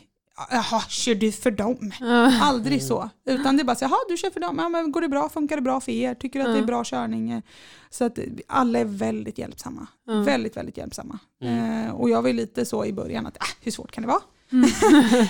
[0.51, 1.93] jaha, kör du för dem?
[2.01, 2.33] Ja.
[2.43, 3.11] Aldrig så.
[3.27, 5.29] Utan det är bara så, jaha du kör för dem, ja, men går det bra,
[5.29, 6.67] funkar det bra för er, tycker du att det är Mm.
[6.67, 7.43] bra körning?
[7.91, 9.87] Så att alla är väldigt hjälpsamma.
[10.09, 10.25] Mm.
[10.25, 11.19] Väldigt, väldigt hjälpsamma.
[11.43, 11.85] Mm.
[11.87, 14.21] Eh, och jag var lite så i början att, äh, hur svårt kan det vara?
[14.53, 14.71] Mm.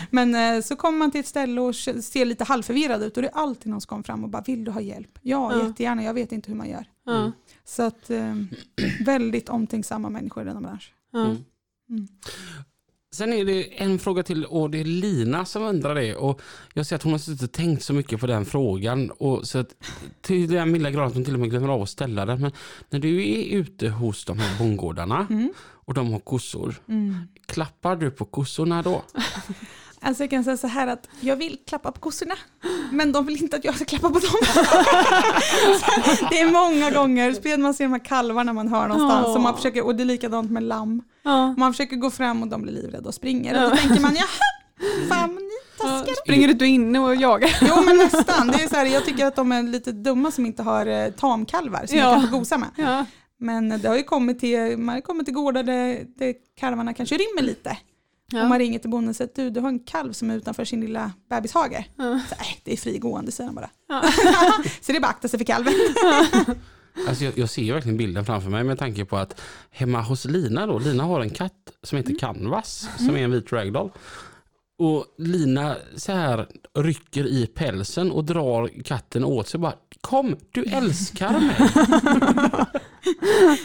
[0.11, 3.29] Men eh, så kommer man till ett ställe och ser lite halvförvirrad ut och det
[3.29, 5.19] är alltid någon som kommer fram och bara vill du ha hjälp?
[5.23, 5.67] Ja, Ja.
[5.67, 6.87] jättegärna, jag vet inte hur man gör.
[7.65, 8.35] Så att eh,
[9.05, 10.93] väldigt omtänksamma människor i denna bransch.
[13.17, 16.15] Sen är det en fråga till och det är Lina som undrar det.
[16.15, 16.41] Och
[16.75, 19.11] jag ser att hon har suttit och tänkt så mycket på den frågan.
[19.11, 19.75] Och så att,
[20.21, 22.41] till den milda grad att hon till och med glömmer av att ställa den.
[22.41, 22.53] Men
[22.91, 25.53] när du är ute hos de här bondgårdarna Mm.
[25.59, 26.75] och de har kossor.
[26.89, 27.17] Mm.
[27.47, 29.03] Klappar du på kossorna då?
[30.07, 32.35] Alltså jag kan säga så här att jag vill klappa på kossorna,
[32.93, 34.31] men de vill inte att jag ska klappa på dem.
[36.31, 39.57] Det är många gånger, speciellt man ser de här kalvarna man hör någonstans, och, man
[39.57, 41.03] försöker, och det är likadant med lamm.
[41.23, 41.55] Ja.
[41.59, 43.65] Man försöker gå fram och de blir livrädda och springer.
[43.65, 44.27] Och då tänker man, jaha,
[45.09, 46.15] fan vad ni taskar.
[46.25, 47.51] springer du inte inne och jagar?
[47.61, 50.47] Jo men nästan, det är så här, jag tycker att de är lite dumma som
[50.47, 52.05] inte har eh, tamkalvar som Ja.
[52.05, 52.69] jag kan få gosa med.
[52.77, 53.07] Ja.
[53.39, 57.15] Men det har ju kommit till, man har kommit till gårdar där, där kalvarna kanske
[57.17, 57.77] rymmer lite.
[58.33, 58.43] Ja.
[58.43, 60.37] Och man ringer till bonden och säger att du, du har en kalv som är
[60.37, 61.85] utanför sin lilla bebishage.
[61.97, 62.21] Ja.
[62.29, 63.71] Så, nej, det är frigående säger han bara.
[63.89, 64.03] Ja.
[64.81, 65.75] så det är bara akta sig för kalven.
[67.09, 69.41] Alltså jag, jag ser ju verkligen bilden framför mig med tanke på att
[69.71, 73.53] hemma hos Lina då, Lina har en katt som heter Canvas som är en vit
[73.53, 73.91] ragdoll.
[74.79, 76.49] Och Lina så här
[76.79, 81.57] rycker i pälsen och drar katten åt sig bara Kom, du älskar mig.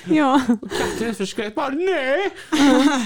[0.18, 0.42] ja.
[0.48, 2.32] Katten är förskräckt bara nej.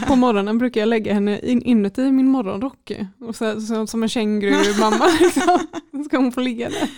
[0.08, 2.92] På morgonen brukar jag lägga henne in, inuti min morgonrock.
[3.20, 5.08] Och så, så, som en känguru-mamma.
[5.20, 5.60] Liksom.
[5.92, 6.90] Så ska hon få ligga där.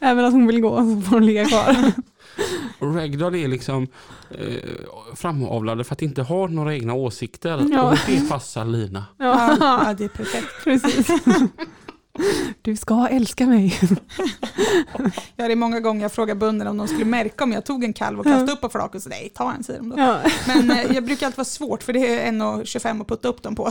[0.00, 1.92] Även att hon vill gå så får hon ligga kvar.
[2.78, 3.86] Och Ragdoll är liksom
[4.30, 4.70] eh,
[5.14, 7.66] framavlade för att inte ha några egna åsikter.
[7.72, 7.90] Ja.
[7.90, 9.04] Och det passar Lina.
[9.18, 10.64] Ja, ja, det är perfekt.
[10.64, 11.08] precis.
[12.62, 13.80] Du ska älska mig.
[15.36, 17.84] Ja, det är många gånger jag frågar bönderna om de skulle märka om jag tog
[17.84, 19.98] en kalv och kastade upp på flak och så nej, ta en säger de då.
[19.98, 20.20] Ja.
[20.46, 23.54] Men eh, jag brukar alltid vara svårt för det är 1,25 att putta upp dem
[23.54, 23.70] på.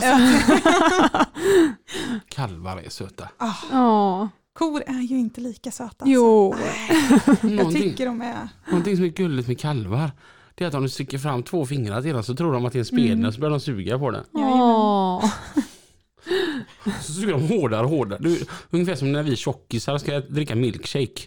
[2.28, 3.28] Kalvar är söta.
[3.38, 4.28] Ah, Ja.
[4.58, 5.84] kor är ju inte lika söta.
[5.84, 6.04] alltså.
[6.06, 6.54] Jo.
[7.26, 8.48] Jag Någonting, tycker de är...
[8.66, 10.10] någonting som är gulligt med kalvar
[10.54, 12.72] det är att om du sticker fram två fingrar till dem så tror de att
[12.72, 13.32] det är en spedel Mm.
[13.32, 14.24] så börjar de suga på den.
[14.32, 15.30] Ja.
[17.02, 18.18] Så suger de hårdare och hårdare.
[18.22, 18.38] Du,
[18.70, 21.22] ungefär som när vi tjockisar ska dricka milkshake.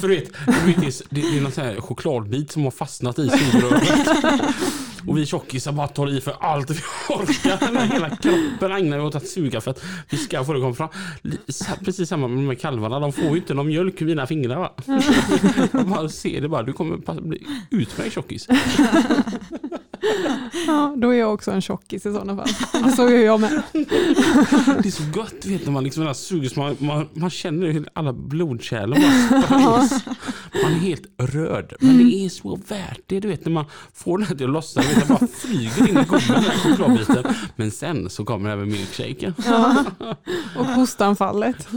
[0.00, 2.70] För du vet, du vet det, är, det är någon sån här chokladbit som har
[2.70, 4.08] fastnat i sugröret.
[5.06, 7.86] Och vi tjockisar bara tar i för allt vi orkar.
[7.92, 10.74] Hela kroppen ägnar vi åt att suga för att vi ska få det att komma
[10.74, 10.88] fram.
[11.84, 13.00] Precis samma med de här kalvarna.
[13.00, 14.58] De får ju inte någon mjölk i mina fingrar.
[14.58, 14.72] Va?
[15.72, 16.62] Jag bara ser det bara.
[16.62, 18.48] Du kommer bli utmärkt tjockis
[20.66, 22.92] ja, då är jag också en tjockis i sådana fall.
[22.92, 23.62] Så är jag med.
[24.82, 28.12] Det är så gott vet när man liksom suger man, man, man känner hur alla
[28.12, 29.02] blodkärlen
[29.50, 29.88] bara.
[30.62, 31.72] Man är helt röd.
[31.80, 33.64] Men det är så värt det du vet när man
[33.94, 34.82] får det här till att lossna.
[34.82, 37.34] Det bara flyger in i gommen den chokladbiten.
[37.56, 39.34] Men sen så kommer även milkshaken.
[39.46, 39.84] Ja.
[40.58, 41.68] Och hostanfallet.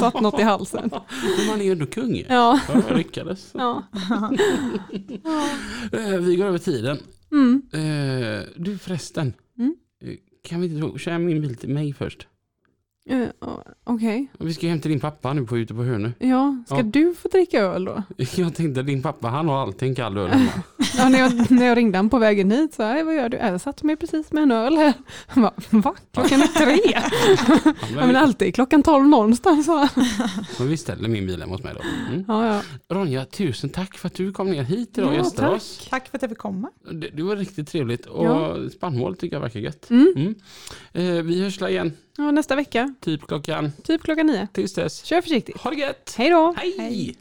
[0.00, 0.90] Satt något i halsen.
[1.38, 2.16] Men man är ju ändå kung.
[2.16, 2.24] Ja.
[2.28, 2.58] Ja.
[2.88, 3.50] jag lyckades.
[3.54, 3.82] ja.
[5.92, 6.98] Eh, Vi går över tiden.
[7.34, 7.62] Mm.
[7.72, 9.32] Eh, Du förresten.
[9.58, 9.74] Mm.
[10.04, 12.26] eh, Kan vi inte köra min bil till mig först?
[13.06, 13.26] Eh,
[13.84, 14.26] Okej.
[14.38, 16.10] Vi ska till din pappa nu på ute på Hönö.
[16.18, 16.82] Ja, ska Ja.
[16.82, 18.02] du få dricka öl då?
[18.36, 20.50] Jag tänkte din pappa han har alltid en kall öl hemma.
[20.96, 23.36] Ja, när, jag, när jag ringde han på vägen hit så här, vad gör du?
[23.36, 24.92] Jag satt mig precis med en öl här.
[25.26, 25.94] Han bara, va?
[26.12, 27.02] Klockan är tre?
[27.94, 29.66] Ja, men alltid klockan tolv någonstans.
[29.66, 29.78] Så.
[30.58, 31.80] Men vi ställer min bil hemma hos mig då.
[32.12, 32.24] Mm.
[32.28, 32.60] Ja, ja.
[32.96, 35.56] Ronja, tusen tack för att du kom ner hit idag och Ja, gästade tack.
[35.56, 35.86] oss.
[35.90, 36.70] Tack för att jag fick komma.
[36.92, 38.56] Det, det var riktigt trevligt och Ja.
[38.76, 39.90] spannmål tycker jag verkar gött.
[39.90, 40.12] Mm.
[40.16, 40.34] Mm.
[40.92, 44.48] Eh, vi hörs igen, ja, nästa vecka, typ klockan typ klockan nio.
[44.52, 45.04] tills dess.
[45.04, 45.56] Kör försiktigt.
[45.60, 46.14] Ha det gött!
[46.18, 46.54] Hej då!
[46.56, 47.16] Hej.